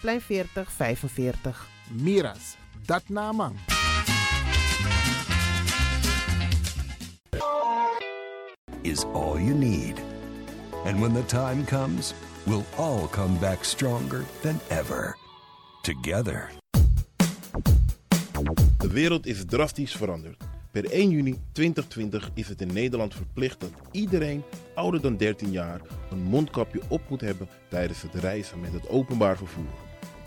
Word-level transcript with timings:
Plein 0.00 0.20
4045. 0.20 1.68
Miras. 1.90 2.56
Dat 2.86 3.02
naman. 3.08 3.56
is 8.82 9.04
all 9.04 9.38
you 9.38 9.54
need. 9.54 10.00
And 10.84 11.00
when 11.00 11.12
the 11.12 11.24
time 11.26 11.64
comes, 11.64 12.14
we'll 12.46 12.64
all 12.76 13.08
come 13.08 13.38
back 13.38 13.64
stronger 13.64 14.24
than 14.40 14.60
ever. 14.68 15.16
Together. 15.82 16.50
De 18.78 18.88
wereld 18.88 19.26
is 19.26 19.44
drastisch 19.44 19.96
veranderd. 19.96 20.42
Per 20.70 20.90
1 20.90 21.10
juni 21.10 21.38
2020 21.52 22.30
is 22.34 22.48
het 22.48 22.60
in 22.60 22.72
Nederland 22.72 23.14
verplicht 23.14 23.60
dat 23.60 23.70
iedereen 23.90 24.42
ouder 24.74 25.00
dan 25.00 25.16
13 25.16 25.50
jaar 25.50 25.80
een 26.10 26.22
mondkapje 26.22 26.80
op 26.88 27.00
moet 27.08 27.20
hebben 27.20 27.48
tijdens 27.68 28.02
het 28.02 28.14
reizen 28.14 28.60
met 28.60 28.72
het 28.72 28.88
openbaar 28.88 29.36
vervoer. 29.36 29.89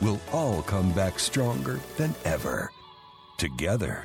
we'll 0.00 0.20
all 0.32 0.62
come 0.62 0.92
back 0.92 1.18
stronger 1.18 1.78
than 1.96 2.14
ever. 2.22 2.70
Together. 3.36 4.04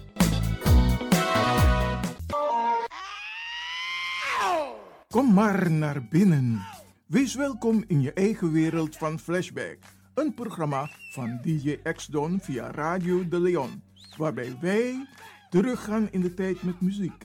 Kom 5.09 5.33
maar 5.33 5.71
naar 5.71 6.07
binnen. 6.07 6.65
Wees 7.05 7.35
welkom 7.35 7.83
in 7.87 8.01
je 8.01 8.13
eigen 8.13 8.51
wereld 8.51 8.97
van 8.97 9.19
Flashback. 9.19 9.77
Een 10.13 10.33
programma 10.33 10.89
van 11.11 11.39
DJ 11.41 11.79
X-Don 11.93 12.39
via 12.41 12.71
Radio 12.71 13.27
De 13.27 13.39
Leon. 13.39 13.83
Waarbij 14.17 14.57
wij 14.61 15.07
teruggaan 15.49 16.11
in 16.11 16.21
de 16.21 16.33
tijd 16.33 16.63
met 16.63 16.81
muziek. 16.81 17.23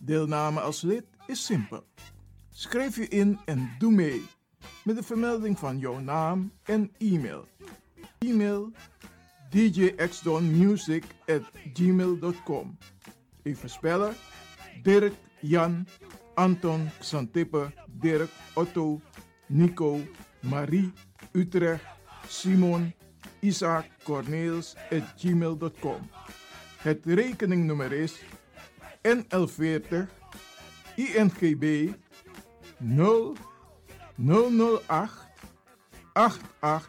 Deelname 0.00 0.60
als 0.60 0.82
lid 0.82 1.04
is 1.26 1.44
simpel. 1.44 1.84
Schrijf 2.50 2.96
je 2.96 3.08
in 3.08 3.38
en 3.44 3.70
doe 3.78 3.92
mee. 3.92 4.24
Met 4.84 4.96
de 4.96 5.02
vermelding 5.02 5.58
van 5.58 5.78
jouw 5.78 5.98
naam 5.98 6.52
en 6.62 6.92
e-mail. 6.98 7.48
E-mail 8.28 8.72
djxdonmusic 9.52 11.04
at 11.28 11.42
gmail.com 11.74 12.76
Even 13.44 13.68
spellen. 13.68 14.14
Dirk, 14.82 15.12
Jan, 15.40 15.86
Anton, 16.34 16.90
Xantippe, 17.00 17.72
Dirk, 18.00 18.30
Otto, 18.56 19.00
Nico, 19.48 20.00
Marie, 20.42 20.92
Utrecht, 21.34 21.84
Simon, 22.28 22.92
Isaac, 23.42 23.84
Corneels 24.04 24.74
at 24.90 25.02
gmail.com. 25.20 26.10
Het 26.78 27.00
rekeningnummer 27.04 27.92
is 27.92 28.18
NL40 29.02 30.08
INGB 30.96 31.92
0 32.78 33.36
008 34.16 35.10
88 36.12 36.88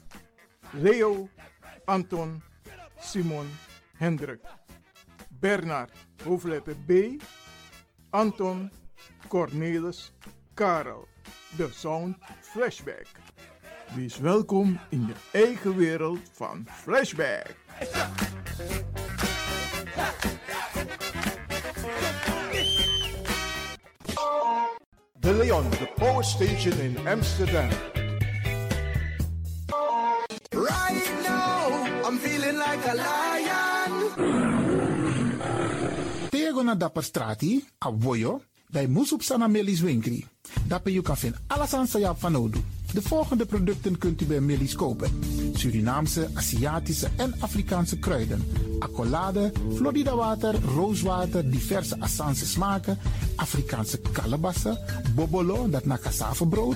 Leo, 0.73 1.29
Anton, 1.85 2.41
Simon, 2.99 3.49
Hendrik. 3.97 4.39
Bernard, 5.39 5.91
hoofdletter 6.23 6.75
B. 6.85 7.19
Anton, 8.09 8.71
Cornelis, 9.27 10.11
Karel. 10.53 11.07
De 11.57 11.67
Sound 11.71 12.15
Flashback. 12.41 13.07
Wees 13.95 14.17
welkom 14.17 14.79
in 14.89 15.07
je 15.07 15.13
eigen 15.31 15.75
wereld 15.75 16.19
van 16.31 16.65
Flashback. 16.69 17.55
De 25.19 25.33
Leon, 25.33 25.69
the 25.69 25.91
power 25.95 26.23
station 26.23 26.79
in 26.79 27.07
Amsterdam. 27.07 27.69
Lion. 32.93 33.91
Tego 36.29 36.63
na 36.63 36.75
dapper 36.75 37.03
strati, 37.03 37.65
a 37.77 37.91
voyo, 37.91 38.41
Dai 38.71 38.87
moesop 38.87 39.21
sana 39.21 39.47
Melis 39.47 39.81
winkri. 39.81 40.25
Daarbij 40.67 40.93
je 40.93 41.01
kan 41.01 41.17
vinden 41.17 41.39
alles 41.47 41.73
aan 41.73 41.87
Sayap. 41.87 42.21
De 42.93 43.01
volgende 43.01 43.45
producten 43.45 43.97
kunt 43.97 44.21
u 44.21 44.25
bij 44.25 44.39
Melis 44.39 44.75
kopen. 44.75 45.11
Surinaamse, 45.53 46.29
Aziatische 46.33 47.07
en 47.17 47.33
Afrikaanse 47.39 47.99
kruiden. 47.99 48.43
Accolade, 48.79 49.51
Florida 49.75 50.15
water, 50.15 50.55
rooswater, 50.75 51.49
diverse 51.51 51.99
Assange 51.99 52.45
smaken. 52.45 52.97
Afrikaanse 53.35 53.99
kalebassen, 54.11 54.77
bobolo, 55.15 55.69
dat 55.69 55.85
na 55.85 55.97
cassavebrood. 55.97 56.75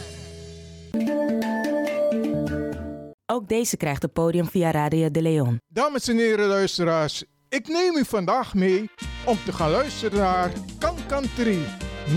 Ook 3.31 3.47
deze 3.47 3.77
krijgt 3.77 4.01
het 4.01 4.13
podium 4.13 4.49
via 4.49 4.71
Radio 4.71 5.11
de 5.11 5.21
Leon. 5.21 5.61
Dames 5.67 6.07
en 6.07 6.17
heren 6.17 6.47
luisteraars, 6.47 7.23
ik 7.49 7.67
neem 7.67 7.95
u 7.95 8.05
vandaag 8.05 8.53
mee 8.53 8.89
om 9.25 9.37
te 9.45 9.53
gaan 9.53 9.71
luisteren 9.71 10.19
naar 10.19 10.51
Kankantri 10.79 11.65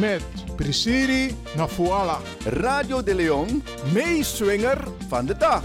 met 0.00 0.22
Prisiri 0.56 1.34
Nafuala. 1.56 2.18
Radio 2.44 3.02
de 3.02 3.14
Leon, 3.14 3.62
meeswinger 3.92 4.88
van 5.08 5.26
de 5.26 5.36
dag. 5.36 5.62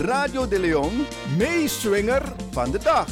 Radio 0.00 0.46
de 0.48 0.58
Leon, 0.58 1.06
meeswinger 1.36 2.22
van 2.52 2.70
de 2.70 2.78
dag. 2.78 3.06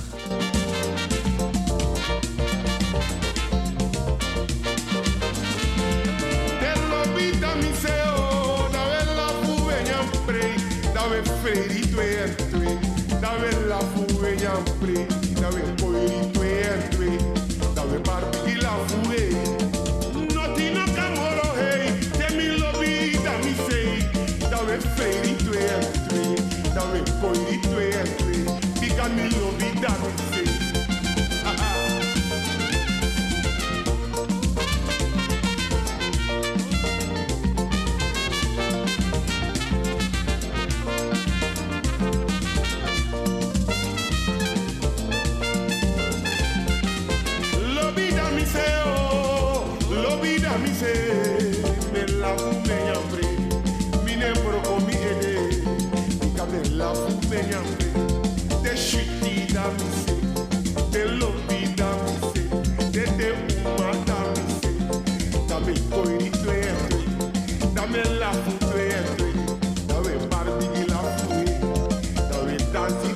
Lobita 6.90 7.54
mi 7.54 7.72
seo, 7.82 8.68
da 8.72 8.84
bella 8.84 9.28
fueña 9.42 10.00
pre, 10.26 10.54
da 10.94 11.06
be 11.08 11.22
ferito 11.42 12.00
entwe, 12.00 12.78
da 13.20 13.32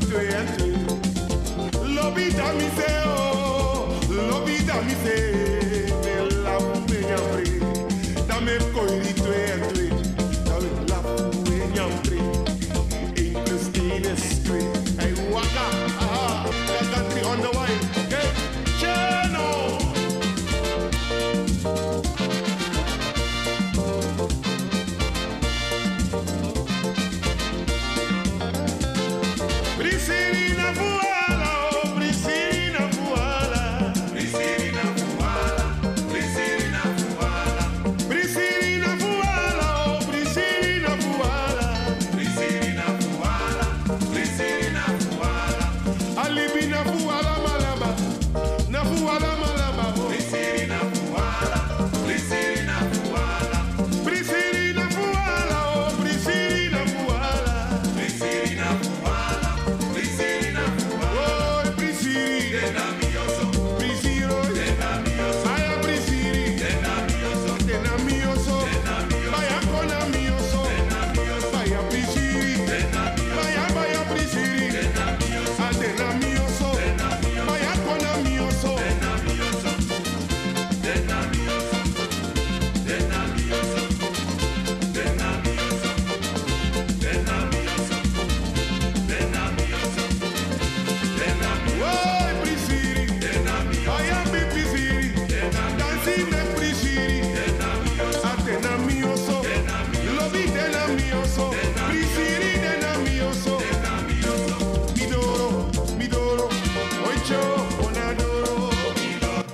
to 0.06 0.18
enter. 0.18 0.66
Lobby, 1.84 2.30
damn, 2.30 2.91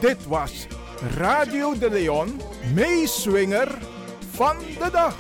Dit 0.00 0.26
was 0.26 0.67
Radio 1.17 1.78
de 1.78 1.90
Leon, 1.90 2.40
meeswinger 2.75 3.78
van 4.31 4.59
de 4.59 4.88
dag. 4.93 5.17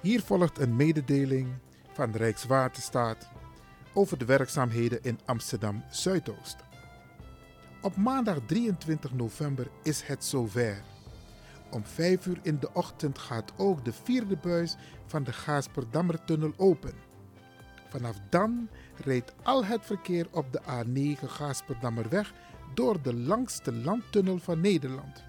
Hier 0.00 0.20
volgt 0.20 0.58
een 0.58 0.76
mededeling 0.76 1.48
van 1.92 2.12
de 2.12 2.18
Rijkswaterstaat 2.18 3.28
over 3.94 4.18
de 4.18 4.24
werkzaamheden 4.24 4.98
in 5.02 5.18
Amsterdam 5.24 5.84
Zuidoost. 5.90 6.67
Op 7.82 7.96
maandag 7.96 8.38
23 8.46 9.12
november 9.12 9.70
is 9.82 10.02
het 10.02 10.24
zover. 10.24 10.82
Om 11.70 11.84
5 11.84 12.26
uur 12.26 12.38
in 12.42 12.58
de 12.58 12.72
ochtend 12.72 13.18
gaat 13.18 13.52
ook 13.56 13.84
de 13.84 13.92
vierde 13.92 14.36
buis 14.36 14.76
van 15.06 15.24
de 15.24 15.32
Gaasperdammertunnel 15.32 16.52
open. 16.56 16.92
Vanaf 17.88 18.16
dan 18.28 18.68
rijdt 19.04 19.32
al 19.42 19.64
het 19.64 19.86
verkeer 19.86 20.26
op 20.30 20.52
de 20.52 20.60
A9 20.60 21.24
Gaasperdammerweg 21.24 22.32
door 22.74 23.02
de 23.02 23.14
langste 23.14 23.72
landtunnel 23.72 24.38
van 24.38 24.60
Nederland. 24.60 25.24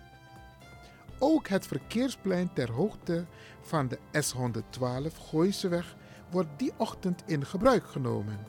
Ook 1.19 1.47
het 1.47 1.67
verkeersplein 1.67 2.53
ter 2.53 2.71
hoogte 2.71 3.25
van 3.61 3.87
de 3.87 3.97
S112 3.97 5.17
Gooiseweg 5.29 5.95
wordt 6.31 6.49
die 6.57 6.71
ochtend 6.77 7.23
in 7.25 7.45
gebruik 7.45 7.83
genomen. 7.83 8.39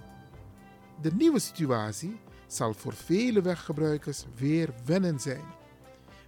De 1.00 1.12
nieuwe 1.14 1.40
situatie 1.40 2.21
zal 2.52 2.75
voor 2.75 2.95
vele 2.95 3.42
weggebruikers 3.42 4.25
weer 4.35 4.75
wennen 4.85 5.21
zijn. 5.21 5.45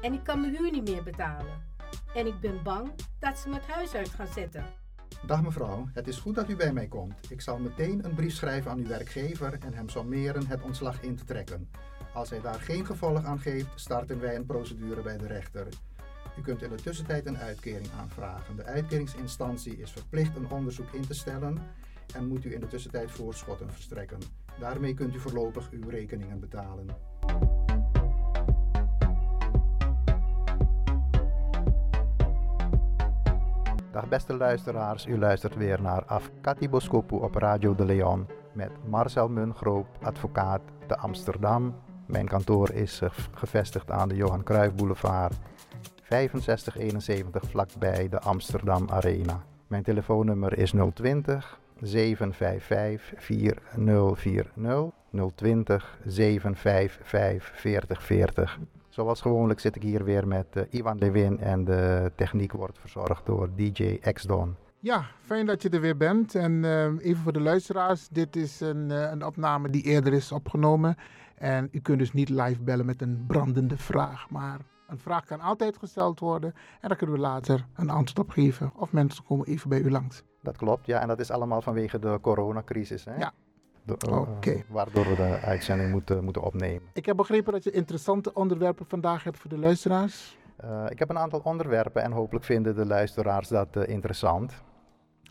en 0.00 0.12
ik 0.12 0.24
kan 0.24 0.40
mijn 0.40 0.56
huur 0.56 0.70
niet 0.70 0.88
meer 0.88 1.02
betalen. 1.02 1.68
En 2.14 2.26
ik 2.26 2.40
ben 2.40 2.62
bang 2.62 2.92
dat 3.18 3.38
ze 3.38 3.48
me 3.48 3.54
het 3.54 3.68
huis 3.68 3.94
uit 3.94 4.08
gaan 4.08 4.26
zetten. 4.26 4.79
Dag 5.26 5.42
mevrouw, 5.42 5.88
het 5.92 6.08
is 6.08 6.18
goed 6.18 6.34
dat 6.34 6.48
u 6.48 6.56
bij 6.56 6.72
mij 6.72 6.86
komt. 6.86 7.14
Ik 7.30 7.40
zal 7.40 7.58
meteen 7.58 8.04
een 8.04 8.14
brief 8.14 8.34
schrijven 8.34 8.70
aan 8.70 8.78
uw 8.78 8.86
werkgever 8.86 9.58
en 9.60 9.74
hem 9.74 9.88
sommeren 9.88 10.46
het 10.46 10.62
ontslag 10.62 11.02
in 11.02 11.16
te 11.16 11.24
trekken. 11.24 11.68
Als 12.14 12.30
hij 12.30 12.40
daar 12.40 12.60
geen 12.60 12.86
gevolg 12.86 13.24
aan 13.24 13.38
geeft, 13.38 13.68
starten 13.74 14.20
wij 14.20 14.36
een 14.36 14.46
procedure 14.46 15.02
bij 15.02 15.16
de 15.16 15.26
rechter. 15.26 15.66
U 16.38 16.42
kunt 16.42 16.62
in 16.62 16.70
de 16.70 16.82
tussentijd 16.82 17.26
een 17.26 17.38
uitkering 17.38 17.90
aanvragen. 17.98 18.56
De 18.56 18.64
uitkeringsinstantie 18.64 19.76
is 19.76 19.90
verplicht 19.90 20.36
een 20.36 20.50
onderzoek 20.50 20.92
in 20.92 21.06
te 21.06 21.14
stellen 21.14 21.58
en 22.14 22.28
moet 22.28 22.44
u 22.44 22.54
in 22.54 22.60
de 22.60 22.66
tussentijd 22.66 23.10
voorschotten 23.10 23.72
verstrekken. 23.72 24.18
Daarmee 24.60 24.94
kunt 24.94 25.14
u 25.14 25.18
voorlopig 25.18 25.70
uw 25.70 25.88
rekeningen 25.88 26.40
betalen. 26.40 26.86
Dag 34.00 34.08
beste 34.08 34.36
luisteraars, 34.36 35.06
u 35.06 35.18
luistert 35.18 35.56
weer 35.56 35.82
naar 35.82 36.04
Afkati 36.04 36.68
Boskopu 36.68 37.14
op 37.14 37.34
Radio 37.34 37.74
de 37.74 37.84
Leon 37.84 38.26
met 38.52 38.70
Marcel 38.88 39.28
Mungroop, 39.28 39.86
advocaat 40.02 40.60
te 40.86 40.96
Amsterdam. 40.96 41.74
Mijn 42.06 42.28
kantoor 42.28 42.72
is 42.72 43.00
eh, 43.00 43.10
gevestigd 43.34 43.90
aan 43.90 44.08
de 44.08 44.14
Johan 44.14 44.42
Cruijff 44.42 44.74
Boulevard 44.74 45.34
6571 46.08 47.50
vlakbij 47.50 48.08
de 48.08 48.20
Amsterdam 48.20 48.90
Arena. 48.90 49.42
Mijn 49.66 49.82
telefoonnummer 49.82 50.58
is 50.58 50.72
020 50.94 51.60
755 51.80 53.22
4040 53.22 54.52
020 55.34 55.98
755 56.04 57.60
4040. 57.60 58.58
Zoals 59.00 59.20
gewoonlijk 59.20 59.60
zit 59.60 59.76
ik 59.76 59.82
hier 59.82 60.04
weer 60.04 60.28
met 60.28 60.46
uh, 60.52 60.62
Iwan 60.70 60.98
Lewin 60.98 61.38
en 61.38 61.64
de 61.64 62.12
techniek 62.16 62.52
wordt 62.52 62.78
verzorgd 62.78 63.26
door 63.26 63.48
DJ 63.54 63.98
X-Don. 64.12 64.56
Ja, 64.78 65.06
fijn 65.20 65.46
dat 65.46 65.62
je 65.62 65.68
er 65.68 65.80
weer 65.80 65.96
bent. 65.96 66.34
En 66.34 66.52
uh, 66.52 66.84
even 66.84 67.22
voor 67.22 67.32
de 67.32 67.40
luisteraars, 67.40 68.08
dit 68.08 68.36
is 68.36 68.60
een, 68.60 68.90
uh, 68.90 69.10
een 69.10 69.24
opname 69.24 69.70
die 69.70 69.82
eerder 69.82 70.12
is 70.12 70.32
opgenomen. 70.32 70.96
En 71.34 71.68
u 71.72 71.80
kunt 71.80 71.98
dus 71.98 72.12
niet 72.12 72.28
live 72.28 72.62
bellen 72.62 72.86
met 72.86 73.02
een 73.02 73.24
brandende 73.26 73.76
vraag, 73.76 74.30
maar 74.30 74.58
een 74.88 74.98
vraag 74.98 75.24
kan 75.24 75.40
altijd 75.40 75.76
gesteld 75.76 76.20
worden 76.20 76.54
en 76.80 76.88
daar 76.88 76.96
kunnen 76.96 77.16
we 77.16 77.22
later 77.22 77.66
een 77.74 77.90
antwoord 77.90 78.28
op 78.28 78.30
geven. 78.30 78.72
Of 78.76 78.92
mensen 78.92 79.24
komen 79.24 79.46
even 79.46 79.68
bij 79.68 79.80
u 79.80 79.90
langs. 79.90 80.22
Dat 80.42 80.56
klopt, 80.56 80.86
ja. 80.86 81.00
En 81.00 81.08
dat 81.08 81.20
is 81.20 81.30
allemaal 81.30 81.62
vanwege 81.62 81.98
de 81.98 82.18
coronacrisis. 82.20 83.04
Hè? 83.04 83.16
Ja. 83.16 83.32
Okay. 83.86 84.64
waardoor 84.68 85.08
we 85.08 85.14
de 85.14 85.38
uitzending 85.44 85.90
moeten, 85.90 86.24
moeten 86.24 86.42
opnemen. 86.42 86.82
Ik 86.92 87.06
heb 87.06 87.16
begrepen 87.16 87.52
dat 87.52 87.64
je 87.64 87.70
interessante 87.70 88.34
onderwerpen 88.34 88.86
vandaag 88.86 89.24
hebt 89.24 89.38
voor 89.38 89.50
de 89.50 89.58
luisteraars. 89.58 90.38
Uh, 90.64 90.84
ik 90.88 90.98
heb 90.98 91.10
een 91.10 91.18
aantal 91.18 91.40
onderwerpen 91.44 92.02
en 92.02 92.12
hopelijk 92.12 92.44
vinden 92.44 92.74
de 92.74 92.86
luisteraars 92.86 93.48
dat 93.48 93.76
uh, 93.76 93.88
interessant. 93.88 94.62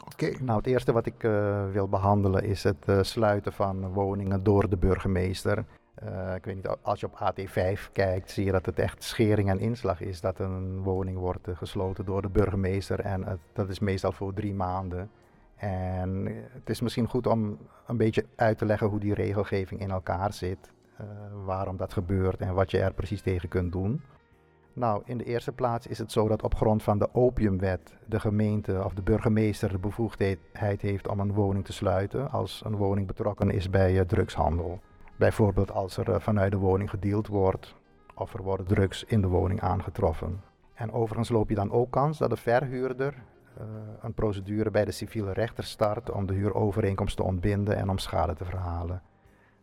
Oké. 0.05 0.25
Okay. 0.25 0.39
Nou, 0.41 0.57
het 0.57 0.67
eerste 0.67 0.91
wat 0.91 1.05
ik 1.05 1.23
uh, 1.23 1.71
wil 1.71 1.87
behandelen 1.87 2.43
is 2.43 2.63
het 2.63 2.85
sluiten 3.01 3.53
van 3.53 3.93
woningen 3.93 4.43
door 4.43 4.69
de 4.69 4.77
burgemeester. 4.77 5.65
Ik 6.35 6.45
weet 6.45 6.55
niet, 6.55 6.67
als 6.81 6.99
je 6.99 7.05
op 7.05 7.33
AT5 7.33 7.91
kijkt, 7.91 8.31
zie 8.31 8.45
je 8.45 8.51
dat 8.51 8.65
het 8.65 8.79
echt 8.79 9.03
schering 9.03 9.49
en 9.49 9.59
inslag 9.59 10.01
is 10.01 10.21
dat 10.21 10.39
een 10.39 10.81
woning 10.83 11.17
wordt 11.17 11.47
gesloten 11.53 12.05
door 12.05 12.21
de 12.21 12.29
burgemeester. 12.29 12.99
En 12.99 13.39
dat 13.53 13.69
is 13.69 13.79
meestal 13.79 14.11
voor 14.11 14.33
drie 14.33 14.53
maanden. 14.53 15.09
En 15.59 16.25
het 16.53 16.69
is 16.69 16.81
misschien 16.81 17.07
goed 17.07 17.27
om 17.27 17.57
een 17.87 17.97
beetje 17.97 18.25
uit 18.35 18.57
te 18.57 18.65
leggen 18.65 18.87
hoe 18.87 18.99
die 18.99 19.13
regelgeving 19.13 19.81
in 19.81 19.91
elkaar 19.91 20.33
zit. 20.33 20.71
waarom 21.45 21.77
dat 21.77 21.93
gebeurt 21.93 22.39
en 22.39 22.53
wat 22.53 22.71
je 22.71 22.79
er 22.79 22.93
precies 22.93 23.21
tegen 23.21 23.49
kunt 23.49 23.71
doen. 23.71 24.01
Nou, 24.73 25.01
in 25.05 25.17
de 25.17 25.23
eerste 25.23 25.51
plaats 25.51 25.87
is 25.87 25.97
het 25.97 26.11
zo 26.11 26.27
dat 26.27 26.43
op 26.43 26.55
grond 26.55 26.83
van 26.83 26.99
de 26.99 27.13
opiumwet 27.13 27.95
de 28.05 28.19
gemeente 28.19 28.83
of 28.83 28.93
de 28.93 29.01
burgemeester 29.01 29.69
de 29.69 29.77
bevoegdheid 29.77 30.81
heeft 30.81 31.07
om 31.07 31.19
een 31.19 31.33
woning 31.33 31.65
te 31.65 31.73
sluiten 31.73 32.31
als 32.31 32.61
een 32.65 32.75
woning 32.75 33.07
betrokken 33.07 33.49
is 33.49 33.69
bij 33.69 34.05
drugshandel. 34.05 34.79
Bijvoorbeeld 35.15 35.71
als 35.71 35.97
er 35.97 36.21
vanuit 36.21 36.51
de 36.51 36.57
woning 36.57 36.89
gedeeld 36.89 37.27
wordt 37.27 37.75
of 38.13 38.33
er 38.33 38.43
worden 38.43 38.65
drugs 38.65 39.03
in 39.03 39.21
de 39.21 39.27
woning 39.27 39.61
aangetroffen. 39.61 40.41
En 40.73 40.91
overigens 40.91 41.29
loop 41.29 41.49
je 41.49 41.55
dan 41.55 41.71
ook 41.71 41.91
kans 41.91 42.17
dat 42.17 42.29
de 42.29 42.37
verhuurder 42.37 43.13
een 44.01 44.13
procedure 44.13 44.71
bij 44.71 44.85
de 44.85 44.91
civiele 44.91 45.33
rechter 45.33 45.63
start 45.63 46.11
om 46.11 46.25
de 46.25 46.33
huurovereenkomst 46.33 47.15
te 47.15 47.23
ontbinden 47.23 47.75
en 47.75 47.89
om 47.89 47.97
schade 47.97 48.33
te 48.33 48.45
verhalen. 48.45 49.01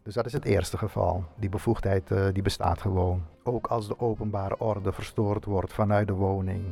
Dus 0.03 0.15
dat 0.15 0.27
is 0.27 0.33
het 0.33 0.45
eerste 0.45 0.79
geval. 0.79 1.25
Die 1.37 1.49
bevoegdheid 1.49 2.11
uh, 2.11 2.27
die 2.33 2.43
bestaat 2.43 2.81
gewoon. 2.81 3.23
Ook 3.43 3.67
als 3.67 3.89
de 3.89 4.01
openbare 4.01 4.59
orde 4.59 4.93
verstoord 4.93 5.45
wordt 5.45 5.73
vanuit 5.73 6.07
de 6.07 6.13
woning, 6.13 6.65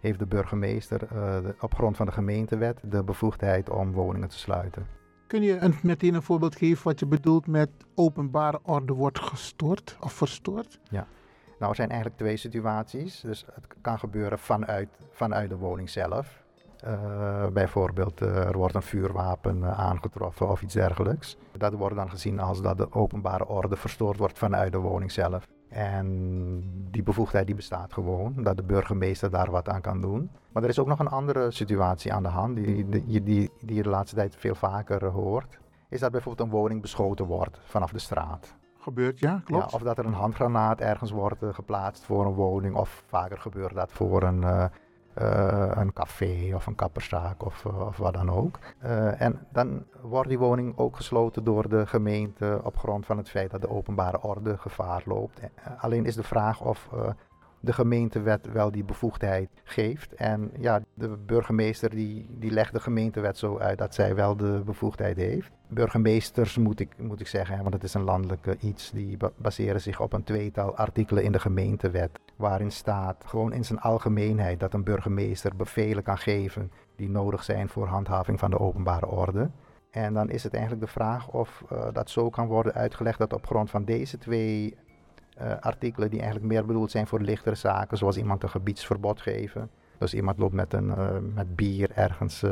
heeft 0.00 0.18
de 0.18 0.26
burgemeester 0.26 1.02
uh, 1.02 1.08
de, 1.42 1.54
op 1.60 1.74
grond 1.74 1.96
van 1.96 2.06
de 2.06 2.12
gemeentewet 2.12 2.78
de 2.82 3.02
bevoegdheid 3.02 3.70
om 3.70 3.92
woningen 3.92 4.28
te 4.28 4.38
sluiten. 4.38 4.86
Kun 5.26 5.42
je 5.42 5.58
een, 5.58 5.74
meteen 5.82 6.14
een 6.14 6.22
voorbeeld 6.22 6.56
geven 6.56 6.84
wat 6.84 6.98
je 6.98 7.06
bedoelt 7.06 7.46
met 7.46 7.70
openbare 7.94 8.60
orde 8.62 8.92
wordt 8.92 9.18
gestoord 9.18 9.96
of 10.00 10.12
verstoord? 10.12 10.80
Ja. 10.90 11.06
Nou, 11.58 11.70
er 11.70 11.76
zijn 11.76 11.90
eigenlijk 11.90 12.20
twee 12.20 12.36
situaties. 12.36 13.20
Dus 13.20 13.44
het 13.54 13.66
kan 13.80 13.98
gebeuren 13.98 14.38
vanuit, 14.38 14.88
vanuit 15.10 15.50
de 15.50 15.56
woning 15.56 15.90
zelf. 15.90 16.41
Uh, 16.86 17.46
bijvoorbeeld, 17.46 18.22
uh, 18.22 18.36
er 18.36 18.56
wordt 18.56 18.74
een 18.74 18.82
vuurwapen 18.82 19.58
uh, 19.58 19.78
aangetroffen 19.78 20.48
of 20.48 20.62
iets 20.62 20.74
dergelijks. 20.74 21.36
Dat 21.56 21.72
wordt 21.72 21.96
dan 21.96 22.10
gezien 22.10 22.40
als 22.40 22.62
dat 22.62 22.76
de 22.76 22.92
openbare 22.92 23.48
orde 23.48 23.76
verstoord 23.76 24.18
wordt 24.18 24.38
vanuit 24.38 24.72
de 24.72 24.78
woning 24.78 25.12
zelf. 25.12 25.46
En 25.68 26.08
die 26.90 27.02
bevoegdheid 27.02 27.46
die 27.46 27.54
bestaat 27.54 27.92
gewoon, 27.92 28.34
dat 28.36 28.56
de 28.56 28.62
burgemeester 28.62 29.30
daar 29.30 29.50
wat 29.50 29.68
aan 29.68 29.80
kan 29.80 30.00
doen. 30.00 30.30
Maar 30.52 30.62
er 30.62 30.68
is 30.68 30.78
ook 30.78 30.86
nog 30.86 30.98
een 30.98 31.08
andere 31.08 31.50
situatie 31.50 32.12
aan 32.12 32.22
de 32.22 32.28
hand, 32.28 32.56
die, 32.56 32.88
die, 32.88 33.22
die, 33.22 33.50
die 33.60 33.76
je 33.76 33.82
de 33.82 33.88
laatste 33.88 34.16
tijd 34.16 34.36
veel 34.36 34.54
vaker 34.54 35.04
hoort. 35.04 35.58
Is 35.88 36.00
dat 36.00 36.10
bijvoorbeeld 36.10 36.48
een 36.48 36.54
woning 36.54 36.80
beschoten 36.80 37.26
wordt 37.26 37.60
vanaf 37.64 37.92
de 37.92 37.98
straat. 37.98 38.56
Gebeurt, 38.78 39.18
ja, 39.18 39.40
klopt. 39.44 39.70
Ja, 39.70 39.76
of 39.76 39.82
dat 39.82 39.98
er 39.98 40.06
een 40.06 40.12
handgranaat 40.12 40.80
ergens 40.80 41.10
wordt 41.10 41.44
geplaatst 41.50 42.04
voor 42.04 42.26
een 42.26 42.34
woning, 42.34 42.74
of 42.76 43.02
vaker 43.06 43.38
gebeurt 43.38 43.74
dat 43.74 43.92
voor 43.92 44.22
een, 44.22 44.42
uh, 44.42 44.64
uh, 45.18 45.70
een 45.74 45.92
café 45.92 46.50
of 46.54 46.66
een 46.66 46.74
kapperszaak 46.74 47.44
of, 47.44 47.64
uh, 47.64 47.86
of 47.86 47.96
wat 47.96 48.14
dan 48.14 48.30
ook. 48.30 48.58
en 49.18 49.46
dan 49.52 49.84
wordt 50.00 50.28
die 50.28 50.38
woning 50.38 50.78
ook 50.78 50.96
gesloten 50.96 51.44
door 51.44 51.68
de 51.68 51.86
gemeente 51.86 52.60
op 52.62 52.76
grond 52.78 53.06
van 53.06 53.16
het 53.16 53.28
feit 53.28 53.50
dat 53.50 53.60
de 53.60 53.70
openbare 53.70 54.22
orde 54.22 54.58
gevaar 54.58 55.02
loopt. 55.04 55.40
alleen 55.78 56.06
is 56.06 56.14
de 56.14 56.22
vraag 56.22 56.60
of 56.60 56.88
de 57.62 57.72
gemeentewet 57.72 58.52
wel 58.52 58.70
die 58.70 58.84
bevoegdheid 58.84 59.48
geeft. 59.64 60.14
En 60.14 60.50
ja, 60.58 60.82
de 60.94 61.08
burgemeester 61.26 61.90
die, 61.90 62.26
die 62.38 62.50
legt 62.50 62.72
de 62.72 62.80
gemeentewet 62.80 63.38
zo 63.38 63.58
uit 63.58 63.78
dat 63.78 63.94
zij 63.94 64.14
wel 64.14 64.36
de 64.36 64.62
bevoegdheid 64.64 65.16
heeft. 65.16 65.50
Burgemeesters 65.68 66.56
moet 66.56 66.80
ik, 66.80 66.94
moet 66.98 67.20
ik 67.20 67.26
zeggen, 67.26 67.62
want 67.62 67.74
het 67.74 67.82
is 67.82 67.94
een 67.94 68.02
landelijke 68.02 68.56
iets, 68.60 68.90
die 68.90 69.16
baseren 69.36 69.80
zich 69.80 70.00
op 70.00 70.12
een 70.12 70.24
tweetal 70.24 70.76
artikelen 70.76 71.22
in 71.22 71.32
de 71.32 71.40
gemeentewet. 71.40 72.10
Waarin 72.36 72.72
staat 72.72 73.24
gewoon 73.26 73.52
in 73.52 73.64
zijn 73.64 73.80
algemeenheid 73.80 74.60
dat 74.60 74.74
een 74.74 74.84
burgemeester 74.84 75.56
bevelen 75.56 76.02
kan 76.02 76.18
geven 76.18 76.70
die 76.96 77.10
nodig 77.10 77.44
zijn 77.44 77.68
voor 77.68 77.86
handhaving 77.86 78.38
van 78.38 78.50
de 78.50 78.58
openbare 78.58 79.06
orde. 79.06 79.50
En 79.90 80.14
dan 80.14 80.30
is 80.30 80.42
het 80.42 80.52
eigenlijk 80.52 80.84
de 80.84 80.92
vraag 80.92 81.28
of 81.28 81.64
uh, 81.72 81.86
dat 81.92 82.10
zo 82.10 82.30
kan 82.30 82.46
worden 82.46 82.74
uitgelegd 82.74 83.18
dat 83.18 83.32
op 83.32 83.46
grond 83.46 83.70
van 83.70 83.84
deze 83.84 84.18
twee 84.18 84.76
uh, 85.40 85.52
artikelen 85.60 86.10
die 86.10 86.20
eigenlijk 86.20 86.52
meer 86.52 86.66
bedoeld 86.66 86.90
zijn 86.90 87.06
voor 87.06 87.20
lichtere 87.20 87.54
zaken, 87.54 87.98
zoals 87.98 88.16
iemand 88.16 88.42
een 88.42 88.48
gebiedsverbod 88.48 89.20
geven. 89.20 89.70
Dus 89.98 90.14
iemand 90.14 90.38
loopt 90.38 90.54
met, 90.54 90.72
een, 90.72 90.86
uh, 90.86 91.08
met 91.34 91.56
bier 91.56 91.90
ergens 91.94 92.42
uh, 92.42 92.50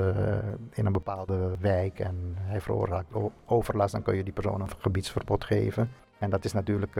in 0.70 0.86
een 0.86 0.92
bepaalde 0.92 1.50
wijk 1.60 1.98
en 1.98 2.34
hij 2.36 2.60
veroorzaakt 2.60 3.14
overlast, 3.46 3.92
dan 3.92 4.02
kun 4.02 4.16
je 4.16 4.22
die 4.22 4.32
persoon 4.32 4.60
een 4.60 4.68
gebiedsverbod 4.78 5.44
geven. 5.44 5.90
En 6.18 6.30
dat 6.30 6.44
is 6.44 6.52
natuurlijk 6.52 6.96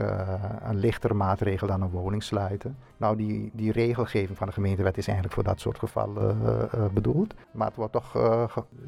een 0.63 0.77
lichtere 0.77 1.13
maatregel 1.13 1.67
dan 1.67 1.81
een 1.81 1.89
woning 1.89 2.23
sluiten. 2.23 2.77
Nou, 2.97 3.15
die, 3.15 3.51
die 3.53 3.71
regelgeving 3.71 4.37
van 4.37 4.47
de 4.47 4.53
gemeentewet 4.53 4.97
is 4.97 5.05
eigenlijk 5.07 5.35
voor 5.35 5.43
dat 5.43 5.59
soort 5.59 5.79
gevallen 5.79 6.37
bedoeld. 6.93 7.33
Maar 7.51 7.67
het 7.67 7.75
wordt 7.75 7.93
toch 7.93 8.11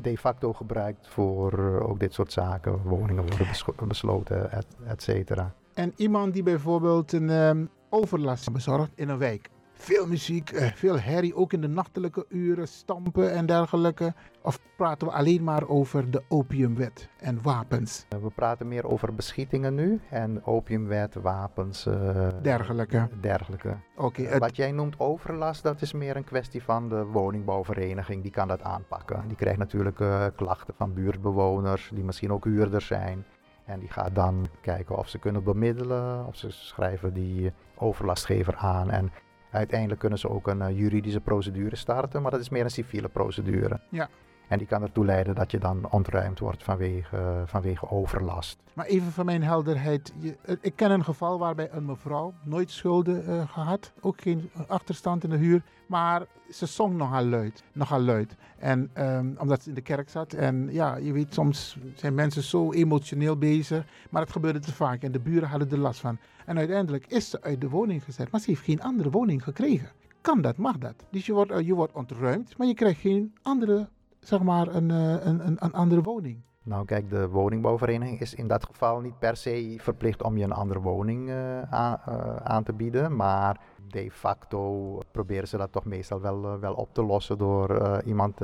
de 0.01 0.17
facto 0.17 0.53
gebruikt 0.53 1.07
voor 1.07 1.79
ook 1.81 1.99
dit 1.99 2.13
soort 2.13 2.31
zaken. 2.31 2.81
Woningen 2.83 3.23
worden 3.23 3.47
besloten, 3.87 4.51
et, 4.51 4.67
et 4.87 5.01
cetera. 5.01 5.53
En 5.73 5.93
iemand 5.95 6.33
die 6.33 6.43
bijvoorbeeld 6.43 7.11
een 7.11 7.29
um, 7.29 7.69
overlast 7.89 8.51
bezorgt 8.51 8.91
in 8.95 9.09
een 9.09 9.17
wijk. 9.17 9.49
Veel 9.73 10.07
muziek, 10.07 10.51
uh, 10.51 10.71
veel 10.73 10.99
herrie, 10.99 11.35
ook 11.35 11.53
in 11.53 11.61
de 11.61 11.67
nachtelijke 11.67 12.25
uren, 12.29 12.67
stampen 12.67 13.31
en 13.31 13.45
dergelijke. 13.45 14.13
Of 14.41 14.59
praten 14.77 15.07
we 15.07 15.13
alleen 15.13 15.43
maar 15.43 15.67
over 15.67 16.11
de 16.11 16.23
opiumwet 16.27 17.09
en 17.19 17.41
wapens? 17.41 18.05
We 18.09 18.29
praten 18.35 18.67
meer 18.67 18.87
over 18.87 19.15
beschietingen 19.15 19.75
nu 19.75 19.99
en 20.09 20.45
opiumwet, 20.45 21.15
wapens. 21.15 21.87
Uh, 21.87 22.27
dergelijke. 22.41 23.09
Dergelijke. 23.21 23.77
Oké. 23.95 24.21
Okay, 24.21 24.39
Wat 24.39 24.55
jij 24.55 24.71
noemt 24.71 24.99
overlast, 24.99 25.63
dat 25.63 25.81
is 25.81 25.93
meer 25.93 26.15
een 26.15 26.23
kwestie 26.23 26.63
van 26.63 26.89
de 26.89 27.03
woningbouwvereniging. 27.03 28.21
Die 28.21 28.31
kan 28.31 28.47
dat 28.47 28.61
aanpakken. 28.61 29.23
Die 29.27 29.37
krijgt 29.37 29.59
natuurlijk 29.59 29.99
uh, 29.99 30.25
klachten 30.35 30.73
van 30.77 30.93
buurtbewoners, 30.93 31.91
die 31.93 32.03
misschien 32.03 32.31
ook 32.31 32.43
huurders 32.43 32.85
zijn. 32.85 33.25
En 33.65 33.79
die 33.79 33.89
gaat 33.89 34.15
dan 34.15 34.47
kijken 34.61 34.97
of 34.97 35.09
ze 35.09 35.17
kunnen 35.17 35.43
bemiddelen, 35.43 36.25
of 36.25 36.35
ze 36.35 36.51
schrijven 36.51 37.13
die 37.13 37.53
overlastgever 37.75 38.55
aan. 38.55 38.89
En 38.89 39.11
uiteindelijk 39.51 39.99
kunnen 39.99 40.19
ze 40.19 40.29
ook 40.29 40.47
een 40.47 40.61
uh, 40.61 40.77
juridische 40.77 41.19
procedure 41.19 41.75
starten, 41.75 42.21
maar 42.21 42.31
dat 42.31 42.39
is 42.39 42.49
meer 42.49 42.63
een 42.63 42.69
civiele 42.69 43.09
procedure. 43.09 43.79
Ja. 43.89 44.09
En 44.47 44.57
die 44.57 44.67
kan 44.67 44.81
ertoe 44.81 45.05
leiden 45.05 45.35
dat 45.35 45.51
je 45.51 45.57
dan 45.57 45.91
ontruimd 45.91 46.39
wordt 46.39 46.63
vanwege, 46.63 47.43
vanwege 47.45 47.89
overlast. 47.89 48.63
Maar 48.73 48.85
even 48.85 49.11
van 49.11 49.25
mijn 49.25 49.43
helderheid. 49.43 50.13
Je, 50.19 50.37
uh, 50.45 50.55
ik 50.61 50.75
ken 50.75 50.91
een 50.91 51.03
geval 51.03 51.39
waarbij 51.39 51.69
een 51.71 51.85
mevrouw 51.85 52.33
nooit 52.43 52.71
schulden 52.71 53.29
uh, 53.29 53.49
gehad. 53.49 53.91
Ook 54.01 54.21
geen 54.21 54.49
achterstand 54.67 55.23
in 55.23 55.29
de 55.29 55.37
huur. 55.37 55.63
Maar 55.87 56.25
ze 56.49 56.65
zong 56.65 56.95
nogal 56.95 57.25
luid. 57.25 57.63
Nogal 57.73 57.99
luid. 57.99 58.35
En 58.57 58.89
um, 58.97 59.35
omdat 59.37 59.63
ze 59.63 59.69
in 59.69 59.75
de 59.75 59.81
kerk 59.81 60.09
zat. 60.09 60.33
En 60.33 60.67
ja, 60.71 60.95
je 60.95 61.11
weet, 61.11 61.33
soms 61.33 61.77
zijn 61.95 62.13
mensen 62.13 62.43
zo 62.43 62.71
emotioneel 62.71 63.37
bezig. 63.37 63.85
Maar 64.09 64.21
het 64.21 64.31
gebeurde 64.31 64.59
te 64.59 64.73
vaak. 64.73 65.03
En 65.03 65.11
de 65.11 65.19
buren 65.19 65.49
hadden 65.49 65.71
er 65.71 65.77
last 65.77 65.99
van. 65.99 66.17
En 66.45 66.57
uiteindelijk 66.57 67.05
is 67.07 67.29
ze 67.29 67.41
uit 67.41 67.61
de 67.61 67.69
woning 67.69 68.03
gezet. 68.03 68.31
Maar 68.31 68.41
ze 68.41 68.49
heeft 68.49 68.63
geen 68.63 68.81
andere 68.81 69.09
woning 69.09 69.43
gekregen. 69.43 69.89
Kan 70.21 70.41
dat? 70.41 70.57
Mag 70.57 70.77
dat? 70.77 70.95
Dus 71.11 71.25
je 71.25 71.33
wordt, 71.33 71.65
je 71.65 71.73
wordt 71.73 71.93
ontruimd. 71.93 72.57
Maar 72.57 72.67
je 72.67 72.73
krijgt 72.73 72.99
geen 72.99 73.33
andere 73.41 73.89
zeg 74.23 74.41
maar 74.41 74.67
een, 74.67 74.89
een, 74.89 75.47
een, 75.47 75.57
een 75.59 75.73
andere 75.73 76.01
woning? 76.01 76.41
Nou 76.63 76.85
kijk, 76.85 77.09
de 77.09 77.29
woningbouwvereniging 77.29 78.19
is 78.19 78.33
in 78.33 78.47
dat 78.47 78.65
geval 78.65 78.99
niet 78.99 79.19
per 79.19 79.37
se 79.37 79.75
verplicht 79.79 80.23
om 80.23 80.37
je 80.37 80.43
een 80.43 80.51
andere 80.51 80.79
woning 80.79 81.29
uh, 81.29 81.61
aan, 81.61 81.99
uh, 82.09 82.35
aan, 82.35 82.63
te 82.63 82.73
bieden. 82.73 83.15
Maar 83.15 83.59
de 83.87 84.11
facto 84.11 84.99
proberen 85.11 85.47
ze 85.47 85.57
dat 85.57 85.71
toch 85.71 85.85
meestal 85.85 86.21
wel, 86.21 86.43
uh, 86.43 86.59
wel 86.59 86.73
op 86.73 86.93
te 86.93 87.03
lossen 87.03 87.37
door 87.37 88.01
iemand 88.05 88.39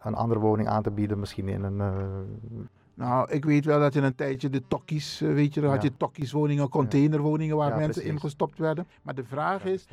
een 0.00 0.14
andere 0.14 0.40
woning 0.40 0.68
aan 0.68 0.82
te 0.82 0.90
bieden. 0.90 1.18
Misschien 1.18 1.48
in 1.48 1.62
een... 1.62 1.82
Nou, 2.94 3.30
ik 3.30 3.44
weet 3.44 3.64
wel 3.64 3.80
dat 3.80 3.94
in 3.94 4.04
een 4.04 4.14
tijdje 4.14 4.50
de 4.50 4.62
tokkies, 4.68 5.20
weet 5.20 5.54
je, 5.54 5.60
dan 5.60 5.70
had 5.70 5.82
je 5.82 5.96
tokkieswoningen, 5.96 6.68
containerwoningen 6.68 7.56
waar 7.56 7.68
ja, 7.68 7.76
mensen 7.76 7.92
precies. 7.92 8.10
ingestopt 8.10 8.58
werden. 8.58 8.86
Maar 9.02 9.14
de 9.14 9.24
vraag 9.24 9.64
ja, 9.64 9.70
is, 9.70 9.86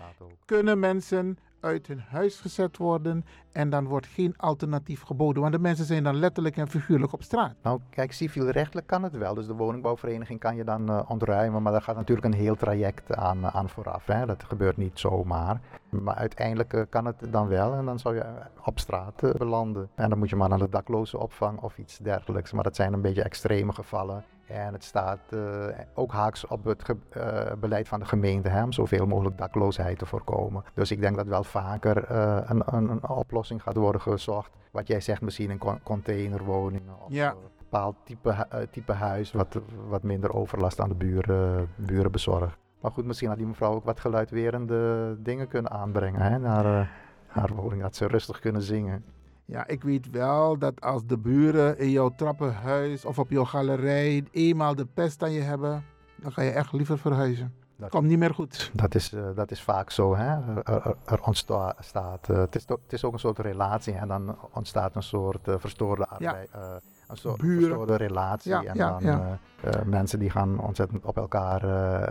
kunnen 0.46 0.80
mensen 0.80 1.38
uit 1.64 1.88
hun 1.88 2.00
huis 2.00 2.40
gezet 2.40 2.78
worden 2.78 3.26
en 3.52 3.70
dan 3.70 3.86
wordt 3.88 4.08
geen 4.08 4.34
alternatief 4.38 5.02
geboden. 5.02 5.42
Want 5.42 5.54
de 5.54 5.60
mensen 5.60 5.86
zijn 5.86 6.04
dan 6.04 6.16
letterlijk 6.16 6.58
en 6.58 6.68
figuurlijk 6.68 7.14
op 7.14 7.24
straat. 7.24 7.56
Nou, 7.62 7.80
kijk, 7.90 8.12
civielrechtelijk 8.12 8.88
kan 8.88 9.04
het 9.04 9.18
wel. 9.18 9.34
Dus 9.34 9.48
de 9.48 9.54
woningbouwvereniging 9.54 10.40
kan 10.40 10.56
je 10.56 10.64
dan 10.64 10.90
uh, 10.90 11.02
ontruimen, 11.08 11.62
maar 11.62 11.72
daar 11.72 11.82
gaat 11.82 11.96
natuurlijk 11.96 12.28
een 12.28 12.40
heel 12.40 12.56
traject 12.56 13.16
aan, 13.16 13.48
aan 13.48 13.70
vooraf. 13.70 14.06
Hè. 14.06 14.26
Dat 14.26 14.44
gebeurt 14.44 14.78
niet 14.78 15.00
zomaar. 15.00 15.62
Maar 15.90 16.16
uiteindelijk 16.16 16.74
uh, 16.74 16.82
kan 16.90 17.06
het 17.06 17.16
dan 17.30 17.48
wel 17.48 17.74
en 17.74 17.86
dan 17.86 18.00
zou 18.00 18.16
je 18.16 18.26
op 18.66 18.80
straat 18.80 19.38
belanden. 19.38 19.90
En 19.96 20.10
dan 20.10 20.20
moet 20.20 20.30
je 20.30 20.36
maar 20.36 20.50
naar 20.50 20.60
de 20.60 20.70
dakloze 20.70 21.18
opvang 21.18 21.60
of 21.60 21.78
iets 21.78 21.98
dergelijks. 21.98 22.52
Maar 22.52 22.64
dat 22.64 22.76
zijn 22.76 22.94
een 22.94 23.02
beetje 23.02 23.24
extreme 23.24 23.74
gevallen. 23.74 24.24
En 24.48 24.74
het 24.74 24.84
staat 24.84 25.20
uh, 25.30 25.66
ook 25.94 26.12
haaks 26.12 26.48
op 26.48 26.64
het 26.64 26.84
uh, 27.18 27.52
beleid 27.60 27.88
van 27.88 28.00
de 28.00 28.06
gemeente 28.06 28.50
hè, 28.50 28.64
om 28.64 28.72
zoveel 28.72 29.06
mogelijk 29.06 29.38
dakloosheid 29.38 30.00
te 30.00 30.06
voorkomen. 30.06 30.64
Dus 30.74 30.92
ik 30.92 31.02
denk 31.02 31.16
dat 31.16 31.28
wel 31.28 31.44
vaker 31.44 32.12
uh, 32.12 32.40
een, 32.46 32.64
een, 32.66 32.90
een, 32.90 33.10
oplossing 33.10 33.62
gaat 33.62 33.76
worden 33.76 34.02
gezocht. 34.02 34.52
Wat 34.72 34.88
jij 34.88 35.02
zegt, 35.02 35.22
misschien 35.22 35.50
in 35.50 35.62
containerwoningen 35.84 36.94
of 37.06 37.14
ja. 37.14 37.32
een 37.32 37.38
bepaald 37.58 37.96
type, 38.04 38.48
type 38.72 38.92
huis 38.92 39.32
wat, 39.32 39.60
wat 39.88 40.04
minder 40.04 40.34
overlast 40.34 40.80
aan 40.80 40.90
de 40.90 40.96
buren, 40.96 41.70
buren 41.76 42.12
bezorgt. 42.12 42.58
Maar 42.82 42.92
goed, 42.92 43.06
misschien 43.06 43.30
had 43.30 43.38
die 43.38 43.48
mevrouw 43.48 43.74
ook 43.74 43.86
wat 43.86 44.00
geluidwerende 44.00 45.16
dingen 45.20 45.48
kunnen 45.48 45.72
aanbrengen 45.72 46.22
hè, 46.22 46.40
naar 46.40 46.92
haar 47.28 47.54
woning, 47.56 47.82
dat 47.82 47.96
ze 47.96 48.08
rustig 48.08 48.40
kunnen 48.40 48.62
zingen. 48.62 49.06
Ja, 49.46 49.68
ik 49.68 49.84
weet 49.84 50.10
wel 50.10 50.58
dat 50.58 50.82
als 50.82 51.06
de 51.06 51.18
buren 51.18 51.78
in 51.78 51.90
jouw 51.90 52.14
trappenhuis 52.16 53.06
of 53.06 53.20
op 53.20 53.30
jouw 53.30 53.46
galerij 53.46 54.24
eenmaal 54.32 54.76
de 54.76 54.86
pest 54.86 55.24
aan 55.24 55.32
je 55.32 55.42
hebben, 55.42 55.86
dan 56.16 56.32
ga 56.32 56.42
je 56.42 56.52
echt 56.52 56.74
liever 56.74 56.98
verhuizen. 56.98 57.54
Dat 57.76 57.90
komt 57.90 58.08
niet 58.08 58.20
meer 58.20 58.34
goed. 58.34 58.72
Dat 58.74 58.96
is, 58.96 59.14
uh, 59.14 59.24
dat 59.36 59.52
is 59.52 59.62
vaak 59.62 59.90
zo. 59.90 60.16
Hè? 60.16 60.30
Er, 60.30 60.64
er, 60.64 60.96
er 61.06 61.22
ontstaat. 61.22 62.30
Uh, 62.30 62.38
het, 62.38 62.56
is 62.56 62.66
to, 62.66 62.80
het 62.84 62.94
is 62.94 63.04
ook 63.04 63.14
een 63.14 63.20
soort 63.20 63.40
relatie 63.40 63.94
en 63.94 64.08
dan 64.08 64.38
ontstaat 64.52 64.96
een 64.96 65.04
soort 65.04 65.48
uh, 65.48 65.56
verstoorde 65.58 66.08
arbeid. 66.08 66.50
Ja. 66.54 66.80
een 67.08 67.18
soort 67.18 67.42
Buren. 67.42 67.60
verstoorde 67.60 67.96
relatie. 67.96 68.52
Ja, 68.52 68.64
en 68.64 68.76
ja, 68.76 69.00
dan 69.00 69.90
mensen 69.90 70.20
die 70.20 70.30
gaan 70.30 70.60
ontzettend 70.60 71.06
op 71.06 71.18
elkaar 71.18 71.62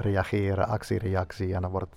reageren, 0.01 0.67
actie-reactie. 0.67 1.55
En 1.55 1.63
dan 1.63 1.71
wordt 1.71 1.97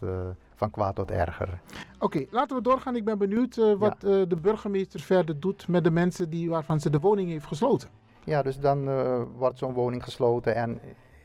van 0.56 0.72
kwaad 0.72 0.96
tot 0.96 1.12
erger. 1.12 1.60
Oké, 1.96 2.06
okay, 2.06 2.28
laten 2.32 2.56
we 2.56 2.64
doorgaan. 2.64 2.96
Ik 2.96 3.06
ben 3.06 3.18
benieuwd 3.18 3.58
uh, 3.58 3.74
wat 3.74 3.96
ja. 4.00 4.08
uh, 4.08 4.24
de 4.28 4.36
burgemeester 4.36 5.00
verder 5.00 5.40
doet 5.40 5.68
met 5.68 5.84
de 5.84 5.92
mensen 5.92 6.30
die, 6.30 6.50
waarvan 6.50 6.80
ze 6.80 6.90
de 6.90 7.00
woning 7.00 7.30
heeft 7.30 7.46
gesloten. 7.46 7.90
Ja, 8.24 8.42
dus 8.42 8.60
dan 8.60 8.88
uh, 8.88 9.22
wordt 9.38 9.58
zo'n 9.58 9.74
woning 9.74 10.04
gesloten 10.04 10.56
en 10.56 10.80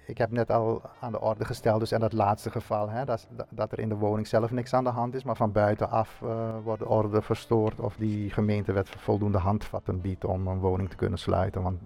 ik 0.06 0.18
heb 0.18 0.30
net 0.30 0.50
al 0.50 0.82
aan 1.00 1.12
de 1.12 1.20
orde 1.20 1.44
gesteld, 1.44 1.80
dus 1.80 1.92
in 1.92 2.00
dat 2.00 2.12
laatste 2.12 2.50
geval, 2.50 2.88
hè, 2.88 3.04
dat, 3.04 3.28
dat 3.50 3.72
er 3.72 3.78
in 3.78 3.88
de 3.88 3.94
woning 3.94 4.26
zelf 4.26 4.50
niks 4.50 4.74
aan 4.74 4.84
de 4.84 4.90
hand 4.90 5.14
is, 5.14 5.24
maar 5.24 5.36
van 5.36 5.52
buitenaf 5.52 6.22
wordt 6.64 6.80
de 6.80 6.88
orde 6.88 7.22
verstoord 7.22 7.80
of 7.80 7.96
die 7.96 8.30
gemeentewet 8.30 8.88
voldoende 8.88 9.38
handvatten 9.38 10.00
biedt 10.00 10.24
om 10.24 10.46
een 10.46 10.58
woning 10.58 10.90
te 10.90 10.96
kunnen 10.96 11.18
sluiten. 11.18 11.62
Want 11.62 11.80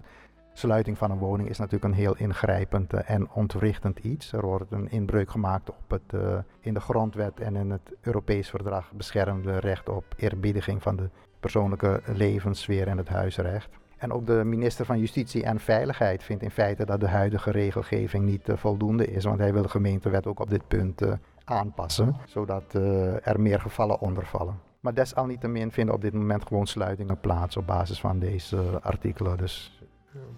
sluiting 0.57 0.97
van 0.97 1.11
een 1.11 1.17
woning 1.17 1.49
is 1.49 1.57
natuurlijk 1.57 1.83
een 1.83 1.99
heel 1.99 2.15
ingrijpend 2.15 2.93
eh, 2.93 3.09
en 3.09 3.29
ontwrichtend 3.31 3.99
iets. 3.99 4.31
Er 4.31 4.45
wordt 4.45 4.71
een 4.71 4.91
inbreuk 4.91 5.29
gemaakt 5.29 5.69
op 5.69 5.89
het 5.89 6.13
uh, 6.13 6.37
in 6.59 6.73
de 6.73 6.79
grondwet 6.79 7.39
en 7.39 7.55
in 7.55 7.69
het 7.69 7.95
Europees 8.01 8.49
verdrag 8.49 8.91
beschermde 8.91 9.59
recht 9.59 9.89
op 9.89 10.03
eerbiediging 10.17 10.81
van 10.81 10.95
de 10.95 11.09
persoonlijke 11.39 12.01
levenssfeer 12.05 12.87
en 12.87 12.97
het 12.97 13.07
huisrecht. 13.07 13.69
En 13.97 14.11
ook 14.11 14.25
de 14.25 14.43
minister 14.43 14.85
van 14.85 14.99
Justitie 14.99 15.43
en 15.43 15.59
Veiligheid 15.59 16.23
vindt 16.23 16.43
in 16.43 16.51
feite 16.51 16.85
dat 16.85 16.99
de 16.99 17.07
huidige 17.07 17.51
regelgeving 17.51 18.25
niet 18.25 18.49
uh, 18.49 18.57
voldoende 18.57 19.07
is, 19.07 19.23
want 19.23 19.39
hij 19.39 19.53
wil 19.53 19.61
de 19.61 19.69
gemeentewet 19.69 20.27
ook 20.27 20.39
op 20.39 20.49
dit 20.49 20.67
punt 20.67 21.01
aanpassen, 21.43 22.15
zodat 22.25 22.73
er 23.23 23.41
meer 23.41 23.61
gevallen 23.61 23.99
onder 23.99 24.25
vallen. 24.25 24.59
Maar 24.85 24.93
desalniettemin 24.93 25.71
vinden 25.71 25.95
op 25.95 26.01
dit 26.01 26.13
moment 26.13 26.47
gewoon 26.47 26.67
sluitingen 26.67 27.19
plaats 27.19 27.57
op 27.57 27.67
basis 27.67 27.99
van 27.99 28.19
deze 28.19 28.79
artikelen. 28.81 29.37
Dus 29.37 29.74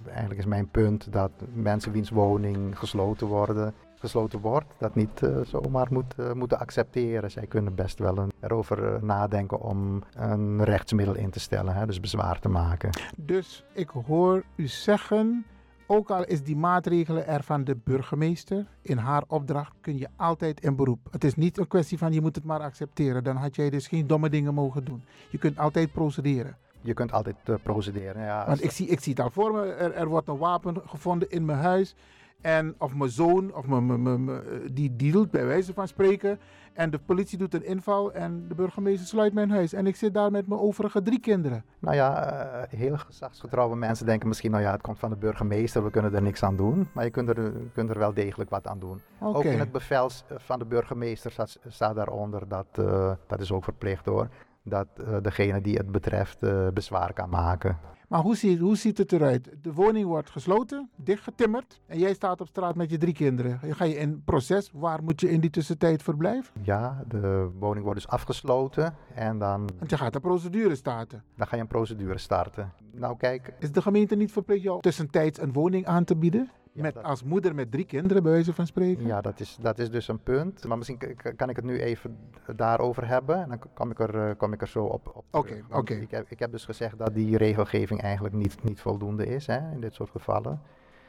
eigenlijk 0.05 0.39
is 0.39 0.45
mijn 0.45 0.69
punt 0.69 1.11
dat 1.11 1.31
mensen 1.53 1.91
wiens 1.91 2.09
woning 2.09 2.79
gesloten 2.79 3.27
worden, 3.27 3.73
gesloten 3.95 4.39
wordt, 4.39 4.73
dat 4.77 4.95
niet 4.95 5.21
uh, 5.21 5.37
zomaar 5.45 5.87
moet, 5.89 6.15
uh, 6.19 6.31
moeten 6.31 6.59
accepteren. 6.59 7.31
Zij 7.31 7.47
kunnen 7.47 7.75
best 7.75 7.99
wel 7.99 8.17
een, 8.17 8.31
erover 8.39 8.93
uh, 8.93 9.01
nadenken 9.01 9.61
om 9.61 10.03
een 10.15 10.63
rechtsmiddel 10.63 11.15
in 11.15 11.29
te 11.29 11.39
stellen, 11.39 11.75
hè, 11.75 11.85
dus 11.85 11.99
bezwaar 11.99 12.39
te 12.39 12.49
maken. 12.49 12.89
Dus 13.15 13.63
ik 13.73 13.89
hoor 13.89 14.43
u 14.55 14.67
zeggen, 14.67 15.45
ook 15.87 16.09
al 16.09 16.23
is 16.23 16.43
die 16.43 16.55
maatregelen 16.55 17.27
er 17.27 17.43
van 17.43 17.63
de 17.63 17.75
burgemeester, 17.83 18.65
in 18.81 18.97
haar 18.97 19.23
opdracht 19.27 19.73
kun 19.81 19.97
je 19.97 20.07
altijd 20.15 20.61
in 20.61 20.75
beroep. 20.75 20.99
Het 21.11 21.23
is 21.23 21.35
niet 21.35 21.57
een 21.57 21.67
kwestie 21.67 21.97
van 21.97 22.13
je 22.13 22.21
moet 22.21 22.35
het 22.35 22.45
maar 22.45 22.61
accepteren, 22.61 23.23
dan 23.23 23.35
had 23.35 23.55
jij 23.55 23.69
dus 23.69 23.87
geen 23.87 24.07
domme 24.07 24.29
dingen 24.29 24.53
mogen 24.53 24.85
doen. 24.85 25.03
Je 25.29 25.37
kunt 25.37 25.57
altijd 25.57 25.91
procederen 25.91 26.57
je 26.81 26.93
kunt 26.93 27.11
altijd 27.11 27.35
uh, 27.45 27.55
procederen. 27.63 28.23
Ja, 28.23 28.45
Want 28.47 28.63
ik 28.63 28.71
zie, 28.71 28.87
ik 28.87 28.99
zie 28.99 29.13
het 29.13 29.21
al 29.21 29.29
voor 29.29 29.53
me, 29.53 29.65
er, 29.65 29.93
er 29.93 30.07
wordt 30.07 30.27
een 30.27 30.37
wapen 30.37 30.81
gevonden 30.85 31.29
in 31.29 31.45
mijn 31.45 31.59
huis. 31.59 31.95
En 32.41 32.75
of 32.77 32.95
mijn 32.95 33.09
zoon, 33.09 33.53
of 33.53 33.67
mijn, 33.67 34.01
mijn, 34.03 34.41
die, 34.71 35.11
doet 35.11 35.31
bij 35.31 35.45
wijze 35.45 35.73
van 35.73 35.87
spreken. 35.87 36.39
En 36.73 36.89
de 36.89 36.99
politie 36.99 37.37
doet 37.37 37.53
een 37.53 37.65
inval 37.65 38.13
en 38.13 38.47
de 38.47 38.55
burgemeester 38.55 39.07
sluit 39.07 39.33
mijn 39.33 39.49
huis. 39.49 39.73
En 39.73 39.87
ik 39.87 39.95
zit 39.95 40.13
daar 40.13 40.31
met 40.31 40.47
mijn 40.47 40.59
overige 40.59 41.01
drie 41.01 41.19
kinderen. 41.19 41.63
Nou 41.79 41.95
ja, 41.95 42.33
uh, 42.33 42.79
heel 42.79 42.97
gezagsgetrouwe 42.97 43.75
mensen 43.75 44.05
denken 44.05 44.27
misschien, 44.27 44.51
nou 44.51 44.63
ja, 44.63 44.71
het 44.71 44.81
komt 44.81 44.99
van 44.99 45.09
de 45.09 45.15
burgemeester, 45.15 45.83
we 45.83 45.89
kunnen 45.89 46.13
er 46.13 46.21
niks 46.21 46.43
aan 46.43 46.55
doen. 46.55 46.87
Maar 46.93 47.03
je 47.03 47.09
kunt 47.09 47.29
er, 47.29 47.53
kunt 47.73 47.89
er 47.89 47.99
wel 47.99 48.13
degelijk 48.13 48.49
wat 48.49 48.67
aan 48.67 48.79
doen. 48.79 49.01
Okay. 49.19 49.33
Ook 49.33 49.43
in 49.43 49.59
het 49.59 49.71
bevel 49.71 50.09
van 50.35 50.59
de 50.59 50.65
burgemeester 50.65 51.31
staat, 51.31 51.59
staat 51.67 51.95
daaronder, 51.95 52.47
dat, 52.47 52.67
uh, 52.79 53.11
dat 53.27 53.39
is 53.39 53.51
ook 53.51 53.63
verplicht 53.63 54.05
hoor, 54.05 54.29
dat 54.69 54.87
uh, 54.99 55.17
degene 55.21 55.61
die 55.61 55.77
het 55.77 55.91
betreft 55.91 56.43
uh, 56.43 56.67
bezwaar 56.73 57.13
kan 57.13 57.29
maken. 57.29 57.77
Maar 58.07 58.21
hoe 58.21 58.35
ziet, 58.35 58.59
hoe 58.59 58.77
ziet 58.77 58.97
het 58.97 59.11
eruit? 59.11 59.49
De 59.61 59.73
woning 59.73 60.05
wordt 60.05 60.29
gesloten, 60.29 60.89
dichtgetimmerd 60.95 61.81
en 61.85 61.99
jij 61.99 62.13
staat 62.13 62.41
op 62.41 62.47
straat 62.47 62.75
met 62.75 62.89
je 62.89 62.97
drie 62.97 63.13
kinderen. 63.13 63.59
Ga 63.75 63.85
je 63.85 63.97
in 63.97 64.21
proces, 64.25 64.71
waar 64.73 65.03
moet 65.03 65.21
je 65.21 65.29
in 65.29 65.39
die 65.39 65.49
tussentijd 65.49 66.03
verblijven? 66.03 66.53
Ja, 66.61 67.03
de 67.07 67.49
woning 67.59 67.83
wordt 67.83 68.01
dus 68.01 68.09
afgesloten 68.09 68.95
en 69.15 69.37
dan... 69.37 69.69
Want 69.77 69.89
je 69.89 69.97
gaat 69.97 70.15
een 70.15 70.21
procedure 70.21 70.75
starten. 70.75 71.23
Dan 71.35 71.47
ga 71.47 71.55
je 71.55 71.61
een 71.61 71.67
procedure 71.67 72.17
starten. 72.17 72.73
Nou 72.91 73.17
kijk... 73.17 73.53
Is 73.59 73.71
de 73.71 73.81
gemeente 73.81 74.15
niet 74.15 74.31
verplicht 74.31 74.63
jou 74.63 74.81
tussentijds 74.81 75.41
een 75.41 75.53
woning 75.53 75.85
aan 75.85 76.03
te 76.03 76.15
bieden? 76.15 76.49
Met, 76.81 76.93
dat... 76.93 77.03
Als 77.03 77.23
moeder 77.23 77.55
met 77.55 77.71
drie 77.71 77.85
kinderen, 77.85 78.23
bij 78.23 78.31
wijze 78.31 78.53
van 78.53 78.67
spreken? 78.67 79.05
Ja, 79.05 79.21
dat 79.21 79.39
is, 79.39 79.57
dat 79.61 79.79
is 79.79 79.91
dus 79.91 80.07
een 80.07 80.19
punt. 80.19 80.65
Maar 80.67 80.77
misschien 80.77 80.99
kan 81.35 81.49
ik 81.49 81.55
het 81.55 81.65
nu 81.65 81.79
even 81.79 82.17
daarover 82.55 83.07
hebben. 83.07 83.41
En 83.41 83.49
dan 83.49 83.59
kom 83.73 83.91
ik 83.91 83.99
er, 83.99 84.35
kom 84.35 84.53
ik 84.53 84.61
er 84.61 84.67
zo 84.67 84.83
op. 84.83 85.07
Oké, 85.07 85.23
oké. 85.31 85.47
Okay, 85.47 85.79
okay. 85.79 85.97
ik, 85.97 86.11
heb, 86.11 86.25
ik 86.29 86.39
heb 86.39 86.51
dus 86.51 86.65
gezegd 86.65 86.97
dat 86.97 87.13
die 87.13 87.37
regelgeving 87.37 88.01
eigenlijk 88.01 88.35
niet, 88.35 88.63
niet 88.63 88.81
voldoende 88.81 89.25
is 89.25 89.47
hè, 89.47 89.71
in 89.71 89.81
dit 89.81 89.93
soort 89.93 90.09
gevallen. 90.09 90.61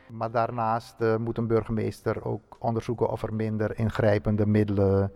Maar 0.08 0.30
daarnaast 0.30 0.94
uh, 1.00 1.16
moet 1.16 1.38
een 1.38 1.46
burgemeester 1.46 2.24
ook 2.24 2.56
onderzoeken 2.58 3.10
of 3.10 3.22
er 3.22 3.34
minder 3.34 3.78
ingrijpende 3.78 4.46
middelen 4.46 5.12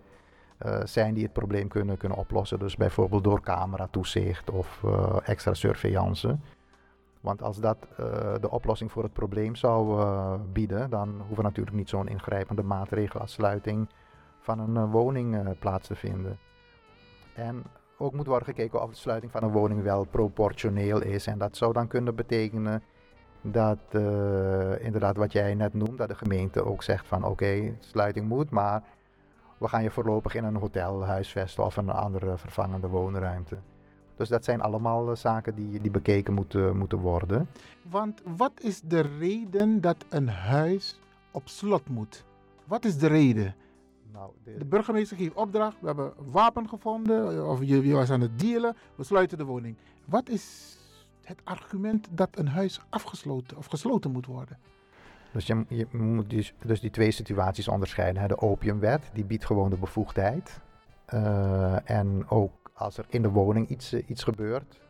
uh, 0.66 0.80
zijn 0.84 1.14
die 1.14 1.22
het 1.22 1.32
probleem 1.32 1.68
kunnen, 1.68 1.96
kunnen 1.96 2.18
oplossen. 2.18 2.58
Dus 2.58 2.76
bijvoorbeeld 2.76 3.24
door 3.24 3.40
cameratoezicht 3.40 4.50
of 4.50 4.82
uh, 4.84 5.16
extra 5.24 5.54
surveillance. 5.54 6.38
Want 7.22 7.42
als 7.42 7.60
dat 7.60 7.76
uh, 7.90 7.96
de 8.40 8.50
oplossing 8.50 8.92
voor 8.92 9.02
het 9.02 9.12
probleem 9.12 9.54
zou 9.54 10.00
uh, 10.00 10.34
bieden, 10.52 10.90
dan 10.90 11.22
hoeven 11.26 11.44
natuurlijk 11.44 11.76
niet 11.76 11.88
zo'n 11.88 12.08
ingrijpende 12.08 12.62
maatregel 12.62 13.20
als 13.20 13.32
sluiting 13.32 13.88
van 14.40 14.58
een 14.58 14.74
uh, 14.74 14.92
woning 14.92 15.58
plaats 15.58 15.86
te 15.86 15.94
vinden. 15.94 16.38
En 17.34 17.62
ook 17.98 18.12
moet 18.12 18.26
worden 18.26 18.46
gekeken 18.46 18.82
of 18.82 18.90
de 18.90 18.96
sluiting 18.96 19.32
van 19.32 19.42
een 19.42 19.50
woning 19.50 19.82
wel 19.82 20.04
proportioneel 20.04 21.02
is. 21.02 21.26
En 21.26 21.38
dat 21.38 21.56
zou 21.56 21.72
dan 21.72 21.88
kunnen 21.88 22.14
betekenen 22.14 22.82
dat 23.40 23.78
inderdaad 24.78 25.16
wat 25.16 25.32
jij 25.32 25.54
net 25.54 25.74
noemt, 25.74 25.98
dat 25.98 26.08
de 26.08 26.14
gemeente 26.14 26.64
ook 26.64 26.82
zegt 26.82 27.06
van 27.06 27.24
oké, 27.24 27.76
sluiting 27.78 28.28
moet, 28.28 28.50
maar 28.50 28.82
we 29.58 29.68
gaan 29.68 29.82
je 29.82 29.90
voorlopig 29.90 30.34
in 30.34 30.44
een 30.44 30.56
hotel 30.56 31.04
huisvesten 31.04 31.64
of 31.64 31.76
een 31.76 31.90
andere 31.90 32.36
vervangende 32.36 32.88
woonruimte. 32.88 33.56
Dus 34.22 34.30
dat 34.30 34.44
zijn 34.44 34.60
allemaal 34.60 35.10
uh, 35.10 35.14
zaken 35.16 35.54
die, 35.54 35.80
die 35.80 35.90
bekeken 35.90 36.34
moeten, 36.34 36.76
moeten 36.76 36.98
worden. 36.98 37.48
Want 37.90 38.22
wat 38.36 38.52
is 38.60 38.80
de 38.80 39.00
reden 39.00 39.80
dat 39.80 40.04
een 40.08 40.28
huis 40.28 41.00
op 41.30 41.48
slot 41.48 41.88
moet? 41.88 42.24
Wat 42.64 42.84
is 42.84 42.98
de 42.98 43.06
reden? 43.06 43.54
Nou, 44.12 44.30
de... 44.44 44.56
de... 44.58 44.64
burgemeester 44.64 45.16
geeft 45.16 45.34
opdracht, 45.34 45.76
we 45.80 45.86
hebben 45.86 46.12
wapen 46.30 46.68
gevonden, 46.68 47.48
of 47.48 47.60
je, 47.60 47.86
je 47.86 47.94
was 47.94 48.10
aan 48.10 48.20
het 48.20 48.38
dealen, 48.38 48.76
we 48.94 49.04
sluiten 49.04 49.38
de 49.38 49.44
woning. 49.44 49.76
Wat 50.04 50.28
is 50.28 50.76
het 51.22 51.40
argument 51.44 52.08
dat 52.10 52.28
een 52.32 52.48
huis 52.48 52.80
afgesloten 52.88 53.56
of 53.56 53.66
gesloten 53.66 54.10
moet 54.10 54.26
worden? 54.26 54.58
Dus 55.32 55.46
je, 55.46 55.64
je 55.68 55.86
moet 55.90 56.30
dus, 56.30 56.54
dus 56.64 56.80
die 56.80 56.90
twee 56.90 57.10
situaties 57.10 57.68
onderscheiden. 57.68 58.28
De 58.28 58.40
opiumwet, 58.40 59.10
die 59.12 59.24
biedt 59.24 59.44
gewoon 59.44 59.70
de 59.70 59.76
bevoegdheid. 59.76 60.60
Uh, 61.14 61.90
en 61.90 62.28
ook 62.28 62.61
als 62.82 62.98
er 62.98 63.04
in 63.08 63.22
de 63.22 63.30
woning 63.30 63.68
iets, 63.68 63.92
uh, 63.92 64.02
iets 64.06 64.24
gebeurt, 64.24 64.80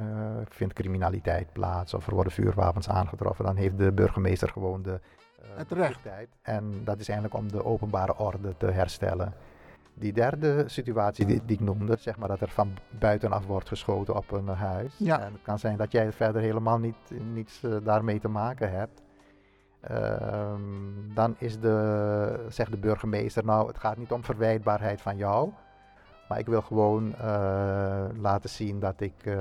uh, 0.00 0.06
vindt 0.48 0.74
criminaliteit 0.74 1.52
plaats 1.52 1.94
of 1.94 2.06
er 2.06 2.14
worden 2.14 2.32
vuurwapens 2.32 2.88
aangetroffen, 2.88 3.44
dan 3.44 3.56
heeft 3.56 3.78
de 3.78 3.92
burgemeester 3.92 4.48
gewoon 4.48 4.82
de 4.82 5.00
uh, 5.42 5.46
het 5.56 5.72
recht. 5.72 6.00
En 6.42 6.84
dat 6.84 7.00
is 7.00 7.08
eigenlijk 7.08 7.40
om 7.40 7.52
de 7.52 7.64
openbare 7.64 8.18
orde 8.18 8.56
te 8.56 8.66
herstellen. 8.66 9.32
Die 9.94 10.12
derde 10.12 10.64
situatie 10.66 11.26
die, 11.26 11.42
die, 11.44 11.56
ik 11.56 11.62
noemde, 11.64 11.96
zeg 11.98 12.16
maar 12.16 12.28
dat 12.28 12.40
er 12.40 12.50
van 12.50 12.76
buitenaf 12.98 13.46
wordt 13.46 13.68
geschoten 13.68 14.16
op 14.16 14.30
een 14.30 14.48
huis. 14.48 14.94
Ja. 14.98 15.20
En 15.20 15.32
het 15.32 15.42
kan 15.42 15.58
zijn 15.58 15.76
dat 15.76 15.92
jij 15.92 16.12
verder 16.12 16.42
helemaal 16.42 16.78
niet, 16.78 16.96
niets 17.32 17.62
daarmee 17.82 18.20
te 18.20 18.28
maken 18.28 18.70
hebt. 18.70 19.02
Uh, 19.90 20.54
dan 21.14 21.34
is 21.38 21.60
de, 21.60 22.46
zegt 22.48 22.70
de 22.70 22.76
burgemeester, 22.76 23.44
nou 23.44 23.66
het 23.66 23.78
gaat 23.78 23.96
niet 23.96 24.12
om 24.12 24.24
verwijtbaarheid 24.24 25.00
van 25.00 25.16
jou, 25.16 25.50
maar 26.28 26.38
ik 26.38 26.46
wil 26.46 26.62
gewoon 26.62 27.14
uh, 27.20 28.04
laten 28.16 28.50
zien 28.50 28.80
dat 28.80 29.00
ik 29.00 29.14
uh, 29.24 29.34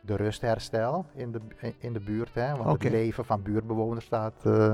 de 0.00 0.16
rust 0.16 0.40
herstel 0.40 1.06
in 1.14 1.32
de, 1.32 1.40
in 1.78 1.92
de 1.92 2.00
buurt. 2.00 2.34
Hè? 2.34 2.48
Want 2.48 2.60
okay. 2.60 2.72
het 2.72 2.90
leven 2.90 3.24
van 3.24 3.42
buurtbewoners 3.42 4.04
staat, 4.04 4.34
uh, 4.46 4.72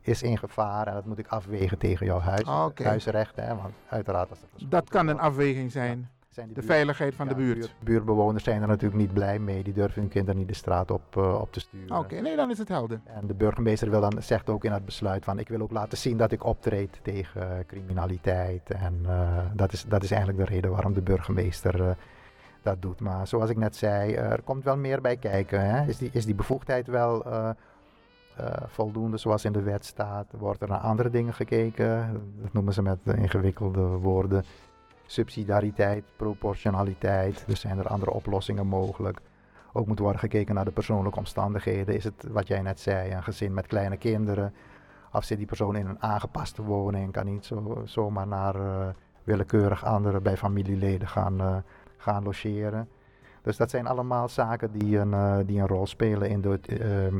is 0.00 0.22
in 0.22 0.38
gevaar 0.38 0.86
en 0.86 0.94
dat 0.94 1.04
moet 1.04 1.18
ik 1.18 1.26
afwegen 1.26 1.78
tegen 1.78 2.06
jouw 2.06 2.20
huis, 2.20 2.48
okay. 2.48 2.86
huisrecht. 2.86 3.36
Hè? 3.36 3.56
Want 3.56 3.74
uiteraard 3.88 4.30
als 4.30 4.40
dat, 4.40 4.70
dat 4.70 4.88
kan 4.88 5.08
een 5.08 5.20
afweging 5.20 5.72
zijn. 5.72 6.10
De 6.34 6.42
buurt, 6.52 6.66
veiligheid 6.66 7.14
van 7.14 7.26
ja, 7.26 7.32
de 7.32 7.38
buurt. 7.38 7.58
buurt. 7.58 7.74
Buurtbewoners 7.78 8.44
zijn 8.44 8.62
er 8.62 8.68
natuurlijk 8.68 9.00
niet 9.00 9.12
blij 9.12 9.38
mee. 9.38 9.62
Die 9.62 9.72
durven 9.72 10.00
hun 10.00 10.10
kinderen 10.10 10.38
niet 10.38 10.48
de 10.48 10.54
straat 10.54 10.90
op, 10.90 11.16
uh, 11.16 11.40
op 11.40 11.52
te 11.52 11.60
sturen. 11.60 11.90
Oké, 11.90 11.98
okay, 11.98 12.18
nee, 12.18 12.36
dan 12.36 12.50
is 12.50 12.58
het 12.58 12.68
helder. 12.68 13.00
En 13.04 13.26
de 13.26 13.34
burgemeester 13.34 13.90
wil 13.90 14.00
dan, 14.00 14.22
zegt 14.22 14.48
ook 14.48 14.64
in 14.64 14.72
het 14.72 14.84
besluit 14.84 15.24
van... 15.24 15.38
ik 15.38 15.48
wil 15.48 15.60
ook 15.60 15.70
laten 15.70 15.98
zien 15.98 16.16
dat 16.16 16.32
ik 16.32 16.44
optreed 16.44 16.98
tegen 17.02 17.42
uh, 17.42 17.58
criminaliteit. 17.66 18.70
En 18.70 18.98
uh, 19.02 19.38
dat, 19.52 19.72
is, 19.72 19.84
dat 19.88 20.02
is 20.02 20.10
eigenlijk 20.10 20.46
de 20.46 20.54
reden 20.54 20.70
waarom 20.70 20.92
de 20.92 21.02
burgemeester 21.02 21.96
dat 22.62 22.82
doet. 22.82 23.00
Maar 23.00 23.26
zoals 23.26 23.50
ik 23.50 23.56
net 23.56 23.76
zei, 23.76 24.14
er 24.14 24.42
komt 24.42 24.64
wel 24.64 24.76
meer 24.76 25.00
bij 25.00 25.16
kijken. 25.16 25.60
Hè? 25.60 25.86
Is, 25.86 25.96
die, 25.98 26.10
is 26.12 26.24
die 26.24 26.34
bevoegdheid 26.34 26.86
wel... 26.86 27.26
voldoende 28.66 29.16
zoals 29.16 29.44
in 29.44 29.52
de 29.52 29.62
wet 29.62 29.84
staat? 29.84 30.26
Wordt 30.38 30.62
er 30.62 30.68
naar 30.68 30.78
andere 30.78 31.10
dingen 31.10 31.34
gekeken? 31.34 32.22
Dat 32.42 32.52
noemen 32.52 32.72
ze 32.72 32.82
met 32.82 32.98
ingewikkelde 33.04 33.80
woorden 33.80 34.44
subsidiariteit, 35.06 36.04
proportionaliteit. 36.16 37.44
Dus 37.46 37.60
zijn 37.60 37.78
er 37.78 37.88
andere 37.88 38.10
oplossingen 38.10 38.66
mogelijk. 38.66 39.20
Ook 39.72 39.86
moet 39.86 39.98
worden 39.98 40.20
gekeken 40.20 40.54
naar 40.54 40.64
de 40.64 40.70
persoonlijke 40.70 41.18
omstandigheden. 41.18 41.94
Is 41.94 42.04
het 42.04 42.26
wat 42.30 42.46
jij 42.46 42.62
net 42.62 42.80
zei, 42.80 43.12
een 43.12 43.22
gezin 43.22 43.54
met 43.54 43.66
kleine 43.66 43.96
kinderen? 43.96 44.54
Of 45.12 45.24
zit 45.24 45.38
die 45.38 45.46
persoon 45.46 45.76
in 45.76 45.86
een 45.86 46.02
aangepaste 46.02 46.62
woning? 46.62 47.12
Kan 47.12 47.26
niet 47.26 47.44
zo, 47.44 47.82
zomaar 47.84 48.26
naar 48.26 48.56
uh, 48.56 48.86
willekeurig 49.24 49.84
anderen 49.84 50.22
bij 50.22 50.36
familieleden 50.36 51.08
gaan, 51.08 51.40
uh, 51.40 51.56
gaan 51.96 52.22
logeren. 52.22 52.88
Dus 53.42 53.56
dat 53.56 53.70
zijn 53.70 53.86
allemaal 53.86 54.28
zaken 54.28 54.72
die 54.72 54.98
een, 54.98 55.12
uh, 55.12 55.36
die 55.46 55.60
een 55.60 55.66
rol 55.66 55.86
spelen 55.86 56.28
in 56.28 56.60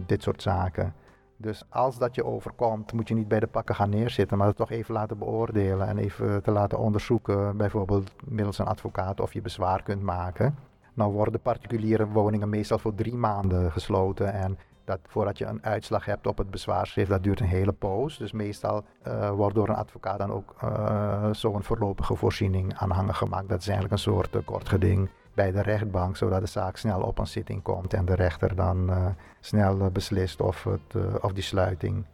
dit 0.07 0.23
soort 0.23 0.43
zaken. 0.43 0.95
Dus 1.37 1.63
als 1.69 1.99
dat 1.99 2.15
je 2.15 2.25
overkomt, 2.25 2.93
moet 2.93 3.09
je 3.09 3.15
niet 3.15 3.29
bij 3.29 3.41
de 3.41 3.47
pakken 3.47 3.75
gaan 3.75 3.91
neerzitten, 3.91 4.39
maar 4.39 4.47
het 4.47 4.57
toch 4.57 4.71
even 4.71 4.95
laten 4.95 5.19
beoordelen 5.19 5.89
en 5.89 5.99
even 5.99 6.43
te 6.43 6.51
laten 6.51 6.79
onderzoeken, 6.79 7.57
bijvoorbeeld 7.57 8.13
middels 8.25 8.59
een 8.59 8.67
advocaat, 8.67 9.21
of 9.21 9.33
je 9.33 9.41
bezwaar 9.41 9.83
kunt 9.83 10.03
maken. 10.03 10.57
Nou 10.95 11.13
worden 11.13 11.41
particuliere 11.41 12.07
woningen 12.07 12.49
meestal 12.49 12.79
voor 12.79 12.95
drie 12.95 13.17
maanden 13.17 13.73
gesloten 13.73 14.33
en 14.33 14.59
Dat 14.85 14.99
voordat 15.03 15.39
je 15.39 15.45
een 15.45 15.65
uitslag 15.65 16.05
hebt 16.05 16.27
op 16.27 16.39
het 16.39 16.51
bezwaarschrift, 16.51 17.11
dat 17.11 17.23
duurt 17.23 17.41
een 17.41 17.47
hele 17.47 17.73
poos. 17.73 18.19
Dus 18.19 18.33
meestal 18.33 18.85
uh, 19.07 19.31
wordt 19.31 19.55
door 19.55 19.69
een 19.69 19.75
advocaat 19.75 20.19
dan 20.19 20.31
ook 20.33 20.55
uh, 20.65 21.29
zo'n 21.33 21.63
voorlopige 21.63 22.15
voorziening 22.15 22.75
aanhangen 22.75 23.15
gemaakt. 23.15 23.49
Dat 23.49 23.61
is 23.61 23.69
eigenlijk 23.69 23.93
een 23.93 24.13
soort 24.13 24.35
uh, 24.35 24.41
kort 24.45 24.69
geding 24.69 25.09
bij 25.35 25.53
de 25.53 25.63
rechtbank, 25.63 26.17
zodat 26.17 26.41
de 26.41 26.47
zaak 26.47 26.77
snel 26.77 27.01
op 27.01 27.19
een 27.19 27.27
zitting 27.27 27.63
komt 27.63 27.95
en 27.95 28.05
de 28.05 28.15
rechter 28.15 28.57
dan 28.57 28.91
snel 29.41 29.91
beslist 29.91 30.41
of, 30.41 30.65
het, 30.65 31.21
of 31.21 31.33
die 31.33 31.43
sluiting 31.43 32.05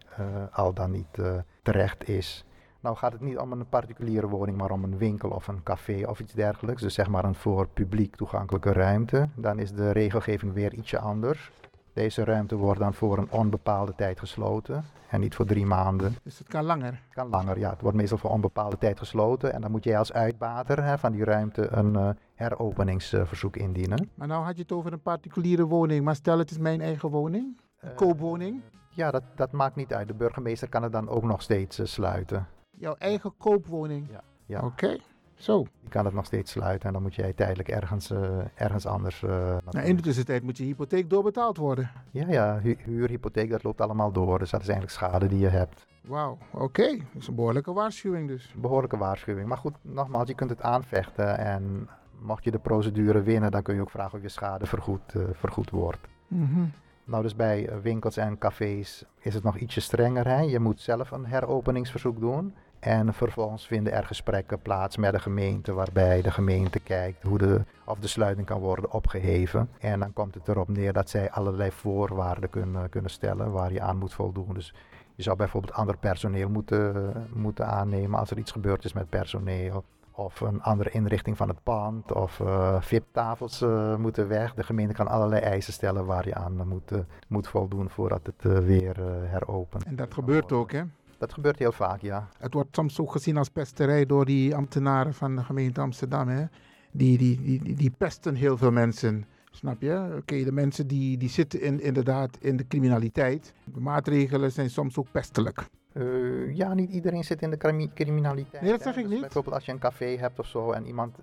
al 0.53 0.73
dan 0.73 0.91
niet 0.91 1.19
terecht 1.63 2.09
is. 2.09 2.45
Nou 2.81 2.97
gaat 2.97 3.13
het 3.13 3.21
niet 3.21 3.39
om 3.39 3.53
een 3.53 3.69
particuliere 3.69 4.29
woning, 4.29 4.57
maar 4.57 4.71
om 4.71 4.85
een 4.85 4.99
winkel 4.99 5.31
of 5.31 5.49
een 5.49 5.63
café 5.63 6.07
of 6.07 6.21
iets 6.21 6.33
dergelijks. 6.33 6.83
Dus 6.83 6.95
zeg 6.95 7.09
maar 7.09 7.25
een 7.25 7.35
voor 7.35 7.69
publiek 7.69 8.17
toegankelijke 8.17 8.73
ruimte. 8.73 9.29
Dan 9.35 9.59
is 9.59 9.73
de 9.73 9.91
regelgeving 9.91 10.53
weer 10.53 10.75
ietsje 10.75 10.99
anders. 10.99 11.51
Deze 11.93 12.25
ruimte 12.25 12.57
wordt 12.57 12.81
dan 12.81 12.95
voor 12.95 13.19
een 13.19 13.31
onbepaalde 13.31 13.95
tijd 13.95 14.19
gesloten 14.19 14.85
en 15.11 15.21
niet 15.21 15.35
voor 15.35 15.47
drie 15.47 15.67
maanden. 15.67 16.15
Dus 16.23 16.39
het 16.39 16.49
kan 16.49 16.65
langer? 16.65 16.93
Het 16.93 17.15
kan 17.15 17.29
langer, 17.29 17.59
ja. 17.59 17.71
Het 17.71 17.81
wordt 17.81 17.97
meestal 17.97 18.19
voor 18.19 18.31
onbepaalde 18.31 18.79
tijd 18.79 18.99
gesloten. 18.99 19.53
En 19.53 19.61
dan 19.61 19.71
moet 19.71 19.85
jij 19.85 19.99
als 19.99 20.13
uitbater 20.13 20.85
hè, 20.85 20.99
van 20.99 21.13
die 21.13 21.25
ruimte 21.25 21.69
een 21.71 21.95
uh, 21.95 22.09
heropeningsverzoek 22.35 23.57
indienen. 23.57 24.11
Maar 24.15 24.29
nou 24.29 24.45
had 24.45 24.57
je 24.57 24.63
het 24.63 24.73
over 24.73 24.93
een 24.93 25.03
particuliere 25.03 25.67
woning. 25.67 26.05
Maar 26.05 26.15
stel 26.15 26.39
het 26.39 26.51
is 26.51 26.59
mijn 26.59 26.81
eigen 26.81 27.09
woning, 27.11 27.61
een 27.81 27.91
uh, 27.91 27.97
koopwoning. 27.97 28.61
Ja, 28.91 29.11
dat, 29.11 29.23
dat 29.35 29.53
maakt 29.53 29.77
niet 29.77 29.95
uit. 29.95 30.09
De 30.09 30.15
burgemeester 30.15 30.69
kan 30.69 30.83
het 30.83 30.93
dan 30.93 31.09
ook 31.09 31.23
nog 31.23 31.43
steeds 31.43 31.81
uh, 31.81 31.87
sluiten. 31.87 32.47
Jouw 32.71 32.95
eigen 32.99 33.35
koopwoning? 33.37 34.07
Ja. 34.11 34.23
ja. 34.47 34.59
Oké. 34.59 34.67
Okay. 34.67 35.01
Zo. 35.41 35.67
Die 35.81 35.91
kan 35.91 36.05
het 36.05 36.15
nog 36.15 36.25
steeds 36.25 36.51
sluiten 36.51 36.87
en 36.87 36.93
dan 36.93 37.03
moet 37.03 37.15
jij 37.15 37.33
tijdelijk 37.33 37.69
ergens, 37.69 38.11
uh, 38.11 38.19
ergens 38.55 38.87
anders. 38.87 39.23
Uh, 39.23 39.31
nou, 39.71 39.87
in 39.87 39.97
de 39.97 40.03
tussentijd 40.03 40.43
moet 40.43 40.57
je 40.57 40.65
hypotheek 40.65 41.11
doorbetaald 41.11 41.57
worden. 41.57 41.91
Ja, 42.11 42.29
ja, 42.29 42.61
hu 42.63 42.77
huurhypotheek, 42.85 43.51
dat 43.51 43.63
loopt 43.63 43.81
allemaal 43.81 44.13
door. 44.13 44.39
Dus 44.39 44.51
dat 44.51 44.61
is 44.61 44.69
eigenlijk 44.69 44.99
schade 44.99 45.29
die 45.29 45.39
je 45.39 45.49
hebt. 45.49 45.87
Wauw, 46.01 46.39
oké. 46.51 46.65
Okay. 46.65 46.97
Dat 46.97 47.23
is 47.23 47.29
een 47.29 47.35
behoorlijke 47.35 47.73
waarschuwing 47.73 48.29
dus. 48.29 48.55
Behoorlijke 48.57 48.97
waarschuwing. 48.97 49.49
Maar 49.49 49.59
goed, 49.59 49.75
nogmaals, 49.83 50.29
je 50.29 50.35
kunt 50.35 50.51
het 50.51 50.63
aanvechten. 50.63 51.39
En 51.39 51.89
mocht 52.19 52.45
je 52.45 52.51
de 52.51 52.59
procedure 52.59 53.23
winnen, 53.23 53.51
dan 53.51 53.63
kun 53.63 53.75
je 53.75 53.81
ook 53.81 53.91
vragen 53.91 54.17
of 54.17 54.23
je 54.23 54.29
schade 54.29 54.67
vergoed, 54.67 55.15
uh, 55.15 55.23
vergoed 55.33 55.71
wordt. 55.71 56.09
Mm 56.29 56.49
-hmm. 56.53 56.73
Nou, 57.05 57.23
dus 57.23 57.37
bij 57.37 57.71
winkels 57.83 58.17
en 58.17 58.39
cafés 58.39 59.05
is 59.19 59.35
het 59.35 59.43
nog 59.43 59.57
ietsje 59.57 59.81
strenger. 59.81 60.27
Hè? 60.27 60.41
Je 60.41 60.59
moet 60.59 60.81
zelf 60.81 61.11
een 61.11 61.27
heropeningsverzoek 61.27 62.21
doen. 62.21 62.55
En 62.81 63.15
vervolgens 63.15 63.67
vinden 63.67 63.93
er 63.93 64.07
gesprekken 64.07 64.61
plaats 64.61 64.97
met 64.97 65.13
de 65.13 65.19
gemeente, 65.19 65.73
waarbij 65.73 66.23
de 66.23 66.31
gemeente 66.31 66.81
kijkt 66.81 67.23
hoe 67.23 67.39
de, 67.39 67.61
of 67.85 67.99
de 67.99 68.09
sluiting 68.09 68.47
kan 68.47 68.61
worden 68.61 68.93
opgeheven. 68.93 69.71
En 69.79 70.01
dan 70.01 70.13
komt 70.13 70.35
het 70.35 70.49
erop 70.49 70.69
neer 70.69 70.93
dat 70.93 71.11
zij 71.11 71.31
allerlei 71.31 71.71
voorwaarden 71.71 72.51
kunnen, 72.51 72.89
kunnen 72.89 73.11
stellen 73.11 73.53
waar 73.53 73.73
je 73.73 73.81
aan 73.81 73.99
moet 73.99 74.15
voldoen. 74.15 74.55
Dus 74.55 74.75
je 75.15 75.23
zou 75.23 75.37
bijvoorbeeld 75.37 75.73
ander 75.73 75.97
personeel 75.97 76.49
moeten, 76.49 77.13
moeten 77.33 77.67
aannemen 77.67 78.19
als 78.19 78.31
er 78.31 78.39
iets 78.39 78.53
gebeurd 78.53 78.85
is 78.85 78.93
met 78.93 79.09
personeel. 79.09 79.85
Of 80.13 80.41
een 80.41 80.63
andere 80.63 80.91
inrichting 80.91 81.37
van 81.37 81.49
het 81.49 81.63
pand. 81.63 82.13
Of 82.13 82.39
uh, 82.39 82.81
VIP-tafels 82.81 83.63
uh, 83.63 83.97
moeten 83.97 84.29
weg. 84.29 84.55
De 84.55 84.63
gemeente 84.63 84.95
kan 84.95 85.09
allerlei 85.09 85.41
eisen 85.41 85.73
stellen 85.73 86.07
waar 86.07 86.27
je 86.27 86.35
aan 86.35 86.69
moet, 86.69 86.93
uh, 86.93 86.99
moet 87.29 87.49
voldoen 87.49 87.91
voordat 87.91 88.21
het 88.27 88.65
weer 88.65 88.97
heropent. 89.25 89.85
En 89.85 89.97
dat 89.97 90.15
gebeurt 90.15 90.53
ook, 90.53 90.73
hè? 90.73 90.83
Dat 91.21 91.33
gebeurt 91.33 91.59
heel 91.59 91.73
vaak, 91.73 92.01
ja. 92.01 92.29
Het 92.39 92.55
wordt 92.55 92.75
soms 92.75 93.01
ook 93.01 93.13
gezien 93.13 93.37
als 93.37 93.49
pesterij 93.49 94.07
door 94.07 94.25
die 94.25 94.55
ambtenaren 94.55 95.15
van 95.15 95.37
de 95.37 95.43
gemeente 95.43 95.81
Amsterdam. 95.81 96.29
Hè? 96.29 96.45
Die, 96.91 97.19
die, 97.19 97.43
die, 97.43 97.75
die 97.75 97.91
pesten 97.91 98.35
heel 98.35 98.57
veel 98.57 98.71
mensen. 98.71 99.25
Snap 99.51 99.83
je? 99.83 100.05
Oké, 100.07 100.17
okay, 100.17 100.45
de 100.45 100.53
mensen 100.53 100.87
die, 100.87 101.17
die 101.19 101.29
zitten 101.29 101.61
in, 101.61 101.81
inderdaad 101.81 102.37
in 102.41 102.57
de 102.57 102.67
criminaliteit. 102.67 103.55
De 103.65 103.81
maatregelen 103.81 104.53
zijn 104.53 104.71
soms 104.71 104.97
ook 104.97 105.11
pestelijk. 105.11 105.69
Uh, 105.93 106.57
ja, 106.57 106.75
niet 106.75 106.91
iedereen 106.91 107.25
zit 107.25 107.43
in 107.43 107.51
de 107.51 107.89
criminaliteit. 107.95 108.63
Nee, 108.63 108.71
dat 108.71 108.83
zeg 108.83 108.97
ik 108.97 109.03
dus 109.03 109.13
niet. 109.13 109.21
Bijvoorbeeld 109.21 109.55
als 109.55 109.65
je 109.65 109.73
een 109.73 109.79
café 109.79 110.07
hebt 110.07 110.39
of 110.39 110.47
zo 110.47 110.73
en 110.73 110.87
iemand 110.87 111.17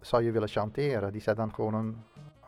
zou 0.00 0.22
je 0.22 0.30
willen 0.30 0.48
chanteren, 0.48 1.12
die 1.12 1.20
zet 1.20 1.36
dan 1.36 1.54
gewoon 1.54 1.74
een 1.74 1.96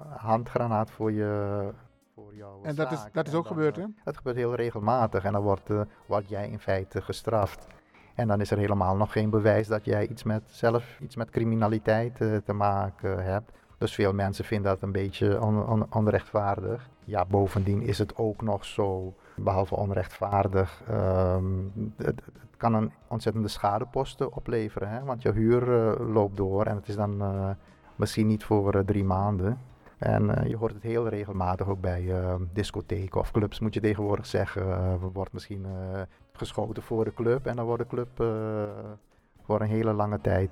handgranaat 0.09 0.91
voor 0.91 1.13
je, 1.13 1.69
voor 2.15 2.35
jouw 2.35 2.63
En 2.63 2.75
dat 2.75 2.93
is, 2.93 3.05
dat 3.13 3.27
is 3.27 3.35
ook 3.35 3.45
dan, 3.45 3.53
gebeurd, 3.53 3.79
eh, 3.79 3.85
hè? 3.85 3.91
Dat 4.05 4.17
gebeurt 4.17 4.37
heel 4.37 4.55
regelmatig 4.55 5.25
en 5.25 5.33
dan 5.33 5.43
wordt, 5.43 5.71
uh, 5.71 5.81
word 6.07 6.29
jij 6.29 6.49
in 6.49 6.59
feite 6.59 7.03
gestraft. 7.03 7.67
En 8.15 8.29
dan 8.29 8.41
is 8.41 8.51
er 8.51 8.59
helemaal 8.59 8.97
nog 8.97 9.13
geen 9.13 9.31
bewijs 9.31 9.67
dat 9.67 9.85
jij 9.85 10.09
iets 10.09 10.23
met, 10.23 10.43
zelf 10.47 10.99
iets 11.01 11.17
met 11.17 11.31
criminaliteit 11.31 12.21
uh, 12.21 12.37
te 12.37 12.53
maken 12.53 13.25
hebt. 13.25 13.53
Dus 13.79 13.95
veel 13.95 14.13
mensen 14.13 14.45
vinden 14.45 14.73
dat 14.73 14.83
een 14.83 14.93
beetje 14.93 15.41
on, 15.41 15.67
on, 15.67 15.87
onrechtvaardig. 15.93 16.89
Ja, 17.05 17.25
bovendien 17.25 17.83
is 17.83 17.99
het 17.99 18.17
ook 18.17 18.43
nog 18.43 18.65
zo, 18.65 19.15
behalve 19.37 19.77
onrechtvaardig, 19.77 20.83
um, 20.91 21.73
het, 21.97 22.07
het, 22.25 22.57
kan 22.57 22.75
een 22.75 22.93
ontzettende 23.09 23.49
schadeposten 23.49 24.33
opleveren. 24.33 24.89
Hè? 24.89 25.05
Want 25.05 25.23
je 25.23 25.33
huur 25.33 25.69
uh, 25.69 26.13
loopt 26.15 26.37
door 26.37 26.65
en 26.67 26.77
het 26.77 26.89
is 26.89 26.97
dan 26.97 27.23
uh, 27.23 27.51
misschien 27.97 28.27
niet 28.27 28.45
voor 28.45 28.75
uh, 28.75 28.83
drie 28.83 29.05
maanden. 29.05 29.59
En 30.03 30.49
je 30.49 30.57
hoort 30.57 30.75
het 30.75 30.83
heel 30.83 31.09
regelmatig 31.09 31.69
ook 31.69 31.81
bij 31.81 32.13
discotheken 32.53 33.21
of 33.21 33.31
clubs, 33.31 33.61
moet 33.61 33.75
je 33.75 33.81
tegenwoordig 33.81 34.27
zeggen. 34.27 34.67
Er 34.67 35.13
wordt 35.13 35.33
misschien 35.33 35.67
geschoten 36.33 36.83
voor 36.83 37.05
de 37.05 37.15
club 37.15 37.47
en 37.47 37.57
dan 37.57 37.65
wordt 37.65 37.83
de 37.83 37.89
club 37.89 38.09
voor 39.43 39.61
een 39.61 39.69
hele 39.69 39.93
lange 39.93 40.21
tijd 40.21 40.51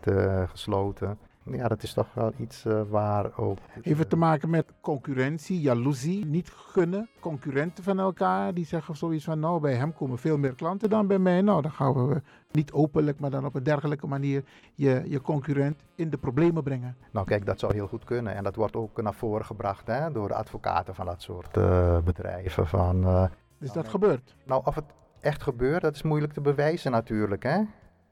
gesloten 0.51 1.19
ja, 1.53 1.69
dat 1.69 1.83
is 1.83 1.93
toch 1.93 2.15
wel 2.15 2.33
iets 2.37 2.65
uh, 2.65 2.83
waar 2.89 3.39
ook. 3.39 3.59
Heeft 3.83 3.99
het 3.99 4.11
te 4.11 4.17
maken 4.17 4.51
met 4.51 4.73
concurrentie, 4.81 5.61
jaloezie, 5.61 6.27
niet 6.27 6.51
gunnen, 6.51 7.09
concurrenten 7.21 7.85
van 7.85 7.99
elkaar 7.99 8.55
die 8.55 8.67
zeggen 8.67 8.97
zoiets 8.97 9.25
van: 9.25 9.39
Nou, 9.39 9.61
bij 9.61 9.75
hem 9.75 9.95
komen 9.95 10.19
veel 10.19 10.39
meer 10.39 10.55
klanten 10.55 10.91
dan 10.91 11.07
bij 11.07 11.19
mij. 11.19 11.41
Nou, 11.41 11.63
dan 11.63 11.73
gaan 11.73 12.09
we 12.09 12.23
niet 12.51 12.73
openlijk, 12.73 13.21
maar 13.21 13.31
dan 13.31 13.45
op 13.45 13.55
een 13.55 13.63
dergelijke 13.63 14.07
manier 14.07 14.45
je, 14.75 15.03
je 15.07 15.21
concurrent 15.21 15.85
in 15.95 16.11
de 16.11 16.19
problemen 16.19 16.63
brengen. 16.63 16.97
Nou, 17.13 17.27
kijk, 17.27 17.47
dat 17.47 17.59
zou 17.59 17.75
heel 17.75 17.87
goed 17.87 18.05
kunnen. 18.05 18.35
En 18.35 18.45
dat 18.45 18.57
wordt 18.57 18.77
ook 18.77 19.03
naar 19.03 19.15
voren 19.15 19.45
gebracht 19.45 19.87
hè, 19.87 20.13
door 20.13 20.29
de 20.29 20.35
advocaten 20.35 20.95
van 20.95 21.07
dat 21.07 21.23
soort 21.23 21.57
uh, 21.57 21.99
bedrijven. 21.99 22.67
Van, 22.67 23.29
dus 23.59 23.73
dat 23.73 23.89
gebeurt? 23.89 24.37
Nou, 24.45 24.63
of 24.65 24.75
het 24.75 24.85
echt 25.21 25.43
gebeurt, 25.43 25.83
dat 25.83 25.95
is 25.95 26.03
moeilijk 26.03 26.33
te 26.33 26.41
bewijzen 26.41 26.91
natuurlijk. 26.91 27.43
Hè? 27.43 27.61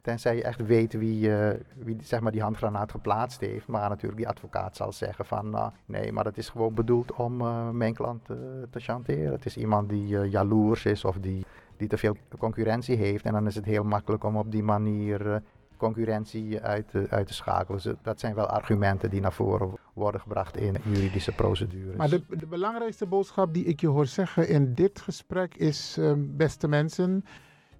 Tenzij 0.01 0.37
je 0.37 0.43
echt 0.43 0.67
weet 0.67 0.93
wie, 0.93 1.29
uh, 1.29 1.49
wie 1.77 1.97
zeg 2.03 2.21
maar, 2.21 2.33
die 2.33 2.43
handgranaat 2.43 2.91
geplaatst 2.91 3.41
heeft. 3.41 3.67
Maar 3.67 3.89
natuurlijk 3.89 4.17
die 4.17 4.29
advocaat 4.29 4.77
zal 4.77 4.93
zeggen 4.93 5.25
van 5.25 5.55
uh, 5.55 5.67
nee, 5.87 6.13
maar 6.13 6.25
dat 6.25 6.37
is 6.37 6.49
gewoon 6.49 6.75
bedoeld 6.75 7.13
om 7.13 7.41
uh, 7.41 7.71
mijn 7.71 7.95
klant 7.95 8.25
te 8.71 8.81
chanteren. 8.81 9.33
Het 9.33 9.47
is 9.47 9.57
iemand 9.57 9.89
die 9.89 10.07
jaloers 10.29 10.85
is 10.85 11.05
of 11.05 11.19
die, 11.19 11.45
die 11.77 11.89
te 11.89 11.99
veel 11.99 12.17
concurrentie 12.39 12.97
heeft. 12.97 13.25
En 13.25 13.33
dan 13.33 13.47
is 13.47 13.55
het 13.55 13.65
heel 13.65 13.85
makkelijk 13.85 14.25
om 14.25 14.37
op 14.37 14.51
die 14.51 14.63
manier 14.63 15.43
concurrentie 15.77 16.61
uit, 16.61 16.93
uit 17.09 17.27
te 17.27 17.35
schakelen. 17.35 17.81
Dus 17.83 17.95
dat 18.03 18.21
zijn 18.21 18.35
wel 18.35 18.47
argumenten 18.47 19.11
die 19.11 19.21
naar 19.21 19.33
voren 19.33 19.71
worden 19.95 20.21
gebracht 20.21 20.57
in 20.57 20.77
juridische 20.85 21.33
procedures. 21.33 21.97
Maar 21.97 22.09
de, 22.09 22.23
de 22.29 22.47
belangrijkste 22.47 23.07
boodschap 23.07 23.55
die 23.55 23.65
ik 23.65 23.81
je 23.81 23.87
hoor 23.87 24.07
zeggen 24.07 24.49
in 24.49 24.75
dit 24.75 25.01
gesprek 25.01 25.55
is, 25.55 25.99
beste 26.17 26.69
mensen... 26.69 27.25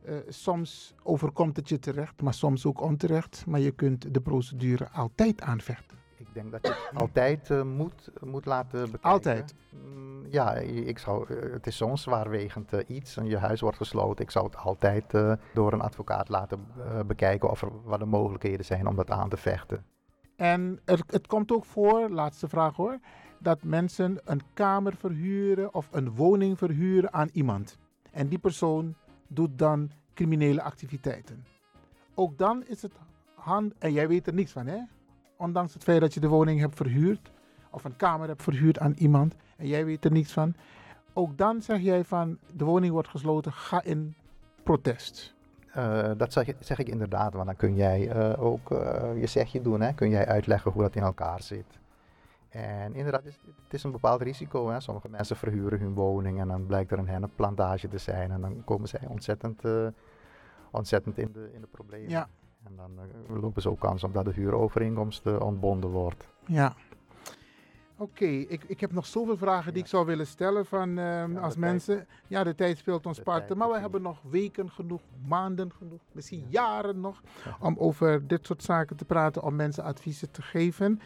Uh, 0.07 0.17
soms 0.29 0.95
overkomt 1.03 1.57
het 1.57 1.69
je 1.69 1.79
terecht, 1.79 2.23
maar 2.23 2.35
soms 2.35 2.67
ook 2.67 2.81
onterecht. 2.81 3.45
Maar 3.47 3.61
je 3.61 3.71
kunt 3.71 4.15
de 4.15 4.21
procedure 4.21 4.89
altijd 4.91 5.41
aanvechten. 5.41 5.99
Ik 6.17 6.27
denk 6.33 6.53
dat 6.53 6.67
je 6.67 6.89
het 6.91 7.01
altijd 7.01 7.51
uh, 7.51 7.63
moet, 7.63 8.11
moet 8.21 8.47
laten 8.47 8.81
bekijken. 8.81 9.11
Altijd? 9.11 9.55
Mm, 9.85 10.27
ja, 10.31 10.55
ik 10.55 10.99
zou, 10.99 11.35
uh, 11.35 11.53
het 11.53 11.67
is 11.67 11.77
zo'n 11.77 11.99
zwaarwegend 11.99 12.73
iets 12.87 13.17
en 13.17 13.27
je 13.27 13.37
huis 13.37 13.61
wordt 13.61 13.77
gesloten. 13.77 14.25
Ik 14.25 14.31
zou 14.31 14.45
het 14.47 14.57
altijd 14.57 15.05
door 15.55 15.73
een 15.73 15.81
advocaat 15.81 16.29
laten 16.29 16.67
bekijken 17.07 17.51
of 17.51 17.63
er 17.63 17.71
wat 17.85 17.99
de 17.99 18.07
mogelijkheden 18.07 18.65
zijn 18.65 18.87
om 18.87 18.97
dat 18.97 19.11
aan 19.11 19.29
te 19.29 19.37
vechten. 19.37 19.85
En 20.37 20.81
er, 20.85 21.01
het 21.07 21.27
komt 21.27 21.53
ook 21.53 21.65
voor, 21.65 22.09
laatste 22.11 22.49
vraag 22.49 22.77
hoor, 22.77 22.99
dat 23.39 23.63
mensen 23.63 24.21
een 24.25 24.41
kamer 24.55 24.95
verhuren 24.97 25.75
of 25.75 25.89
een 25.91 26.15
woning 26.15 26.59
verhuren 26.59 27.13
aan 27.13 27.29
iemand. 27.33 27.77
En 28.11 28.29
die 28.29 28.39
persoon 28.39 28.95
doet 29.29 29.59
dan 29.59 29.91
criminele 30.15 30.63
activiteiten. 30.63 31.45
Ook 32.15 32.39
dan 32.39 32.65
is 32.67 32.83
het 32.83 32.93
hand, 33.35 33.75
en 33.79 33.93
jij 33.93 34.09
weet 34.09 34.27
er 34.27 34.35
niets 34.35 34.53
van, 34.53 34.67
hè? 34.67 34.79
Ondanks 35.37 35.75
het 35.75 35.83
feit 35.83 36.01
dat 36.01 36.15
je 36.15 36.21
de 36.21 36.29
woning 36.29 36.61
hebt 36.61 36.77
verhuurd, 36.77 37.31
of 37.71 37.85
een 37.85 37.97
kamer 37.97 38.29
hebt 38.29 38.43
verhuurd 38.43 38.79
aan 38.79 38.95
iemand, 38.97 39.35
en 39.57 39.67
jij 39.67 39.85
weet 39.85 40.05
er 40.05 40.11
niets 40.11 40.33
van. 40.33 40.55
Ook 41.13 41.39
dan 41.39 41.63
zeg 41.63 41.81
jij 41.81 42.05
van, 42.05 42.39
de 42.55 42.65
woning 42.65 42.93
wordt 42.93 43.09
gesloten, 43.09 43.53
ga 43.53 43.83
in 43.83 44.15
protest. 44.63 45.35
Uh, 45.77 46.11
dat 46.17 46.33
zeg, 46.33 46.53
zeg, 46.61 46.79
ik 46.79 46.89
inderdaad, 46.89 47.33
want 47.33 47.47
dan 47.47 47.57
kun 47.57 47.75
jij 47.75 48.17
uh, 48.17 48.43
ook 48.43 48.71
uh, 48.71 49.21
je 49.21 49.27
zegje 49.27 49.63
doen, 49.63 49.81
hè? 49.81 49.93
kun 49.93 50.09
jij 50.09 50.27
uitleggen 50.27 50.71
hoe 50.71 50.83
dat 50.83 50.95
in 50.95 51.03
elkaar 51.03 51.43
zit. 51.43 51.79
En 52.49 52.95
inderdaad, 52.95 53.25
het 53.25 53.33
is, 53.33 53.39
het 53.65 53.75
is 53.75 53.83
een 53.83 53.91
bepaald 53.91 54.23
risico. 54.23 54.69
Hè. 54.69 54.81
Sommige 54.81 55.09
mensen 55.09 55.37
verhuren 55.37 55.81
hun 55.81 55.95
woning 55.95 56.41
en 56.41 56.49
dan 56.49 56.67
blijkt 56.67 56.91
er 56.91 56.99
een 56.99 57.09
hennepplantage 57.09 57.89
te 57.89 57.99
zijn. 57.99 58.31
En 58.31 58.41
dan 58.41 58.65
komen 58.65 58.89
zij 58.89 59.07
ontzettend, 59.09 59.65
uh, 59.65 59.87
ontzettend 60.71 61.19
in, 61.19 61.33
de, 61.33 61.51
in 61.53 61.61
de 61.61 61.67
problemen. 61.67 62.11
Ja. 62.11 62.29
En 62.65 62.77
dan 62.77 62.91
uh, 63.31 63.41
lopen 63.41 63.63
ze 63.63 63.71
ook 63.71 63.81
kans 63.81 64.05
omdat 64.05 64.25
de 64.25 64.33
huurovereenkomst 64.33 65.27
uh, 65.27 65.41
ontbonden 65.41 65.91
wordt. 65.91 66.29
Ja. 66.47 66.75
Oké, 68.01 68.25
ik, 68.25 68.65
ik 68.67 68.81
heb 68.81 68.93
nog 68.93 69.07
zoveel 69.07 69.37
vragen 69.37 69.73
die 69.73 69.83
ik 69.83 69.89
zou 69.89 70.07
willen 70.07 70.27
stellen 70.27 70.67
van, 70.67 70.99
ehm, 70.99 71.37
als 71.37 71.57
mensen. 71.57 72.07
Ja, 72.27 72.45
de 72.45 72.55
tijd 72.55 72.79
speelt 72.79 73.07
ons 73.07 73.21
parten, 73.21 73.57
maar 73.57 73.69
we 73.69 73.79
hebben 73.79 74.03
nog 74.03 74.23
weken 74.31 74.71
genoeg, 74.71 75.01
maanden 75.27 75.73
genoeg, 75.73 76.01
misschien 76.13 76.47
jaren 76.49 77.01
nog, 77.01 77.23
om 77.61 77.77
over 77.79 78.27
dit 78.27 78.47
soort 78.47 78.63
zaken 78.63 78.97
te 78.97 79.05
praten, 79.05 79.43
om 79.43 79.57
mensen 79.57 79.85
adviezen 79.85 80.31
te 80.31 80.43
geven. 80.43 81.01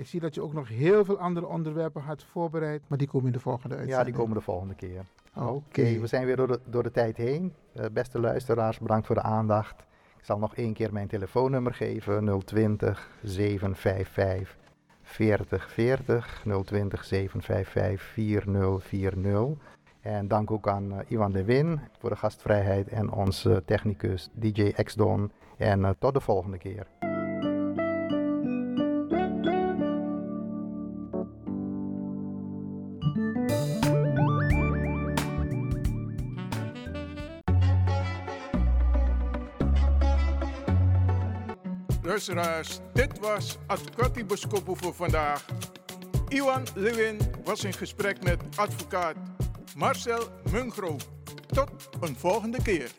Ik 0.00 0.06
zie 0.06 0.20
dat 0.20 0.34
je 0.34 0.42
ook 0.42 0.52
nog 0.52 0.68
heel 0.68 1.04
veel 1.04 1.18
andere 1.18 1.46
onderwerpen 1.46 2.02
had 2.02 2.24
voorbereid, 2.24 2.82
maar 2.86 2.98
die 2.98 3.08
komen 3.08 3.26
in 3.26 3.32
de 3.32 3.40
volgende 3.40 3.76
uitzending. 3.76 3.98
Ja, 3.98 4.04
die 4.04 4.20
komen 4.20 4.36
de 4.36 4.42
volgende 4.42 4.74
keer. 4.74 5.04
Oké. 5.34 5.98
we 5.98 6.06
zijn 6.06 6.26
weer 6.26 6.36
door 6.36 6.46
de, 6.46 6.60
door 6.64 6.82
de 6.82 6.90
tijd 6.90 7.16
heen. 7.16 7.54
Eh, 7.72 7.84
beste 7.92 8.20
luisteraars, 8.20 8.78
bedankt 8.78 9.06
voor 9.06 9.14
de 9.14 9.22
aandacht. 9.22 9.80
Ik 10.18 10.24
zal 10.24 10.38
nog 10.38 10.54
één 10.54 10.72
keer 10.72 10.92
mijn 10.92 11.08
telefoonnummer 11.08 11.74
geven: 11.74 12.42
020 12.44 13.10
755 13.22 14.56
4040 15.02 16.42
020 16.64 17.04
755 17.04 18.02
4040. 18.02 19.58
En 20.00 20.28
dank 20.28 20.50
ook 20.50 20.68
aan 20.68 20.92
uh, 20.92 20.98
Iwan 21.08 21.32
de 21.32 21.44
Win 21.44 21.80
voor 21.98 22.10
de 22.10 22.16
gastvrijheid 22.16 22.88
en 22.88 23.12
onze 23.12 23.62
technicus 23.66 24.28
DJ 24.32 24.72
X-Don. 24.72 25.32
En 25.56 25.80
uh, 25.80 25.90
tot 25.98 26.14
de 26.14 26.20
volgende 26.20 26.58
keer. 26.58 26.86
Dit 42.92 43.18
was 43.18 43.58
Advocati 43.66 44.24
Boskopo 44.24 44.74
voor 44.74 44.94
vandaag. 44.94 45.44
Iwan 46.28 46.66
Lewin 46.74 47.18
was 47.44 47.64
in 47.64 47.72
gesprek 47.72 48.22
met 48.22 48.42
advocaat 48.56 49.16
Marcel 49.76 50.28
Mungro. 50.52 50.96
Tot 51.46 51.70
een 52.00 52.16
volgende 52.16 52.62
keer. 52.62 52.90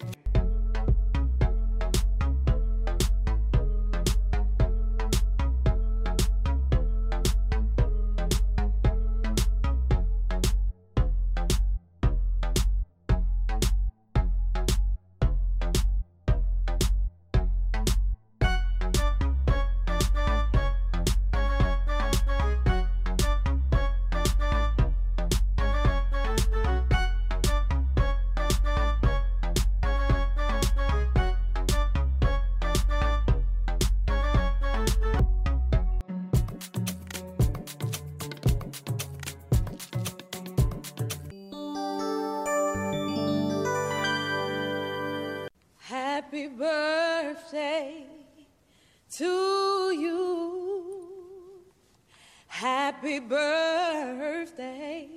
Happy 53.01 53.17
birthday 53.19 55.09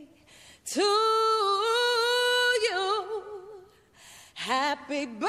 to 0.65 0.81
you. 2.65 2.81
Happy 4.33 5.05
birthday 5.05 5.29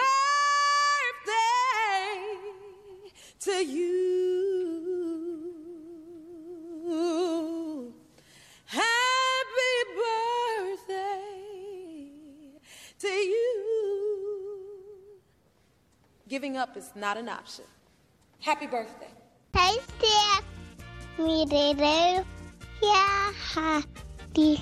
to 3.41 3.51
you. 3.51 4.73
Happy 8.67 9.75
birthday 9.97 11.19
to 12.99 13.07
you. 13.09 13.51
Giving 16.29 16.55
up 16.55 16.77
is 16.77 16.93
not 16.95 17.17
an 17.17 17.27
option. 17.27 17.65
Happy 18.39 18.67
birthday. 18.67 19.11
Tasty. 19.51 20.07
Mirere. 21.17 22.23
Ya 22.81 23.31
hati. 23.53 24.59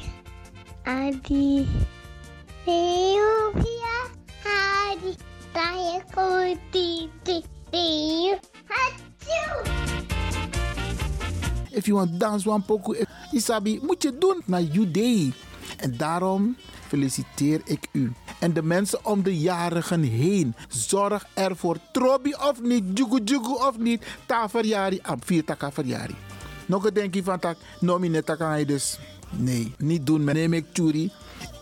Adi. 0.85 1.67
Eupia. 2.67 3.95
Hadi. 4.43 5.17
Taya 5.53 6.01
kuti. 6.13 7.09
Ti. 7.23 7.43
Hachu. 8.69 9.43
If 11.71 11.87
you 11.87 11.95
want 11.95 12.19
dance 12.19 12.45
one 12.45 12.61
poco, 12.61 12.93
Isabi, 13.31 13.79
moet 13.81 14.03
je 14.03 14.17
doen 14.17 14.41
naar 14.45 14.63
day. 14.91 15.33
En 15.77 15.97
daarom 15.97 16.57
feliciteer 16.87 17.61
ik 17.65 17.87
u. 17.91 18.13
En 18.39 18.53
de 18.53 18.63
mensen 18.63 19.05
om 19.05 19.23
de 19.23 19.39
jarigen 19.39 20.03
heen. 20.03 20.55
Zorg 20.67 21.25
ervoor. 21.33 21.77
Trobi 21.91 22.33
of 22.33 22.61
niet, 22.61 22.97
jugu 22.97 23.21
jugu 23.23 23.53
of 23.53 23.77
niet. 23.77 24.05
Ta 24.25 24.49
verjari, 24.49 24.99
am 25.01 25.19
vier 25.23 25.43
taka 25.43 25.71
verjari. 25.71 26.15
Nog 26.73 26.85
een 26.85 26.93
denkje 26.93 27.23
van 27.23 27.39
tak, 27.39 27.57
nomineta 27.79 28.35
kan 28.35 28.59
je 28.59 28.65
dus. 28.65 28.99
Nee, 29.29 29.73
niet 29.77 30.05
doen. 30.05 30.23
Neem 30.23 30.53
ik 30.53 30.65
churi. 30.73 31.11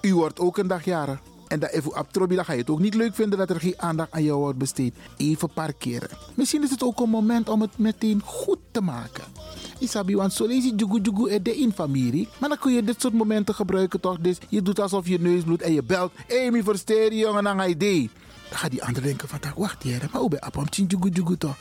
U 0.01 0.15
wordt 0.15 0.39
ook 0.39 0.57
een 0.57 0.67
dag 0.67 0.85
jarig. 0.85 1.19
En 1.47 1.59
dat 1.59 1.69
even 1.69 1.99
op 1.99 2.11
Trobi, 2.11 2.35
dan 2.35 2.45
ga 2.45 2.53
je 2.53 2.59
het 2.59 2.69
ook 2.69 2.79
niet 2.79 2.93
leuk 2.93 3.15
vinden 3.15 3.39
dat 3.39 3.49
er 3.49 3.59
geen 3.59 3.73
aandacht 3.77 4.11
aan 4.11 4.23
jou 4.23 4.39
wordt 4.39 4.57
besteed. 4.57 4.95
Even 5.17 5.49
parkeren. 5.53 6.09
Misschien 6.33 6.63
is 6.63 6.69
het 6.69 6.83
ook 6.83 6.99
een 6.99 7.09
moment 7.09 7.49
om 7.49 7.61
het 7.61 7.77
meteen 7.77 8.21
goed 8.25 8.57
te 8.71 8.81
maken. 8.81 9.23
Isabi, 9.79 10.15
want 10.15 10.33
zo 10.33 10.45
lees 10.45 10.63
je 10.63 10.75
jugu 10.75 11.41
de 11.41 11.57
in 11.57 11.71
familie. 11.71 12.27
Maar 12.39 12.49
dan 12.49 12.59
kun 12.59 12.73
je 12.73 12.83
dit 12.83 13.01
soort 13.01 13.13
momenten 13.13 13.55
gebruiken 13.55 13.99
toch? 13.99 14.19
Dus 14.19 14.37
je 14.49 14.61
doet 14.61 14.79
alsof 14.79 15.07
je 15.07 15.19
neus 15.19 15.43
bloedt 15.43 15.61
en 15.61 15.73
je 15.73 15.83
belt. 15.83 16.11
Hey, 16.27 16.63
versteer 16.63 17.13
jongen, 17.13 17.43
dan 17.43 17.57
ga 17.57 17.63
je 17.63 17.73
idee. 17.73 18.09
Dan 18.49 18.59
gaat 18.59 18.71
die 18.71 18.83
ander 18.83 19.01
denken 19.01 19.27
van, 19.27 19.39
wacht 19.55 19.83
hier, 19.83 20.09
maar 20.11 20.21
hoe 20.21 20.29
ben 20.29 20.39
je 20.69 20.95
op 20.95 21.07
jugu 21.13 21.37
toch? 21.37 21.55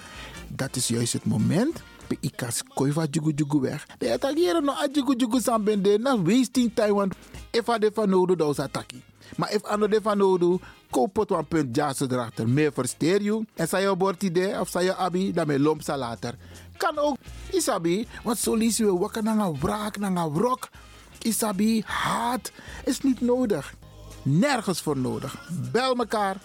Dat 0.48 0.76
is 0.76 0.88
juist 0.88 1.12
het 1.12 1.24
moment 1.24 1.82
pe 2.10 2.18
ikas 2.26 2.62
koi 2.74 2.90
va 2.90 3.06
jugu 3.06 3.32
jugu 3.38 3.60
weg. 3.62 3.86
De 3.98 4.10
attackeren 4.12 4.64
no 4.64 4.72
a 4.72 4.88
jugu 4.94 5.14
jugu 5.20 5.40
sambende 5.40 5.98
na 5.98 6.16
wasting 6.16 6.74
time 6.74 6.94
want 6.98 7.14
if 7.52 7.68
a 7.68 7.78
de 7.78 7.90
van 7.94 8.10
nodo 8.10 8.34
da 8.34 8.50
ataki. 8.50 9.02
Maar 9.36 9.52
if 9.52 9.64
ano 9.64 9.86
de 9.86 10.00
van 10.02 10.18
nodo 10.18 10.58
koop 10.90 11.16
het 11.16 11.48
punt 11.48 11.76
jazz 11.76 12.00
erachter. 12.00 12.48
Meer 12.48 12.72
versteer 12.72 13.22
je. 13.22 13.44
En 13.54 13.68
zei 13.68 13.82
je 13.82 14.14
idee 14.18 14.60
of 14.60 14.68
zei 14.68 14.84
je 14.84 14.94
abi, 14.94 15.32
dan 15.32 15.46
me 15.46 15.60
lomp 15.60 15.86
later. 15.86 16.34
Kan 16.76 16.98
ook. 16.98 17.16
Isabi, 17.50 18.06
want 18.22 18.38
zo 18.38 18.54
lees 18.54 18.76
je 18.76 18.98
wakker 18.98 19.22
naar 19.22 19.38
een 19.38 19.56
wraak, 19.60 19.98
naar 19.98 20.16
een 20.16 20.32
wrok. 20.32 20.68
Isabi, 21.18 21.82
haat 21.86 22.52
is 22.84 23.00
niet 23.00 23.20
nodig. 23.20 23.74
Nergens 24.22 24.80
voor 24.80 24.96
nodig. 24.96 25.48
Bel 25.72 25.94
mekaar. 25.94 26.36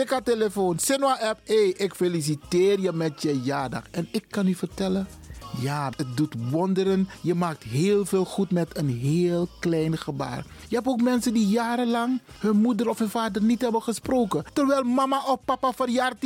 Tik 0.00 0.10
haar 0.10 0.22
telefoon. 0.22 0.78
Sinwa 0.78 1.18
app. 1.20 1.40
Hey, 1.44 1.68
ik 1.68 1.94
feliciteer 1.94 2.80
je 2.80 2.92
met 2.92 3.22
je 3.22 3.40
jaardag. 3.40 3.82
En 3.90 4.08
ik 4.12 4.24
kan 4.28 4.46
u 4.46 4.54
vertellen. 4.54 5.08
Ja, 5.60 5.92
het 5.96 6.16
doet 6.16 6.34
wonderen. 6.50 7.08
Je 7.22 7.34
maakt 7.34 7.62
heel 7.62 8.04
veel 8.04 8.24
goed 8.24 8.50
met 8.50 8.76
een 8.76 8.88
heel 8.88 9.48
klein 9.58 9.98
gebaar. 9.98 10.44
Je 10.68 10.74
hebt 10.74 10.86
ook 10.86 11.02
mensen 11.02 11.34
die 11.34 11.46
jarenlang 11.46 12.20
hun 12.38 12.56
moeder 12.56 12.88
of 12.88 12.98
hun 12.98 13.08
vader 13.08 13.42
niet 13.42 13.60
hebben 13.60 13.82
gesproken. 13.82 14.44
Terwijl 14.52 14.82
mama 14.82 15.22
of 15.26 15.38
papa 15.44 15.72
verjaart. 15.72 16.20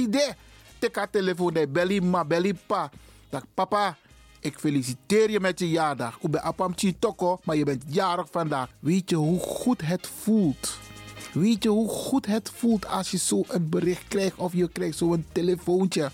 Tik 0.79 0.97
haar 0.97 1.11
telefoon. 1.11 1.55
Hey, 1.55 1.69
belly 1.69 1.99
ma, 1.99 2.25
belly 2.25 2.55
pa. 2.67 2.91
Dag 3.29 3.43
papa, 3.55 3.97
ik 4.41 4.59
feliciteer 4.59 5.31
je 5.31 5.41
met 5.41 5.59
je 5.59 5.71
jaardag. 5.71 6.19
Ik 6.21 6.31
ben 6.31 6.43
Apamchi 6.43 6.99
Toko, 6.99 7.41
maar 7.45 7.57
je 7.57 7.65
bent 7.65 7.85
jarig 7.87 8.27
vandaag. 8.31 8.69
Weet 8.79 9.11
je 9.11 9.17
hoe 9.17 9.41
goed 9.41 9.81
het 9.81 10.11
voelt? 10.23 10.79
Weet 11.35 11.63
je 11.63 11.69
hoe 11.69 11.89
goed 11.89 12.27
het 12.27 12.51
voelt 12.55 12.87
als 12.87 13.11
je 13.11 13.19
zo 13.19 13.45
een 13.49 13.69
bericht 13.69 14.09
krijgt 14.09 14.37
of 14.37 14.53
je 14.53 14.69
krijgt 14.69 14.99
zo'n 14.99 15.27
telefoontje? 15.33 16.11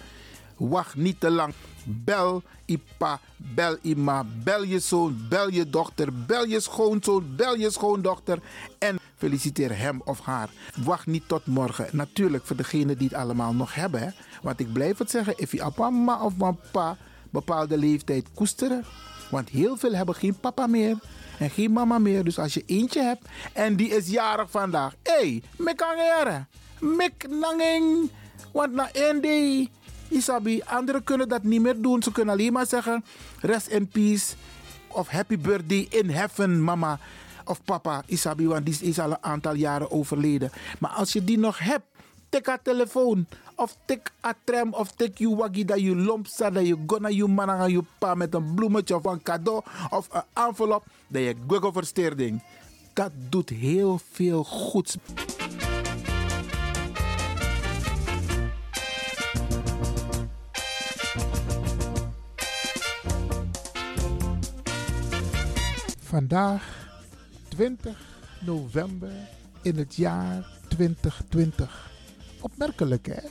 Wacht 0.56 0.94
niet 0.94 1.20
te 1.20 1.30
lang. 1.30 1.54
Bel 1.84 2.42
Ipa, 2.64 3.20
bel 3.36 3.76
Ima, 3.82 4.24
bel 4.44 4.62
je 4.62 4.78
zoon, 4.78 5.26
bel 5.28 5.50
je 5.50 5.70
dochter, 5.70 6.26
bel 6.26 6.46
je 6.46 6.60
schoonzoon, 6.60 7.36
bel 7.36 7.56
je 7.56 7.70
schoondochter 7.70 8.38
en 8.78 8.98
feliciteer 9.16 9.78
hem 9.78 10.00
of 10.04 10.20
haar. 10.20 10.50
Wacht 10.84 11.06
niet 11.06 11.28
tot 11.28 11.46
morgen. 11.46 11.88
Natuurlijk 11.92 12.46
voor 12.46 12.56
degenen 12.56 12.98
die 12.98 13.08
het 13.08 13.16
allemaal 13.16 13.54
nog 13.54 13.74
hebben. 13.74 14.00
Hè? 14.00 14.08
Want 14.42 14.60
ik 14.60 14.72
blijf 14.72 14.98
het 14.98 15.10
zeggen, 15.10 15.34
if 15.36 15.52
je 15.52 15.70
mama 15.76 16.24
of 16.24 16.36
papa 16.36 16.96
bepaalde 17.30 17.78
leeftijd 17.78 18.26
koesteren. 18.34 18.84
Want 19.30 19.48
heel 19.48 19.76
veel 19.76 19.94
hebben 19.94 20.14
geen 20.14 20.38
papa 20.40 20.66
meer 20.66 20.98
en 21.40 21.50
geen 21.50 21.72
mama 21.72 21.98
meer. 21.98 22.24
Dus 22.24 22.38
als 22.38 22.54
je 22.54 22.62
eentje 22.66 23.02
hebt 23.02 23.28
en 23.52 23.76
die 23.76 23.88
is 23.88 24.08
jarig 24.08 24.50
vandaag. 24.50 24.94
Hé, 25.02 25.12
hey, 25.12 25.42
mekangere, 25.56 26.46
mek 26.78 27.26
nanging. 27.28 28.10
Want 28.52 28.72
na 28.72 28.88
één 28.92 29.20
day, 29.20 29.68
Isabi, 30.08 30.62
anderen 30.64 31.04
kunnen 31.04 31.28
dat 31.28 31.42
niet 31.42 31.60
meer 31.60 31.80
doen. 31.80 32.02
Ze 32.02 32.12
kunnen 32.12 32.34
alleen 32.34 32.52
maar 32.52 32.66
zeggen, 32.66 33.04
rest 33.40 33.66
in 33.66 33.88
peace. 33.88 34.34
of 34.90 35.08
happy 35.08 35.36
birthday 35.36 35.86
in 35.90 36.10
heaven, 36.10 36.62
mama 36.62 36.98
of 37.44 37.62
papa 37.64 38.02
Isabi, 38.06 38.46
want 38.46 38.66
die 38.66 38.78
is 38.80 38.98
al 38.98 39.10
een 39.10 39.22
aantal 39.22 39.54
jaren 39.54 39.90
overleden. 39.90 40.50
Maar 40.78 40.90
als 40.90 41.12
je 41.12 41.24
die 41.24 41.38
nog 41.38 41.58
hebt, 41.58 41.84
tik 42.30 42.46
haar 42.46 42.62
telefoon. 42.62 43.26
Of 43.54 43.76
tik 43.84 44.12
a 44.24 44.34
tram, 44.44 44.72
of 44.72 44.92
tik 44.96 45.18
je 45.18 45.36
waggie 45.36 45.64
dat 45.64 45.80
je 45.80 45.96
lomp 45.96 46.26
dat 46.36 46.66
je 46.66 46.76
gonna 46.86 47.08
je 47.08 47.26
man 47.26 47.50
aan 47.50 47.70
je 47.70 47.82
pa 47.98 48.14
met 48.14 48.34
een 48.34 48.54
bloemetje 48.54 48.96
of 48.96 49.04
een 49.04 49.22
cadeau 49.22 49.62
of 49.90 50.08
een 50.12 50.22
envelop, 50.34 50.84
dat 51.08 51.22
je 51.22 51.36
Google 51.46 51.72
versteerding. 51.72 52.42
Dat 52.92 53.12
doet 53.28 53.48
heel 53.48 54.00
veel 54.12 54.44
goeds. 54.44 54.96
Vandaag 66.02 66.88
20 67.48 67.98
november 68.40 69.12
in 69.62 69.78
het 69.78 69.96
jaar 69.96 70.46
2020. 70.68 71.89
Opmerkelijk 72.40 73.06
hè? 73.06 73.28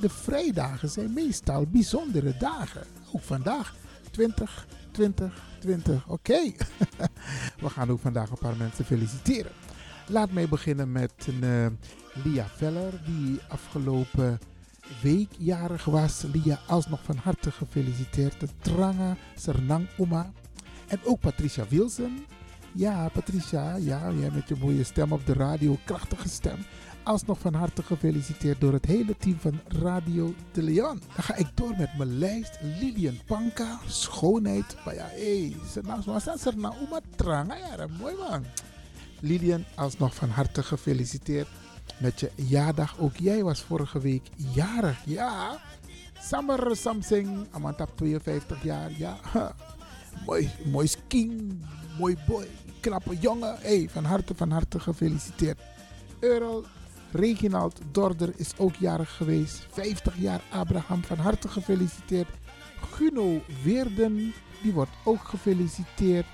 De 0.00 0.08
vrijdagen 0.08 0.88
zijn 0.88 1.12
meestal 1.12 1.66
bijzondere 1.66 2.36
dagen. 2.38 2.82
Ook 3.12 3.22
vandaag 3.22 3.74
20, 4.10 4.66
20, 4.90 5.44
20. 5.58 6.08
Oké. 6.08 6.52
We 7.60 7.70
gaan 7.70 7.90
ook 7.90 8.00
vandaag 8.00 8.30
een 8.30 8.38
paar 8.38 8.56
mensen 8.56 8.84
feliciteren. 8.84 9.52
Laat 10.06 10.30
mij 10.30 10.48
beginnen 10.48 10.92
met 10.92 11.12
een, 11.26 11.44
uh, 11.44 11.66
Lia 12.24 12.46
Veller, 12.56 13.00
die 13.04 13.40
afgelopen 13.48 14.38
week 15.02 15.30
jarig 15.38 15.84
was. 15.84 16.24
Lia, 16.32 16.60
alsnog 16.66 17.02
van 17.02 17.16
harte 17.16 17.50
gefeliciteerd. 17.50 18.40
De 18.40 18.48
Tranga 18.60 19.16
Sernang 19.36 19.88
Uma. 19.98 20.32
En 20.86 21.00
ook 21.04 21.20
Patricia 21.20 21.64
Wilson, 21.68 22.24
ja, 22.72 23.08
Patricia, 23.08 23.76
ja, 23.76 24.12
jij 24.12 24.30
met 24.30 24.48
je 24.48 24.56
mooie 24.60 24.84
stem 24.84 25.12
op 25.12 25.26
de 25.26 25.32
radio, 25.32 25.78
krachtige 25.84 26.28
stem. 26.28 26.56
Alsnog 27.08 27.38
van 27.38 27.54
harte 27.54 27.82
gefeliciteerd 27.82 28.60
door 28.60 28.72
het 28.72 28.84
hele 28.84 29.16
team 29.16 29.38
van 29.38 29.60
Radio 29.68 30.34
de 30.52 30.62
Leon. 30.62 31.00
Dan 31.14 31.24
ga 31.24 31.36
ik 31.36 31.46
door 31.54 31.74
met 31.78 31.96
mijn 31.98 32.18
lijst. 32.18 32.58
Lilian 32.80 33.18
Panka, 33.26 33.78
schoonheid. 33.86 34.76
Maar 34.84 34.94
ja, 34.94 35.06
hé, 35.10 35.56
nou 35.82 36.02
zoals 36.02 36.46
er 36.46 36.56
nou 36.56 36.74
uma 36.86 37.00
tranga, 37.16 37.54
ja, 37.56 37.86
mooi 37.98 38.14
man. 38.16 38.44
Lilian, 39.20 39.64
alsnog 39.74 40.14
van 40.14 40.28
harte 40.28 40.62
gefeliciteerd 40.62 41.48
met 41.98 42.20
je 42.20 42.30
jaardag. 42.34 42.98
Ook 42.98 43.16
jij 43.16 43.42
was 43.42 43.60
vorige 43.60 44.00
week 44.00 44.28
jarig, 44.36 44.98
ja. 45.04 45.60
Summer 46.20 46.76
Samsing, 46.76 47.46
Amanta 47.50 47.86
52 47.94 48.62
jaar, 48.62 48.90
ja. 48.96 49.18
Mooi, 50.26 50.50
mooi 50.64 50.86
skin, 50.86 51.62
mooi 51.98 52.16
boy, 52.26 52.46
knappe 52.80 53.16
jongen. 53.18 53.56
Hey, 53.60 53.88
van 53.90 54.04
harte, 54.04 54.34
van 54.34 54.50
harte 54.50 54.80
gefeliciteerd. 54.80 55.58
Earl 56.20 56.64
Reginald 57.10 57.80
Dorder 57.92 58.32
is 58.36 58.52
ook 58.56 58.74
jarig 58.74 59.16
geweest. 59.16 59.66
50 59.70 60.16
jaar 60.16 60.40
Abraham, 60.50 61.04
van 61.04 61.18
harte 61.18 61.48
gefeliciteerd. 61.48 62.28
Guno 62.92 63.42
Weerden, 63.62 64.32
die 64.62 64.72
wordt 64.72 64.90
ook 65.04 65.24
gefeliciteerd. 65.24 66.26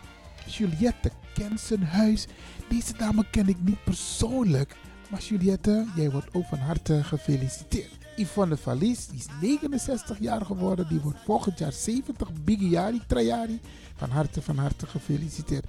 Juliette 0.47 1.11
Kensenhuis, 1.35 2.27
deze 2.69 2.97
dame 2.97 3.25
ken 3.31 3.49
ik 3.49 3.57
niet 3.61 3.85
persoonlijk. 3.85 4.77
Maar 5.11 5.21
Juliette, 5.21 5.87
jij 5.97 6.11
wordt 6.11 6.35
ook 6.35 6.47
van 6.47 6.59
harte 6.59 7.05
gefeliciteerd. 7.05 7.91
Yvonne 8.17 8.57
Valies, 8.57 9.07
die 9.07 9.19
is 9.19 9.27
69 9.41 10.19
jaar 10.19 10.45
geworden. 10.45 10.89
Die 10.89 11.01
wordt 11.01 11.19
volgend 11.25 11.59
jaar 11.59 11.73
70. 11.73 12.33
Bigiari 12.45 13.01
Trajari. 13.07 13.61
Van 13.97 14.11
harte, 14.11 14.43
van 14.43 14.57
harte 14.57 14.87
gefeliciteerd. 14.87 15.65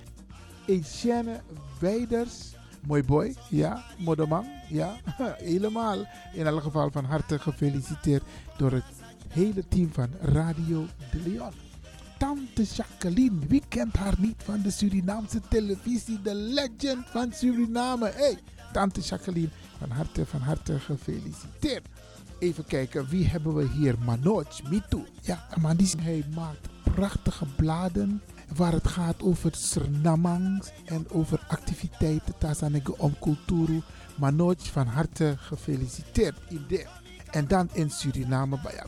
Etienne 0.66 1.42
Weiders. 1.80 2.55
Mooi 2.86 3.04
boy, 3.04 3.36
ja. 3.50 3.84
Modeman, 3.98 4.46
ja. 4.70 4.96
Helemaal. 5.38 6.08
In 6.34 6.46
elk 6.46 6.62
geval 6.62 6.92
van 6.92 7.06
harte 7.06 7.40
gefeliciteerd 7.40 8.24
door 8.58 8.72
het 8.72 8.84
hele 9.28 9.68
team 9.68 9.90
van 9.94 10.10
Radio 10.22 10.86
de 11.12 11.20
Leon. 11.26 11.52
Tante 12.18 12.64
Jacqueline, 12.64 13.40
wie 13.48 13.64
kent 13.68 13.96
haar 13.96 14.16
niet 14.18 14.44
van 14.44 14.62
de 14.62 14.72
Surinaamse 14.72 15.40
televisie, 15.50 16.22
de 16.22 16.36
legend 16.36 17.10
van 17.10 17.32
Suriname. 17.34 18.12
Hey, 18.16 18.38
Tante 18.72 19.02
Jacqueline, 19.02 19.50
van 19.78 19.90
harte, 19.90 20.26
van 20.26 20.42
harte 20.42 20.80
gefeliciteerd. 20.80 21.88
Even 22.40 22.66
kijken, 22.66 23.08
wie 23.08 23.28
hebben 23.28 23.56
we 23.56 23.68
hier? 23.68 23.96
Manoj 24.06 24.46
Mitu. 24.70 25.04
Ja, 25.22 25.48
man, 25.62 25.76
die, 25.76 25.90
hij 26.02 26.24
maakt 26.36 26.68
prachtige 26.84 27.46
bladen 27.46 28.22
waar 28.56 28.72
het 28.72 28.88
gaat 28.88 29.24
over 29.24 29.56
Srnamangs 29.56 30.72
en 30.86 31.06
over 31.10 31.46
activiteiten 31.48 32.38
Tasanege 32.38 32.98
om 32.98 33.16
cultuur. 33.20 33.84
Manoj, 34.16 34.56
van 34.58 34.88
harte 34.88 35.36
gefeliciteerd 35.38 36.38
in 36.50 36.66
de. 36.68 36.86
En 37.32 37.48
dan 37.48 37.70
in 37.74 37.90
Suriname, 37.90 38.58
ja, 38.64 38.86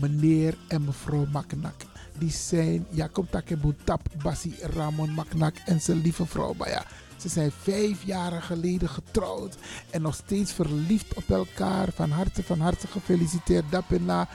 meneer 0.00 0.56
en 0.68 0.84
mevrouw 0.84 1.26
Maknak. 1.32 1.74
Die 2.18 2.30
zijn 2.30 2.86
Jacob 2.90 3.30
Takebutap, 3.30 4.00
Basi 4.22 4.54
Ramon 4.62 5.10
Maknak 5.10 5.56
en 5.64 5.80
zijn 5.80 6.00
lieve 6.00 6.26
vrouw. 6.26 6.54
Ja, 6.58 6.84
ze 7.16 7.28
zijn 7.28 7.50
vijf 7.50 8.02
jaren 8.02 8.42
geleden 8.42 8.88
getrouwd 8.88 9.56
en 9.90 10.02
nog 10.02 10.14
steeds 10.14 10.52
verliefd 10.52 11.14
op 11.14 11.30
elkaar. 11.30 11.88
Van 11.94 12.10
harte, 12.10 12.42
van 12.42 12.60
harte 12.60 12.86
gefeliciteerd. 12.86 13.64
Dapena 13.70 14.28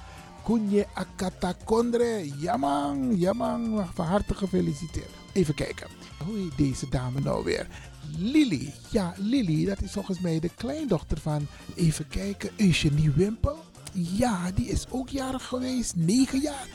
Kunje 0.43 0.87
Akata 0.93 1.53
Kondre. 1.65 2.29
Jamang, 2.39 3.19
jamang. 3.19 3.85
Van 3.93 4.05
harte 4.05 4.33
gefeliciteerd. 4.33 5.09
Even 5.33 5.53
kijken. 5.55 5.87
Hoe 6.25 6.37
heet 6.37 6.57
deze 6.57 6.89
dame 6.89 7.19
nou 7.19 7.43
weer? 7.43 7.67
Lily. 8.17 8.73
Ja, 8.89 9.13
Lily, 9.17 9.65
dat 9.65 9.81
is 9.81 9.91
volgens 9.91 10.19
mij 10.19 10.39
de 10.39 10.49
kleindochter 10.55 11.17
van, 11.17 11.47
even 11.75 12.07
kijken, 12.07 12.49
Eugenie 12.57 13.11
Wimpel. 13.11 13.63
Ja, 13.93 14.51
die 14.51 14.65
is 14.65 14.85
ook 14.89 15.09
jarig 15.09 15.45
geweest, 15.45 15.95
negen 15.95 16.39
jaar. 16.39 16.67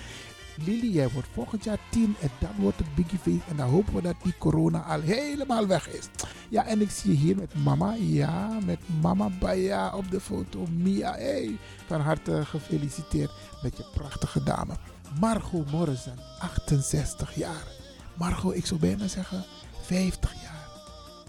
Lily, 0.64 0.92
jij 0.92 1.09
wordt 1.09 1.28
volgend 1.32 1.64
jaar 1.64 1.78
tien 1.90 2.16
en 2.20 2.30
dan 2.38 2.50
wordt 2.59 2.78
het 2.78 2.94
Biggie 2.94 3.18
Feest. 3.18 3.46
En 3.48 3.56
dan 3.56 3.68
hopen 3.68 3.94
we 3.94 4.02
dat 4.02 4.14
die 4.22 4.34
corona 4.38 4.80
al 4.80 5.00
helemaal 5.00 5.66
weg 5.66 5.88
is. 5.88 6.09
Ja, 6.48 6.66
en 6.66 6.80
ik 6.80 6.90
zie 6.90 7.11
je 7.11 7.16
hier 7.16 7.36
met 7.36 7.54
mama. 7.54 7.94
Ja, 7.94 8.59
met 8.64 8.78
mama 9.00 9.28
Baya 9.40 9.96
op 9.96 10.11
de 10.11 10.20
foto. 10.20 10.66
Mia, 10.70 11.12
hey, 11.12 11.59
van 11.86 12.00
harte 12.00 12.44
gefeliciteerd 12.44 13.30
met 13.62 13.76
je 13.76 13.84
prachtige 13.94 14.42
dame. 14.42 14.74
Margot 15.20 15.70
Morrison, 15.70 16.18
68 16.38 17.34
jaar. 17.34 17.66
Margot, 18.14 18.56
ik 18.56 18.66
zou 18.66 18.80
bijna 18.80 19.09
zeggen 19.09 19.44
50 19.80 20.32
jaar. 20.42 20.68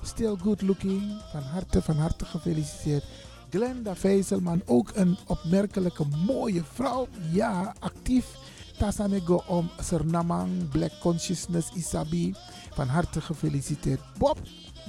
Still 0.03 0.35
good 0.41 0.61
looking. 0.61 1.21
Van 1.31 1.41
harte, 1.41 1.81
van 1.81 1.97
harte 1.97 2.25
gefeliciteerd. 2.25 3.03
Glenda 3.49 3.95
Vijzelman, 3.95 4.61
ook 4.65 4.91
een 4.93 5.17
opmerkelijke 5.27 6.05
mooie 6.25 6.63
vrouw. 6.73 7.07
Ja, 7.31 7.75
actief 7.79 8.25
Tasanego 8.79 9.43
om 9.47 9.69
Sernamang 9.79 10.69
Black 10.71 10.91
Consciousness 10.99 11.69
Isabi. 11.75 12.35
Van 12.73 12.87
harte 12.87 13.21
gefeliciteerd. 13.21 13.99
Bob, 14.17 14.37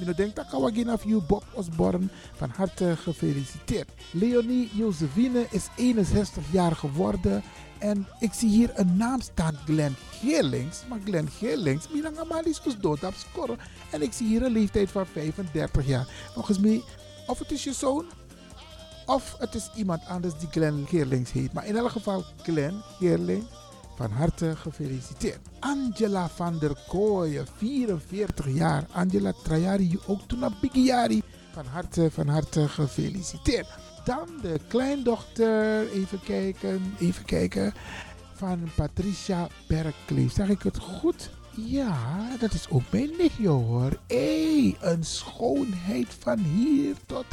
ik 0.01 0.17
denk 0.17 0.37
dat 0.37 0.47
ik 0.47 0.89
of 0.89 1.05
you 1.05 1.23
Bob 1.23 1.45
Osborne. 1.53 2.09
Van 2.35 2.51
harte 2.57 2.97
gefeliciteerd. 2.97 3.89
Leonie 4.11 4.71
Josephine 4.73 5.47
is 5.51 5.69
61 5.77 6.45
jaar 6.53 6.77
geworden. 6.77 7.43
En 7.79 8.07
ik 8.21 8.33
zie 8.33 8.49
hier 8.49 8.71
een 8.75 8.97
naam 8.97 9.21
staan, 9.21 9.57
Glenn 9.65 9.97
Geerlings. 10.11 10.83
Maar 10.89 10.99
Glenn 11.05 11.29
Geerlings, 11.29 11.89
Milang 11.89 12.19
Amalis 12.19 12.61
is 12.65 12.77
dood 12.77 13.05
op 13.05 13.15
scoren. 13.15 13.59
En 13.91 14.03
ik 14.03 14.13
zie 14.13 14.27
hier 14.27 14.43
een 14.43 14.53
leeftijd 14.53 14.91
van 14.91 15.07
35 15.07 15.87
jaar. 15.87 16.07
Volgens 16.35 16.59
mij, 16.59 16.83
of 17.27 17.39
het 17.39 17.51
is 17.51 17.65
je 17.65 17.73
zoon, 17.73 18.05
of 19.07 19.37
het 19.39 19.55
is 19.55 19.71
iemand 19.75 20.07
anders 20.07 20.39
die 20.39 20.49
Glenn 20.51 20.87
Geerlings 20.89 21.33
heet. 21.33 21.53
Maar 21.53 21.67
in 21.67 21.77
elk 21.77 21.91
geval, 21.91 22.25
Glenn 22.43 22.83
Geerlings 22.99 23.47
van 24.01 24.11
harte 24.11 24.57
gefeliciteerd. 24.57 25.39
Angela 25.59 26.29
van 26.29 26.59
der 26.59 26.75
Kooijen, 26.89 27.47
44 27.57 28.49
jaar. 28.49 28.87
Angela 28.93 29.33
Trajari, 29.43 29.99
ook 30.07 30.21
toen 30.27 30.39
naar 30.39 30.53
Bigiari. 30.61 31.23
Van 31.53 31.67
harte, 31.67 32.11
van 32.11 32.29
harte 32.29 32.69
gefeliciteerd. 32.69 33.69
Dan 34.05 34.27
de 34.43 34.61
kleindochter, 34.69 35.91
even 35.93 36.21
kijken, 36.21 36.95
even 36.99 37.25
kijken. 37.25 37.73
Van 38.35 38.71
Patricia 38.77 39.49
Berkleef. 39.69 40.33
Zeg 40.33 40.49
ik 40.49 40.63
het 40.63 40.79
goed? 40.79 41.31
Ja, 41.55 42.37
dat 42.39 42.53
is 42.53 42.69
ook 42.69 42.83
mijn 42.91 43.11
nichtje 43.19 43.49
hoor. 43.49 43.99
Hé, 44.07 44.75
een 44.81 45.05
schoonheid 45.05 46.07
van 46.19 46.39
hier 46.39 46.95
tot. 47.07 47.25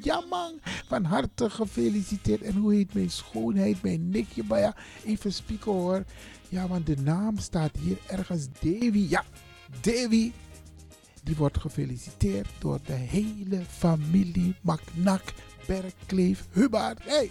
Jamang. 0.00 0.60
Van 0.88 1.04
harte 1.04 1.50
gefeliciteerd. 1.50 2.42
En 2.42 2.56
hoe 2.56 2.74
heet 2.74 2.94
mijn 2.94 3.10
schoonheid, 3.10 3.82
mijn 3.82 4.08
nichtje? 4.08 4.42
Maar 4.42 4.58
ja, 4.58 4.76
even 5.04 5.32
spieken 5.32 5.72
hoor. 5.72 6.04
Ja, 6.48 6.68
want 6.68 6.86
de 6.86 6.96
naam 6.96 7.38
staat 7.38 7.76
hier 7.80 7.98
ergens 8.06 8.48
Davy. 8.60 9.06
Ja, 9.08 9.24
Davy. 9.80 10.32
Die 11.22 11.36
wordt 11.36 11.58
gefeliciteerd 11.58 12.48
door 12.58 12.78
de 12.84 12.92
hele 12.92 13.62
familie 13.68 14.56
Maknak, 14.60 15.22
Berkleef, 15.66 16.46
Hubbard. 16.50 17.02
Hé, 17.02 17.10
hey, 17.10 17.30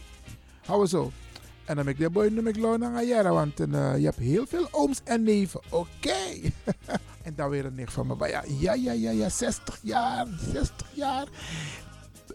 hou 0.65 0.87
zo. 0.87 1.11
En 1.65 1.75
dan 1.75 1.85
ben 1.85 1.93
ik 1.93 1.99
de 1.99 2.09
boy 2.09 2.27
noem 2.27 2.47
ik 2.47 2.57
Lona 2.57 3.31
want 3.31 3.59
uh, 3.59 3.97
je 3.97 4.05
hebt 4.05 4.17
heel 4.17 4.45
veel 4.47 4.67
ooms 4.71 5.01
en 5.03 5.23
neven. 5.23 5.61
Oké. 5.69 6.51
en 7.25 7.35
dan 7.35 7.49
weer 7.49 7.65
een 7.65 7.75
nicht 7.75 7.93
van 7.93 8.07
me. 8.07 8.27
Ja, 8.27 8.43
ja, 8.59 8.73
ja, 8.73 8.91
ja, 8.91 9.11
ja, 9.11 9.29
60 9.29 9.79
jaar, 9.81 10.27
60 10.51 10.87
jaar. 10.93 11.27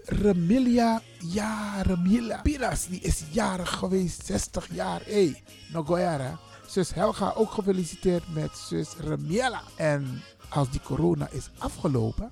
Remilia, 0.05 1.03
ja, 1.19 1.83
Remilia 1.83 2.41
Piras, 2.43 2.87
die 2.87 3.01
is 3.01 3.23
jarig 3.31 3.71
geweest, 3.71 4.27
60 4.27 4.69
jaar. 4.75 5.01
Hé, 5.05 5.13
hey, 5.13 5.43
Nogoyara. 5.73 6.39
Zus 6.67 6.95
Helga 6.95 7.33
ook 7.37 7.51
gefeliciteerd 7.51 8.35
met 8.35 8.51
zus 8.57 8.95
Remiela. 8.99 9.63
En 9.77 10.23
als 10.49 10.71
die 10.71 10.81
corona 10.81 11.29
is 11.31 11.51
afgelopen, 11.59 12.31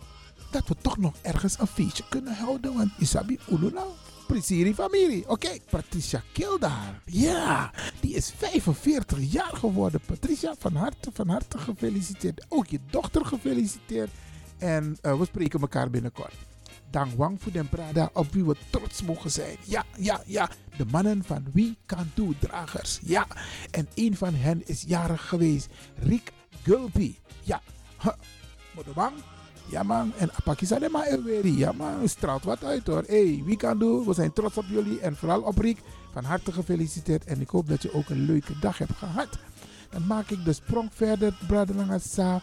dat 0.50 0.68
we 0.68 0.76
toch 0.80 0.96
nog 0.96 1.14
ergens 1.22 1.58
een 1.58 1.66
feestje 1.66 2.04
kunnen 2.08 2.34
houden. 2.34 2.74
Want 2.74 2.90
Isabi 2.98 3.38
Uluna, 3.50 3.84
Prisiri 4.26 4.74
familie. 4.74 5.28
Oké. 5.28 5.48
Patricia 5.70 6.22
Kildaar. 6.32 7.02
Ja, 7.04 7.72
die 8.00 8.14
is 8.14 8.32
45 8.36 9.18
jaar 9.32 9.56
geworden. 9.56 10.00
Patricia, 10.06 10.54
van 10.58 10.74
harte, 10.74 11.10
van 11.12 11.28
harte 11.28 11.58
gefeliciteerd. 11.58 12.46
Ook 12.48 12.66
je 12.66 12.80
dochter 12.90 13.24
gefeliciteerd. 13.24 14.10
En 14.58 14.98
uh, 15.02 15.18
we 15.18 15.24
spreken 15.24 15.60
elkaar 15.60 15.90
binnenkort. 15.90 16.34
Dank 16.90 17.12
Wang 17.16 17.42
voor 17.42 17.52
den 17.52 17.68
Prada, 17.68 18.10
op 18.12 18.32
wie 18.32 18.44
we 18.44 18.56
trots 18.70 19.02
mogen 19.02 19.30
zijn. 19.30 19.56
Ja, 19.64 19.84
ja, 19.96 20.22
ja. 20.26 20.50
De 20.76 20.84
mannen 20.84 21.24
van 21.24 21.46
Wie 21.52 21.76
Kan 21.86 22.10
Do 22.14 22.32
Dragers. 22.38 23.00
Ja. 23.02 23.26
En 23.70 23.88
een 23.94 24.16
van 24.16 24.34
hen 24.34 24.62
is 24.66 24.84
jarig 24.86 25.28
geweest. 25.28 25.68
Rick 25.98 26.32
Gulpi. 26.62 27.18
Ja. 27.42 27.62
Huh. 28.02 28.14
Wang. 28.94 29.14
Ja 29.68 29.82
man, 29.82 30.12
en 30.16 30.30
Pakistan 30.44 30.80
de 30.80 30.88
maar 30.88 31.22
weer. 31.22 31.46
Ja 31.46 31.72
man, 31.72 32.08
straalt 32.08 32.44
wat 32.44 32.64
uit 32.64 32.86
hoor. 32.86 33.02
hey, 33.06 33.42
wie 33.44 33.56
kan 33.56 33.78
doen? 33.78 34.04
We 34.04 34.14
zijn 34.14 34.32
trots 34.32 34.56
op 34.56 34.64
jullie 34.68 35.00
en 35.00 35.16
vooral 35.16 35.40
op 35.40 35.58
Riek. 35.58 35.78
Van 36.12 36.24
harte 36.24 36.52
gefeliciteerd 36.52 37.24
en 37.24 37.40
ik 37.40 37.48
hoop 37.48 37.68
dat 37.68 37.82
je 37.82 37.92
ook 37.92 38.08
een 38.08 38.24
leuke 38.24 38.58
dag 38.58 38.78
hebt 38.78 38.96
gehad. 38.96 39.28
Dan 39.90 40.06
maak 40.06 40.30
ik 40.30 40.44
de 40.44 40.52
sprong 40.52 40.90
verder, 40.92 41.38
Bradangasa. 41.46 42.42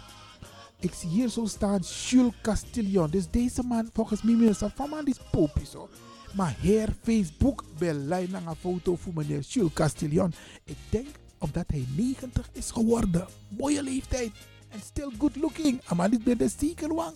Ik 0.80 0.94
zie 0.94 1.10
hier 1.10 1.30
zo 1.30 1.46
staan 1.46 1.80
Jules 1.80 2.34
Castillon. 2.42 3.10
Dus 3.10 3.30
deze 3.30 3.64
man, 3.64 3.90
volgens 3.94 4.22
mij, 4.22 4.34
is 4.34 4.58
van 4.58 4.90
man 4.90 5.06
die 5.06 5.16
popie 5.32 5.66
zo. 5.66 5.90
Maar 6.34 6.56
heer 6.60 6.96
Facebook 7.02 7.64
bij 7.78 7.90
een 7.90 8.56
foto 8.60 8.96
voor 8.96 9.14
meneer 9.16 9.40
Jules 9.40 9.74
Castillon. 9.74 10.34
Ik 10.64 10.78
denk 10.90 11.08
omdat 11.38 11.66
hij 11.68 11.86
90 11.96 12.50
is 12.52 12.72
geworden. 12.72 13.28
Mooie 13.48 13.84
leeftijd. 13.84 14.32
En 14.74 14.80
still 14.80 15.12
good 15.18 15.36
looking. 15.36 15.82
Maar 15.96 16.10
niet 16.10 16.26
meer 16.26 16.38
de 16.38 16.50
zeker 16.58 16.94
wang. 16.96 17.16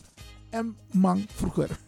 En 0.50 0.78
man 0.92 1.26
vroeger. 1.34 1.80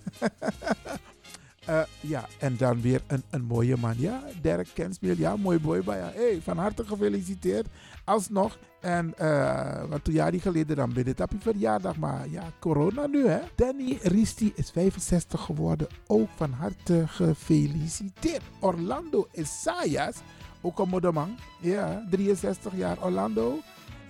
uh, 1.70 1.82
ja, 2.14 2.28
en 2.40 2.58
dan 2.58 2.82
weer 2.82 3.02
een, 3.08 3.24
een 3.30 3.44
mooie 3.44 3.78
man. 3.78 3.94
Ja, 3.98 4.24
Derek 4.42 4.70
Kensmeel. 4.74 5.16
Ja, 5.18 5.36
mooi 5.36 5.60
boy. 5.60 5.84
bij 5.84 5.98
ja. 5.98 6.12
Hey, 6.14 6.40
van 6.42 6.58
harte 6.58 6.86
gefeliciteerd. 6.86 7.68
Alsnog. 8.06 8.58
En 8.80 9.14
uh, 9.22 9.84
wat 9.90 10.04
twee 10.04 10.16
jaar 10.16 10.34
geleden 10.34 10.76
dan 10.76 10.94
dit 10.94 11.22
op 11.22 11.32
je 11.32 11.38
verjaardag. 11.40 11.98
Maar 11.98 12.30
ja, 12.30 12.44
corona 12.60 13.08
nu 13.08 13.28
hè. 13.28 13.40
Danny 13.56 13.98
Risti 14.02 14.52
is 14.56 14.72
65 14.72 15.42
geworden. 15.42 15.88
Ook 16.08 16.30
van 16.36 16.52
harte 16.52 17.08
gefeliciteerd. 17.08 18.42
Orlando 18.60 19.28
Isaias. 19.32 20.16
Ook 20.62 20.80
een 20.80 20.90
moederman. 20.90 21.38
Ja, 21.62 22.06
63 22.10 22.76
jaar. 22.76 23.04
Orlando. 23.04 23.60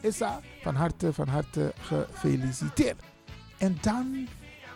Issa, 0.01 0.39
van 0.61 0.75
harte, 0.75 1.13
van 1.13 1.27
harte 1.27 1.73
gefeliciteerd. 1.81 3.01
En 3.57 3.77
dan 3.81 4.27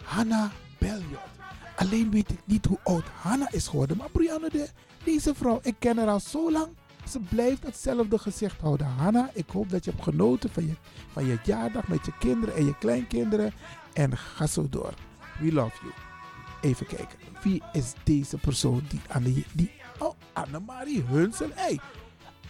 Hanna 0.03 0.51
Belliot. 0.79 1.31
Alleen 1.75 2.11
weet 2.11 2.31
ik 2.31 2.39
niet 2.45 2.65
hoe 2.65 2.79
oud 2.83 3.05
Hanna 3.21 3.51
is 3.51 3.67
geworden. 3.67 3.97
Maar 3.97 4.09
Brianne, 4.09 4.49
de, 4.49 4.69
deze 5.03 5.35
vrouw, 5.35 5.59
ik 5.61 5.75
ken 5.79 5.97
haar 5.97 6.07
al 6.07 6.19
zo 6.19 6.51
lang. 6.51 6.67
Ze 7.09 7.19
blijft 7.19 7.63
hetzelfde 7.63 8.17
gezicht 8.17 8.61
houden. 8.61 8.87
Hanna, 8.87 9.29
ik 9.33 9.49
hoop 9.49 9.69
dat 9.69 9.85
je 9.85 9.91
hebt 9.91 10.03
genoten 10.03 10.49
van 10.49 10.65
je, 10.65 10.73
van 11.11 11.25
je 11.25 11.37
jaardag 11.43 11.87
met 11.87 12.05
je 12.05 12.11
kinderen 12.19 12.55
en 12.55 12.65
je 12.65 12.77
kleinkinderen. 12.77 13.53
En 13.93 14.17
ga 14.17 14.47
zo 14.47 14.69
door. 14.69 14.93
We 15.39 15.53
love 15.53 15.75
you. 15.81 15.93
Even 16.61 16.85
kijken. 16.85 17.19
Wie 17.43 17.61
is 17.73 17.93
deze 18.03 18.37
persoon 18.37 18.81
die 18.89 19.01
Anne... 19.07 19.43
Die, 19.53 19.71
oh, 19.99 20.13
Annemarie 20.33 21.03
Hunsel. 21.03 21.49
Hey, 21.53 21.79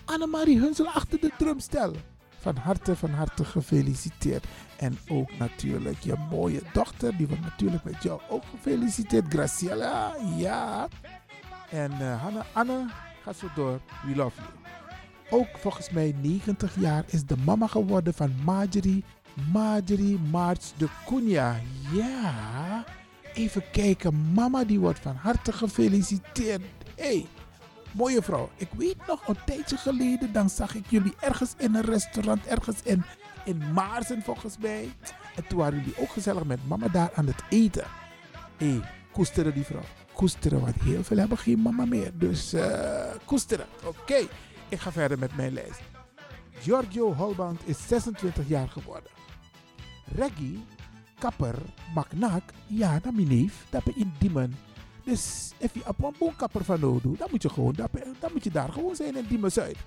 Annemarie 0.05 0.59
Hunsel 0.59 0.87
achter 0.87 1.19
de 1.19 1.31
drumstel 1.37 1.95
van 2.43 2.55
harte, 2.55 2.95
van 2.95 3.09
harte 3.09 3.45
gefeliciteerd. 3.45 4.45
En 4.77 4.97
ook 5.07 5.37
natuurlijk 5.37 5.99
je 5.99 6.15
mooie 6.29 6.61
dochter, 6.73 7.17
die 7.17 7.27
wordt 7.27 7.43
natuurlijk 7.43 7.83
met 7.83 8.03
jou 8.03 8.21
ook 8.29 8.43
gefeliciteerd. 8.51 9.25
Graciela, 9.29 10.15
ja. 10.37 10.87
En 11.69 11.91
uh, 12.01 12.21
Hanna, 12.21 12.45
Anne, 12.53 12.85
ga 13.23 13.33
zo 13.33 13.47
door. 13.55 13.79
We 14.05 14.15
love 14.15 14.41
you. 14.41 15.41
Ook 15.41 15.57
volgens 15.57 15.89
mij 15.89 16.15
90 16.21 16.79
jaar 16.79 17.03
is 17.07 17.25
de 17.25 17.37
mama 17.45 17.67
geworden 17.67 18.13
van 18.13 18.33
Marjorie. 18.43 19.03
Marjorie 19.51 20.19
March 20.19 20.71
de 20.77 20.87
Cunha. 21.05 21.59
Ja. 21.91 22.85
Even 23.33 23.63
kijken, 23.71 24.31
mama 24.33 24.63
die 24.63 24.79
wordt 24.79 24.99
van 24.99 25.15
harte 25.15 25.51
gefeliciteerd. 25.51 26.61
Hey, 26.95 27.25
mooie 27.93 28.21
vrouw. 28.21 28.49
Ik 28.55 28.69
weet 28.77 29.07
nog 29.07 29.27
een 29.27 29.37
tijdje 29.45 29.77
geleden, 29.77 30.33
dan 30.33 30.49
zag 30.49 30.75
ik 30.75 30.85
jullie 30.89 31.13
ergens 31.19 31.53
in 31.57 31.75
een 31.75 31.85
restaurant, 31.85 32.45
ergens 32.45 32.81
in, 32.83 33.03
in 33.45 33.73
Maarsen 33.73 34.21
volgens 34.21 34.57
mij. 34.57 34.89
En 35.35 35.47
toen 35.47 35.57
waren 35.57 35.79
jullie 35.79 35.97
ook 35.97 36.09
gezellig 36.09 36.43
met 36.43 36.67
mama 36.67 36.87
daar 36.87 37.11
aan 37.13 37.27
het 37.27 37.43
eten. 37.49 37.85
Hé, 38.57 38.69
hey, 38.69 38.81
koesteren 39.11 39.53
die 39.53 39.63
vrouw. 39.63 39.85
Koesteren, 40.13 40.61
want 40.61 40.75
heel 40.81 41.03
veel 41.03 41.17
hebben 41.17 41.37
geen 41.37 41.61
mama 41.61 41.85
meer. 41.85 42.11
Dus 42.13 42.53
uh, 42.53 43.11
koesteren. 43.25 43.65
Oké, 43.85 44.27
ik 44.69 44.79
ga 44.79 44.91
verder 44.91 45.19
met 45.19 45.35
mijn 45.35 45.53
lijst. 45.53 45.81
Giorgio 46.59 47.13
Holband 47.13 47.61
is 47.65 47.87
26 47.87 48.47
jaar 48.47 48.69
geworden. 48.69 49.11
Reggie, 50.15 50.65
kapper, 51.19 51.55
magnaak, 51.93 52.43
ja, 52.67 52.99
naar 53.03 53.13
mijn 53.13 53.27
neef, 53.27 53.65
dat 53.69 53.83
ben 53.83 53.97
in 53.97 54.13
Diemen. 54.19 54.55
Dus 55.03 55.51
als 55.61 55.71
je 55.73 55.81
op 55.87 56.03
een 56.03 56.15
boomkapper 56.19 56.63
van 56.63 56.79
nodig 56.79 57.17
dan 57.17 57.27
moet 57.31 57.41
je 57.41 57.49
gewoon 57.49 57.73
dan 58.19 58.31
moet 58.33 58.43
je 58.43 58.51
daar 58.51 58.71
gewoon 58.71 58.95
zijn 58.95 59.15
in 59.15 59.25
Diemen 59.27 59.51
Zuid. 59.51 59.77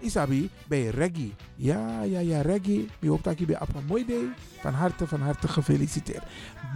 Isabi, 0.00 0.50
bij 0.66 0.88
reggae. 0.88 1.32
Ja, 1.56 2.02
ja, 2.02 2.18
ja, 2.18 2.40
reggae. 2.40 2.86
Ik 3.00 3.08
hoop 3.08 3.24
dat 3.24 3.38
je 3.38 3.46
bij 3.46 3.58
Appa 3.58 3.80
mooi 3.86 4.06
deed. 4.06 4.28
Van 4.60 4.72
harte, 4.72 5.06
van 5.06 5.20
harte 5.20 5.48
gefeliciteerd. 5.48 6.22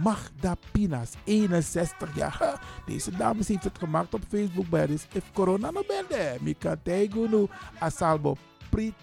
Magda 0.03 0.55
Pinas, 0.71 1.11
61 1.23 2.15
jaar. 2.15 2.61
Deze 2.85 3.11
dames 3.11 3.47
heeft 3.47 3.63
het 3.63 3.77
gemaakt 3.77 4.13
op 4.13 4.21
Facebook 4.29 4.69
bij 4.69 4.87
dus 4.87 5.07
If 5.13 5.31
corona 5.33 5.71
no 5.71 5.83
bende, 5.87 6.37
mika 6.41 6.75
teigunu 6.83 7.47
asalbo 7.79 8.35
prit. 8.69 8.93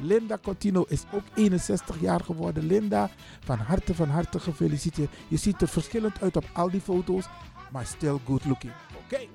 Linda 0.00 0.38
Cotino 0.42 0.84
is 0.88 1.04
ook 1.12 1.22
61 1.34 2.00
jaar 2.00 2.20
geworden. 2.20 2.66
Linda, 2.66 3.10
van 3.40 3.58
harte, 3.58 3.94
van 3.94 4.08
harte 4.08 4.40
gefeliciteerd. 4.40 5.10
Je 5.28 5.36
ziet 5.36 5.62
er 5.62 5.68
verschillend 5.68 6.22
uit 6.22 6.36
op 6.36 6.44
al 6.52 6.70
die 6.70 6.80
foto's 6.80 7.28
maar 7.76 7.86
still 7.86 8.18
good 8.24 8.44
looking. 8.44 8.72
Oké. 9.04 9.14
Okay. 9.14 9.28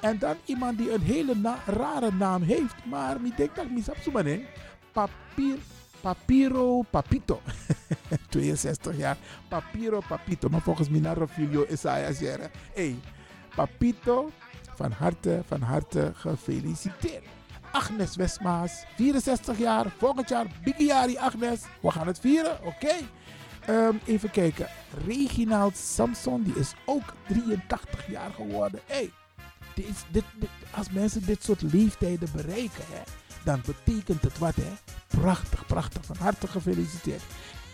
En 0.00 0.18
dan 0.18 0.36
iemand 0.44 0.78
die 0.78 0.92
een 0.92 1.00
hele 1.00 1.34
rare 1.66 2.12
naam 2.12 2.42
heeft, 2.42 2.84
maar 2.84 3.16
ik 3.24 3.36
denk 3.36 3.54
dat 3.54 3.96
zo 4.02 4.10
ben. 4.10 4.44
Papir, 4.92 5.58
Papiro 6.00 6.82
Papito. 6.90 7.40
62 8.28 8.96
jaar. 8.96 9.16
Papiro 9.48 10.02
Papito. 10.08 10.48
Maar 10.48 10.60
volgens 10.60 10.88
mij 10.88 11.00
naar 11.00 11.18
Refilio 11.18 11.66
Isaias 11.70 12.18
Hé, 12.18 12.48
hey, 12.74 12.96
Papito, 13.54 14.30
van 14.74 14.92
harte, 14.92 15.42
van 15.46 15.60
harte 15.60 16.12
gefeliciteerd. 16.14 17.24
Agnes 17.72 18.16
Westmaas, 18.16 18.84
64 18.96 19.58
jaar. 19.58 19.92
Volgend 19.98 20.28
jaar, 20.28 20.46
Bigiari 20.64 21.16
Agnes. 21.16 21.62
We 21.82 21.90
gaan 21.90 22.06
het 22.06 22.20
vieren, 22.20 22.58
oké? 22.58 22.68
Okay. 22.68 23.00
Um, 23.68 24.00
even 24.06 24.30
kijken. 24.30 24.66
Reginald 25.06 25.76
Samson, 25.76 26.42
die 26.42 26.54
is 26.54 26.74
ook 26.84 27.14
83 27.28 28.10
jaar 28.10 28.32
geworden. 28.32 28.80
Hey, 28.86 29.10
dit, 29.74 29.86
dit, 30.10 30.24
als 30.74 30.90
mensen 30.90 31.26
dit 31.26 31.44
soort 31.44 31.62
leeftijden 31.62 32.28
bereiken, 32.32 32.84
hè, 32.88 33.02
dan 33.44 33.62
betekent 33.66 34.22
het 34.22 34.38
wat. 34.38 34.54
Hè? 34.54 34.72
Prachtig, 35.06 35.66
prachtig. 35.66 36.04
Van 36.04 36.16
harte 36.16 36.46
gefeliciteerd. 36.46 37.22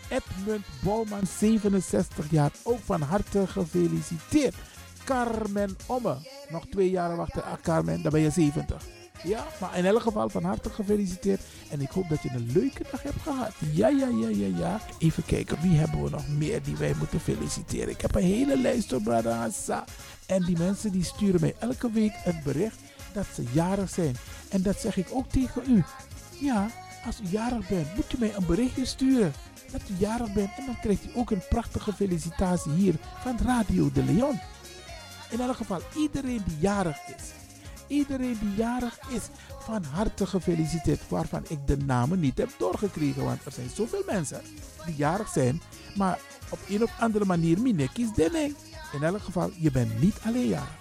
Edmund 0.09 0.65
Bouwman, 0.83 1.27
67 1.27 2.31
jaar. 2.31 2.51
Ook 2.63 2.79
van 2.85 3.01
harte 3.01 3.47
gefeliciteerd. 3.47 4.55
Carmen 5.03 5.75
Omme. 5.85 6.17
Nog 6.49 6.65
twee 6.65 6.89
jaar 6.89 7.15
wachten. 7.15 7.43
Ah, 7.43 7.61
Carmen, 7.61 8.01
dan 8.01 8.11
ben 8.11 8.21
je 8.21 8.29
70. 8.29 8.98
Ja, 9.23 9.47
maar 9.59 9.77
in 9.77 9.85
elk 9.85 10.01
geval 10.01 10.29
van 10.29 10.43
harte 10.43 10.69
gefeliciteerd. 10.69 11.41
En 11.69 11.81
ik 11.81 11.89
hoop 11.89 12.09
dat 12.09 12.21
je 12.21 12.29
een 12.29 12.51
leuke 12.53 12.83
dag 12.91 13.03
hebt 13.03 13.21
gehad. 13.21 13.51
Ja, 13.71 13.87
ja, 13.87 14.07
ja, 14.07 14.29
ja, 14.29 14.57
ja. 14.57 14.81
Even 14.97 15.25
kijken, 15.25 15.61
wie 15.61 15.77
hebben 15.77 16.03
we 16.03 16.09
nog 16.09 16.27
meer 16.27 16.63
die 16.63 16.75
wij 16.75 16.93
moeten 16.97 17.19
feliciteren? 17.19 17.89
Ik 17.89 18.01
heb 18.01 18.15
een 18.15 18.23
hele 18.23 18.57
lijst 18.57 18.93
op 18.93 19.03
Bradassa. 19.03 19.83
En 20.25 20.43
die 20.43 20.57
mensen 20.57 20.91
die 20.91 21.03
sturen 21.03 21.41
mij 21.41 21.55
elke 21.59 21.91
week 21.91 22.13
een 22.25 22.41
bericht 22.43 22.77
dat 23.13 23.25
ze 23.33 23.43
jarig 23.51 23.89
zijn. 23.89 24.15
En 24.49 24.61
dat 24.61 24.79
zeg 24.79 24.97
ik 24.97 25.07
ook 25.11 25.29
tegen 25.29 25.61
u. 25.67 25.83
Ja, 26.39 26.69
als 27.05 27.19
u 27.19 27.27
jarig 27.29 27.67
bent, 27.67 27.95
moet 27.95 28.13
u 28.13 28.19
mij 28.19 28.35
een 28.35 28.45
berichtje 28.45 28.85
sturen. 28.85 29.33
Dat 29.71 29.81
u 29.89 29.93
jarig 29.97 30.33
bent 30.33 30.49
en 30.57 30.65
dan 30.65 30.79
krijgt 30.81 31.05
u 31.05 31.09
ook 31.15 31.31
een 31.31 31.47
prachtige 31.49 31.93
felicitatie 31.93 32.71
hier 32.71 32.95
van 33.21 33.37
Radio 33.45 33.91
de 33.91 34.03
Leon. 34.03 34.39
In 35.29 35.39
elk 35.39 35.55
geval, 35.55 35.81
iedereen 35.95 36.41
die 36.45 36.57
jarig 36.59 36.97
is 37.07 37.39
iedereen 37.89 38.37
die 38.39 38.55
jarig 38.55 38.99
is, 39.09 39.21
van 39.59 39.83
harte 39.83 40.25
gefeliciteerd. 40.27 41.09
Waarvan 41.09 41.43
ik 41.47 41.67
de 41.67 41.77
namen 41.77 42.19
niet 42.19 42.37
heb 42.37 42.49
doorgekregen. 42.57 43.23
Want 43.23 43.45
er 43.45 43.51
zijn 43.51 43.69
zoveel 43.69 44.03
mensen 44.05 44.41
die 44.85 44.95
jarig 44.95 45.27
zijn. 45.27 45.61
Maar 45.95 46.19
op 46.49 46.59
een 46.67 46.83
of 46.83 46.91
andere 46.99 47.25
manier, 47.25 47.61
minekis 47.61 48.13
denning. 48.13 48.55
In 48.93 49.03
elk 49.03 49.21
geval, 49.21 49.51
je 49.55 49.71
bent 49.71 50.01
niet 50.01 50.15
alleen 50.25 50.47
jarig. 50.47 50.77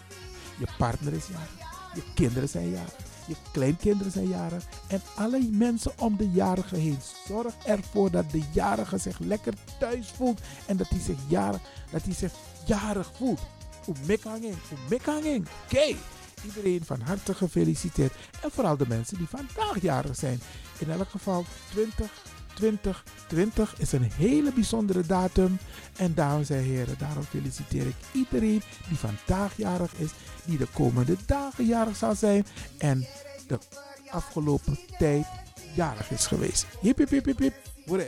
Je 0.59 0.67
partner 0.79 1.13
is 1.13 1.27
jarig. 1.27 1.67
Je 1.95 2.03
kinderen 2.15 2.49
zijn 2.49 2.71
jarig. 2.71 2.97
Je 3.27 3.35
kleinkinderen 3.53 4.13
zijn 4.13 4.29
jarig. 4.29 4.65
En 4.87 5.03
alle 5.15 5.49
mensen 5.51 5.93
om 5.99 6.17
de 6.17 6.31
jarige 6.31 6.77
heen. 6.77 6.99
Zorg 7.27 7.55
ervoor 7.65 8.11
dat 8.11 8.31
de 8.31 8.43
jarige 8.53 8.99
zich 8.99 9.19
lekker 9.19 9.55
thuis 9.79 10.11
voelt. 10.17 10.41
En 10.67 10.77
dat 10.77 10.89
hij 10.89 11.01
zich 11.01 11.19
jarig, 11.29 11.61
dat 11.91 12.03
hij 12.03 12.15
zich 12.15 12.33
jarig 12.67 13.11
voelt. 13.17 13.41
Oemekanging, 13.89 14.55
oemekanging. 14.83 15.47
Oké. 15.65 15.95
Iedereen 16.45 16.85
van 16.85 17.01
harte 17.01 17.35
gefeliciteerd. 17.35 18.13
En 18.43 18.51
vooral 18.51 18.77
de 18.77 18.89
mensen 18.89 19.19
die 19.19 19.29
vandaag 19.29 19.81
jarig 19.81 20.17
zijn. 20.17 20.41
In 20.79 20.91
elk 20.91 21.09
geval 21.09 21.45
20, 21.71 22.11
20, 22.55 23.05
20 23.27 23.75
is 23.79 23.93
een 23.93 24.11
hele 24.15 24.53
bijzondere 24.53 25.07
datum. 25.07 25.59
En 25.97 26.15
dames 26.15 26.51
en 26.51 26.63
heren, 26.63 26.99
daarom 26.99 27.25
feliciteer 27.25 27.87
ik 27.87 27.97
iedereen 28.13 28.63
die 28.89 28.99
vandaag 28.99 29.57
jarig 29.57 29.93
is. 29.95 30.11
Die 30.45 30.59
de 30.59 30.69
komende 30.75 31.17
dagen 31.27 31.67
jarig 31.67 31.97
zal 31.97 32.15
zijn. 32.15 32.47
En 32.79 33.07
de 33.47 33.59
afgelopen 34.11 34.79
tijd 34.99 35.27
jarig 35.75 36.11
is 36.11 36.27
geweest. 36.27 36.67
Hip, 36.81 36.99
hip, 36.99 37.11
hip, 37.11 37.25
hip, 37.25 37.39
hip. 37.39 37.55
Hoera. 37.87 38.05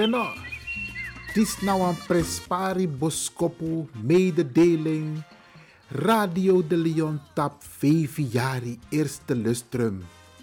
Jereno. 0.00 0.32
Dis 1.34 1.58
nou 1.60 1.82
een 1.84 1.96
prespari 2.06 2.86
boskopu 2.88 3.84
mededeling. 4.00 5.18
Radio 5.92 6.62
de 6.66 6.76
Leon 6.76 7.18
tap 7.34 7.60
5 7.60 8.16
jari 8.32 8.78
eerste 8.88 9.36
lustrum. 9.36 10.00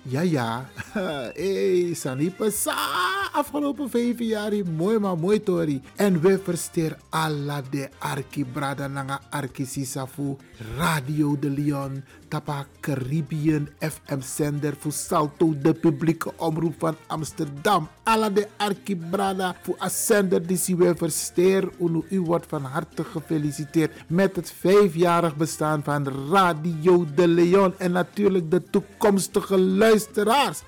Ja, 0.09 0.21
ja. 0.21 0.63
hey, 1.35 1.91
Sanipa 1.93 2.47
sa. 2.49 2.75
Afgelopen 3.35 3.89
vijf 3.89 4.19
jaar, 4.19 4.53
mooi 4.75 4.99
maar 4.99 5.17
mooi 5.17 5.43
tori. 5.43 5.81
En 5.95 6.21
we 6.21 6.39
versteer 6.39 6.97
alla 7.09 7.61
de 7.69 7.89
arki 7.99 8.45
nanga 8.89 9.21
arki 9.29 9.65
sisafu. 9.65 10.37
Radio 10.77 11.39
de 11.39 11.49
Leon. 11.49 12.03
Tapa 12.27 12.65
Caribbean 12.79 13.69
FM 13.79 14.19
zender 14.19 14.75
voor 14.79 14.91
Salto 14.91 15.53
de 15.61 15.73
publieke 15.73 16.31
omroep 16.37 16.73
van 16.77 16.95
Amsterdam. 17.07 17.87
Alla 18.03 18.29
de 18.29 18.47
arki 18.57 18.95
brada 18.95 19.55
voor 19.61 19.75
a 19.79 19.89
zender 19.89 20.47
die 20.47 20.75
we 20.75 20.95
versteer. 20.95 21.69
Unu, 21.79 22.03
u 22.09 22.21
wordt 22.21 22.45
van 22.47 22.63
harte 22.63 23.03
gefeliciteerd 23.03 23.91
met 24.07 24.35
het 24.35 24.53
vijfjarig 24.59 25.35
bestaan 25.35 25.83
van 25.83 26.07
Radio 26.31 27.05
de 27.15 27.27
Leon. 27.27 27.73
En 27.77 27.91
natuurlijk 27.91 28.51
de 28.51 28.63
toekomstige 28.63 29.57
luisteraars. 29.97 30.61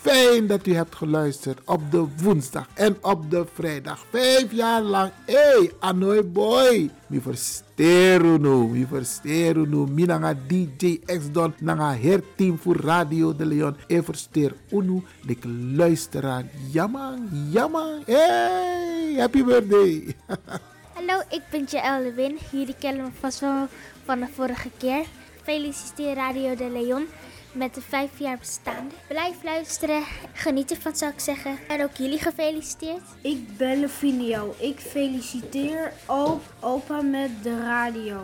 Fijn 0.00 0.46
dat 0.46 0.66
u 0.66 0.74
hebt 0.74 0.94
geluisterd 0.94 1.60
op 1.64 1.90
de 1.90 2.06
woensdag 2.22 2.66
en 2.74 2.96
op 3.00 3.30
de 3.30 3.44
vrijdag. 3.52 4.04
Vijf 4.10 4.52
jaar 4.52 4.82
lang. 4.82 5.12
Hey, 5.26 5.72
Anoy 5.78 6.30
boy. 6.30 6.90
Mi 7.06 7.20
versteru. 7.20 8.38
Mi 8.68 8.86
versteru 8.86 9.66
nu. 9.66 9.76
Mi 9.76 10.06
DJ 10.46 11.00
X-Don. 11.04 11.54
Nanga 11.58 11.94
herteam 11.94 12.58
voor 12.58 12.76
Radio 12.76 13.36
de 13.36 13.46
Leon. 13.46 13.76
E 13.86 14.02
versteer 14.02 14.54
unu. 14.70 15.02
Lik 15.22 15.44
luisteraar. 15.74 16.44
Jammer, 16.70 17.18
jammer. 17.50 17.98
Hey, 18.06 19.14
happy 19.18 19.44
birthday. 19.44 20.14
Hallo, 20.94 21.20
ik 21.28 21.42
ben 21.50 21.64
Jaël 21.68 22.02
Lewin. 22.02 22.38
Jullie 22.50 22.76
kennen 22.78 23.04
me 23.04 23.10
vast 23.20 23.40
wel 23.40 23.68
van 24.04 24.20
de 24.20 24.26
vorige 24.34 24.70
keer. 24.78 25.04
Feliciteer 25.42 26.14
Radio 26.14 26.54
de 26.54 26.70
Leon 26.70 27.06
met 27.52 27.74
de 27.74 27.80
vijf 27.80 28.18
jaar 28.18 28.38
bestaan. 28.38 28.90
Blijf 29.08 29.42
luisteren, 29.42 30.02
geniet 30.32 30.70
ervan 30.70 30.96
zou 30.96 31.12
ik 31.12 31.20
zeggen. 31.20 31.58
En 31.68 31.82
ook 31.82 31.96
jullie 31.96 32.18
gefeliciteerd. 32.18 33.02
Ik 33.20 33.56
ben 33.56 33.80
Lefinio. 33.80 34.54
Ik 34.58 34.78
feliciteer 34.78 35.92
ook 36.06 36.40
opa 36.60 37.00
met 37.00 37.30
de 37.42 37.58
radio. 37.58 38.22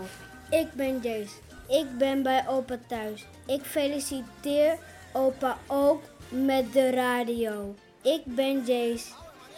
Ik 0.50 0.72
ben 0.72 1.00
Jace. 1.02 1.34
Ik 1.68 1.98
ben 1.98 2.22
bij 2.22 2.48
opa 2.48 2.78
thuis. 2.86 3.26
Ik 3.46 3.62
feliciteer 3.62 4.78
opa 5.12 5.58
ook 5.66 6.02
met 6.28 6.72
de 6.72 6.90
radio. 6.90 7.74
Ik 8.02 8.22
ben 8.24 8.58
Jace. 8.64 9.06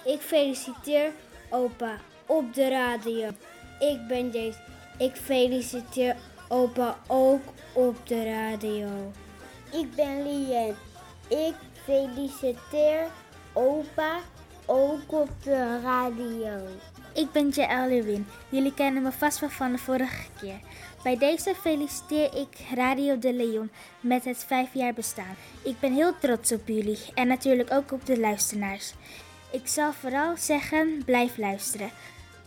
Ik 0.04 0.20
feliciteer 0.20 1.10
opa 1.50 1.96
op 2.26 2.54
de 2.54 2.68
radio. 2.68 3.28
Ik 3.78 4.06
ben 4.08 4.30
Jace. 4.30 4.58
Ik 4.98 5.16
feliciteer 5.16 6.16
opa 6.48 6.98
ook 7.06 7.42
op 7.72 7.96
de 8.06 8.24
radio. 8.24 9.12
Ik 9.72 9.94
ben 9.94 10.22
Lien. 10.22 10.74
Ik 11.28 11.54
feliciteer 11.84 13.06
opa 13.52 14.18
ook 14.66 15.12
op 15.12 15.28
de 15.42 15.80
radio. 15.82 16.66
Ik 17.14 17.32
ben 17.32 17.48
Jaël 17.48 17.88
Lewin. 17.88 18.26
Jullie 18.48 18.74
kennen 18.74 19.02
me 19.02 19.12
vast 19.12 19.40
wel 19.40 19.48
van 19.48 19.72
de 19.72 19.78
vorige 19.78 20.26
keer. 20.40 20.60
Bij 21.02 21.18
deze 21.18 21.54
feliciteer 21.54 22.34
ik 22.34 22.48
Radio 22.74 23.18
de 23.18 23.32
Leon 23.32 23.70
met 24.00 24.24
het 24.24 24.44
vijf 24.44 24.74
jaar 24.74 24.94
bestaan. 24.94 25.36
Ik 25.62 25.80
ben 25.80 25.92
heel 25.92 26.18
trots 26.18 26.52
op 26.52 26.68
jullie 26.68 26.98
en 27.14 27.26
natuurlijk 27.26 27.72
ook 27.72 27.92
op 27.92 28.06
de 28.06 28.20
luisteraars. 28.20 28.94
Ik 29.52 29.66
zal 29.66 29.92
vooral 29.92 30.36
zeggen, 30.36 31.02
blijf 31.04 31.36
luisteren. 31.36 31.90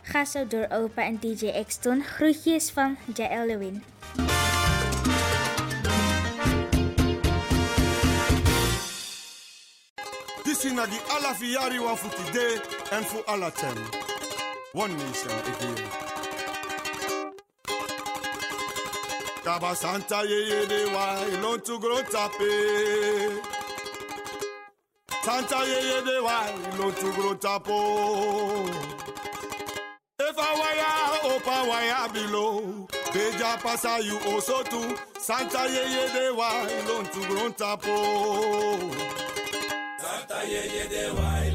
Ga 0.02 0.26
zo 0.26 0.48
door 0.48 0.68
opa 0.70 1.04
en 1.04 1.20
DJ 1.20 1.64
Xton. 1.68 2.04
Groetjes 2.04 2.70
van 2.70 2.98
Jaël 3.14 3.46
Lewin. 3.46 3.84
Disi 10.62 10.76
na 10.76 10.86
di 10.86 10.98
ala 11.10 11.34
fiyari 11.34 11.80
wan 11.80 11.98
fu 11.98 12.08
today 12.10 12.54
en 12.92 13.04
fu 13.04 13.18
ala 13.28 13.50
ten. 13.50 13.78
One 14.74 14.96
nation 14.96 15.32
again. 15.32 15.90
Kaba 19.44 19.76
Santa 19.76 20.22
ye 20.24 20.40
ye 20.50 20.66
de 20.68 20.86
wa 20.94 21.06
ilon 21.34 21.60
tu 21.62 21.80
gro 21.80 21.98
tape. 22.14 22.54
Santa 25.24 25.66
ye 25.66 25.80
ye 25.90 26.02
de 26.06 26.22
wa 26.22 26.38
ilon 26.74 26.94
tu 26.94 27.12
gro 27.14 27.34
tapo. 27.34 27.80
If 30.20 30.38
I 30.38 30.52
wire 30.62 31.34
open 31.34 31.70
wire 31.70 32.10
below. 32.14 32.88
Beja 33.12 33.58
pasa 33.64 34.00
you 34.04 34.20
also 34.28 34.62
too. 34.64 34.96
Santa 35.18 35.66
ye 35.68 35.84
ye 35.96 36.06
de 36.14 36.36
wa 36.36 36.50
ilon 36.78 37.06
tu 37.12 37.20
gro 37.26 37.50
tapo 37.50 39.31
yeah, 40.48 40.64
yeah, 40.66 40.84
yeah, 40.90 41.14
why? 41.14 41.51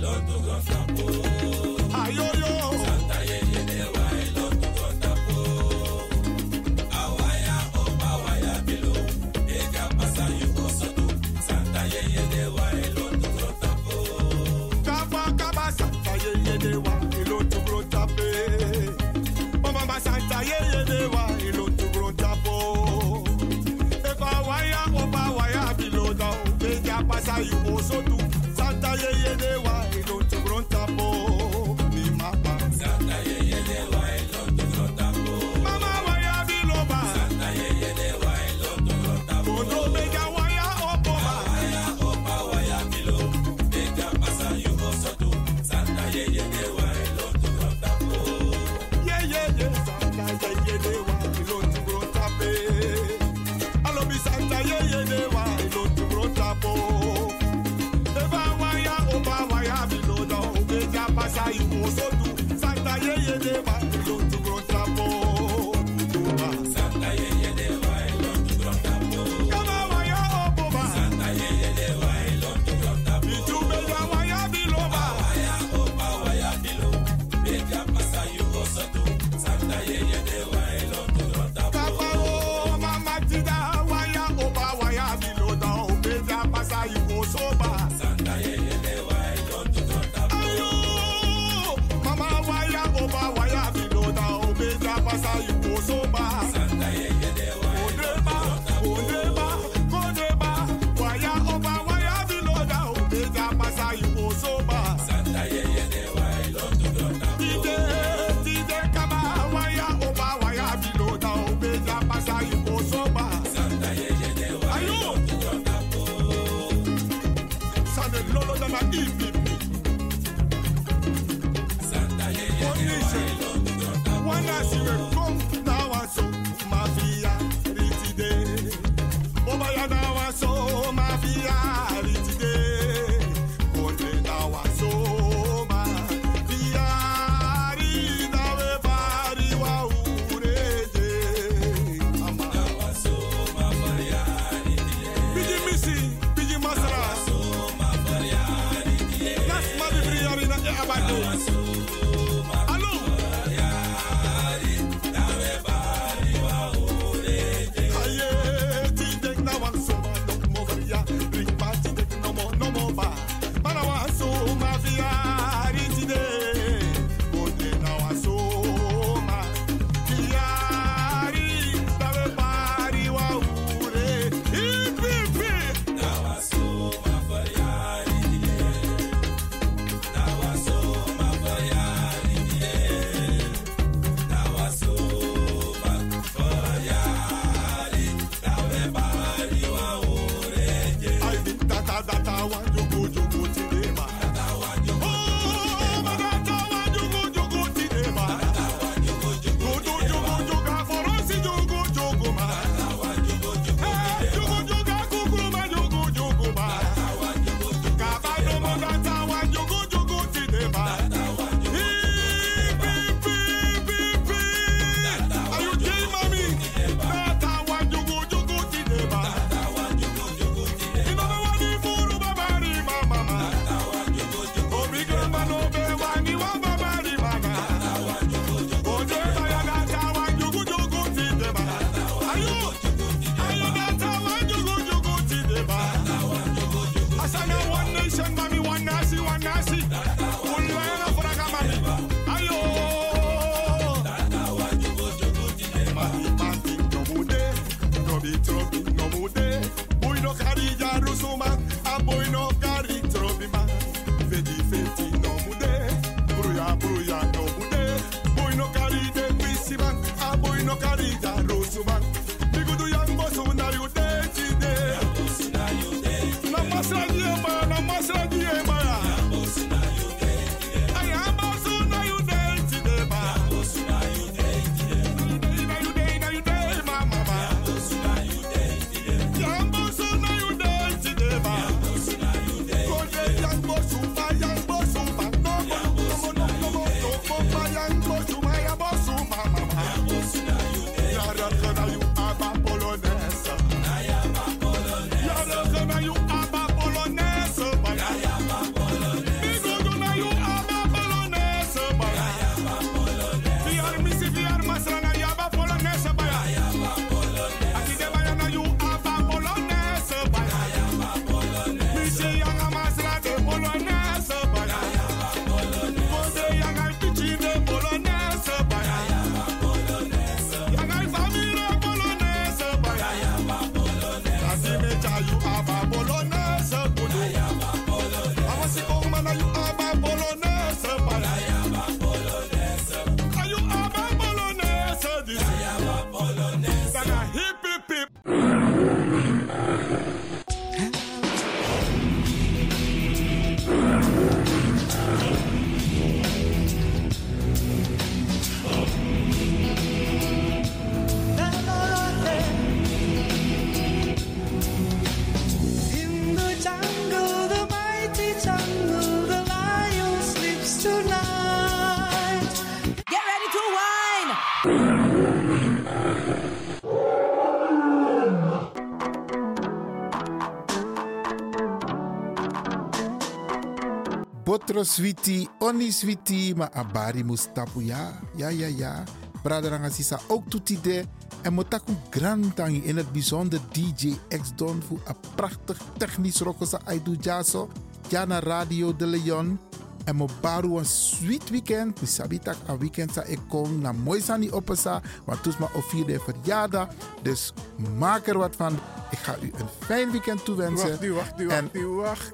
Botro 374.77 374.93
sweetie, 374.93 375.49
oni 375.59 375.89
sweetie, 375.93 376.55
maar 376.55 376.69
abari 376.77 377.25
mustapu 377.25 377.81
ja. 377.81 378.21
Ja, 378.37 378.49
ja, 378.49 378.67
ja. 378.67 379.05
Braderanga 379.43 379.89
sisa 379.89 380.21
ook 380.29 380.51
toetide. 380.51 381.05
En 381.43 381.53
motaku 381.53 381.93
grantangi 382.11 382.83
in 382.85 382.97
het 382.97 383.13
bijzonder 383.13 383.61
DJ 383.73 384.17
X 384.29 384.53
Don 384.55 384.83
voor 384.89 385.01
een 385.05 385.17
prachtig 385.35 385.79
technisch 385.97 386.41
rokosa 386.41 386.81
aidu 386.85 387.17
jaso. 387.21 387.69
Jana 388.09 388.39
Radio 388.41 388.97
de 388.97 389.07
Leon. 389.07 389.59
En 390.05 390.17
mo 390.17 390.29
baru 390.41 390.77
een 390.79 390.85
sweet 390.85 391.51
weekend. 391.51 392.01
Mi 392.01 392.07
sabitak 392.07 392.57
een 392.67 392.79
weekend 392.79 393.13
sa 393.13 393.23
ik 393.23 393.41
kom 393.49 393.81
na 393.81 393.93
mooi 393.93 394.21
sani 394.21 394.51
opesa. 394.53 395.01
Want 395.25 395.43
toes 395.43 395.57
ma 395.57 395.69
vierde 395.73 396.21
verjaardag. 396.21 396.89
Dus 397.23 397.53
maak 397.99 398.27
er 398.27 398.39
wat 398.39 398.57
van. 398.57 398.79
Ik 399.11 399.19
ga 399.19 399.37
u 399.43 399.51
een 399.57 399.69
fijn 399.87 400.11
weekend 400.11 400.45
toewensen. 400.45 400.89
Wacht, 400.89 401.09
wacht, 401.09 401.45
wacht, 401.45 401.73
En- 401.73 401.95
wacht, 401.97 402.31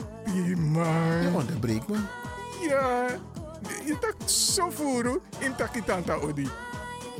man. 0.56 1.22
Je 1.22 1.30
onderbreekt 1.34 1.88
me. 1.88 2.21
Ja, 2.68 3.06
je 3.86 3.98
tak 4.00 4.14
zo 4.28 4.70
voeren 4.70 5.20
in 5.38 5.54
takitanta 5.54 6.14
odi. 6.14 6.48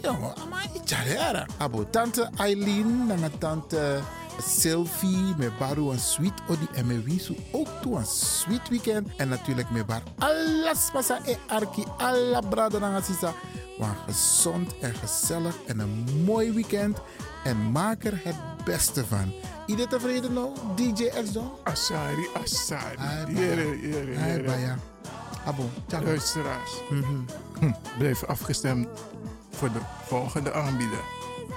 Ja, 0.02 0.12
maar 0.50 0.66
Charera. 0.84 1.46
Abo 1.58 1.90
tante 1.90 2.30
Eileen, 2.36 3.06
nanga 3.06 3.28
tante 3.38 4.00
Sylvie, 4.38 5.34
me 5.38 5.50
baru 5.58 5.90
een 5.90 5.98
sweet 5.98 6.32
odi 6.48 6.68
en 6.74 6.86
me 6.86 7.02
wisu 7.02 7.36
ook 7.52 7.68
toe 7.80 7.96
een 7.96 8.06
sweet 8.06 8.68
weekend. 8.68 9.08
En 9.16 9.28
natuurlijk 9.28 9.70
me 9.70 9.84
bar 9.84 10.02
alles 10.18 10.90
pasa 10.92 11.18
e 11.24 11.36
arki, 11.46 11.84
alla 11.98 12.40
brada 12.40 12.78
nanga 12.78 13.00
sisa. 13.00 13.32
Maar 13.78 13.96
gezond 14.06 14.78
en 14.78 14.94
gezellig 14.94 15.56
en 15.66 15.78
een 15.78 16.06
mooi 16.24 16.52
weekend. 16.52 16.98
En 17.44 17.72
maak 17.72 18.04
er 18.04 18.20
het 18.24 18.36
beste 18.64 19.06
van. 19.06 19.32
Iedereen 19.66 19.90
tevreden 19.90 20.32
nou, 20.32 20.50
DJ 20.74 21.04
X? 21.04 21.36
Asari, 21.62 22.26
Asari. 22.42 23.34
Jere, 23.34 23.80
jere, 23.80 24.12
jere. 24.12 24.76
Baya. 25.44 25.54
Abo, 25.54 25.70
ciao. 25.88 26.02
Luisteraars, 26.04 26.70
Mhm. 26.90 27.04
hm, 27.60 27.72
blijf 27.98 28.24
afgestemd 28.24 28.88
voor 29.50 29.72
de 29.72 29.80
volgende 30.06 30.52
aanbieder. 30.52 31.00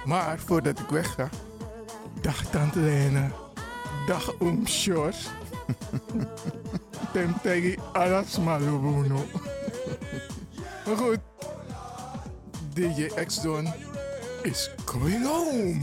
Maar 0.06 0.40
voordat 0.40 0.80
ik 0.80 0.90
wegga, 0.90 1.30
dag 2.22 2.46
Tante 2.46 2.80
Lena, 2.80 3.32
dag 4.08 4.32
Oom 4.40 4.68
Sjors. 4.68 5.18
Tem 7.14 7.36
tegi 7.42 7.78
alas 7.94 8.40
malubuno. 8.40 9.26
Maar 10.86 10.98
goed, 10.98 11.20
DJ 12.74 13.08
X-Don 13.26 13.74
is 14.42 14.70
going 14.86 15.26
home. 15.26 15.80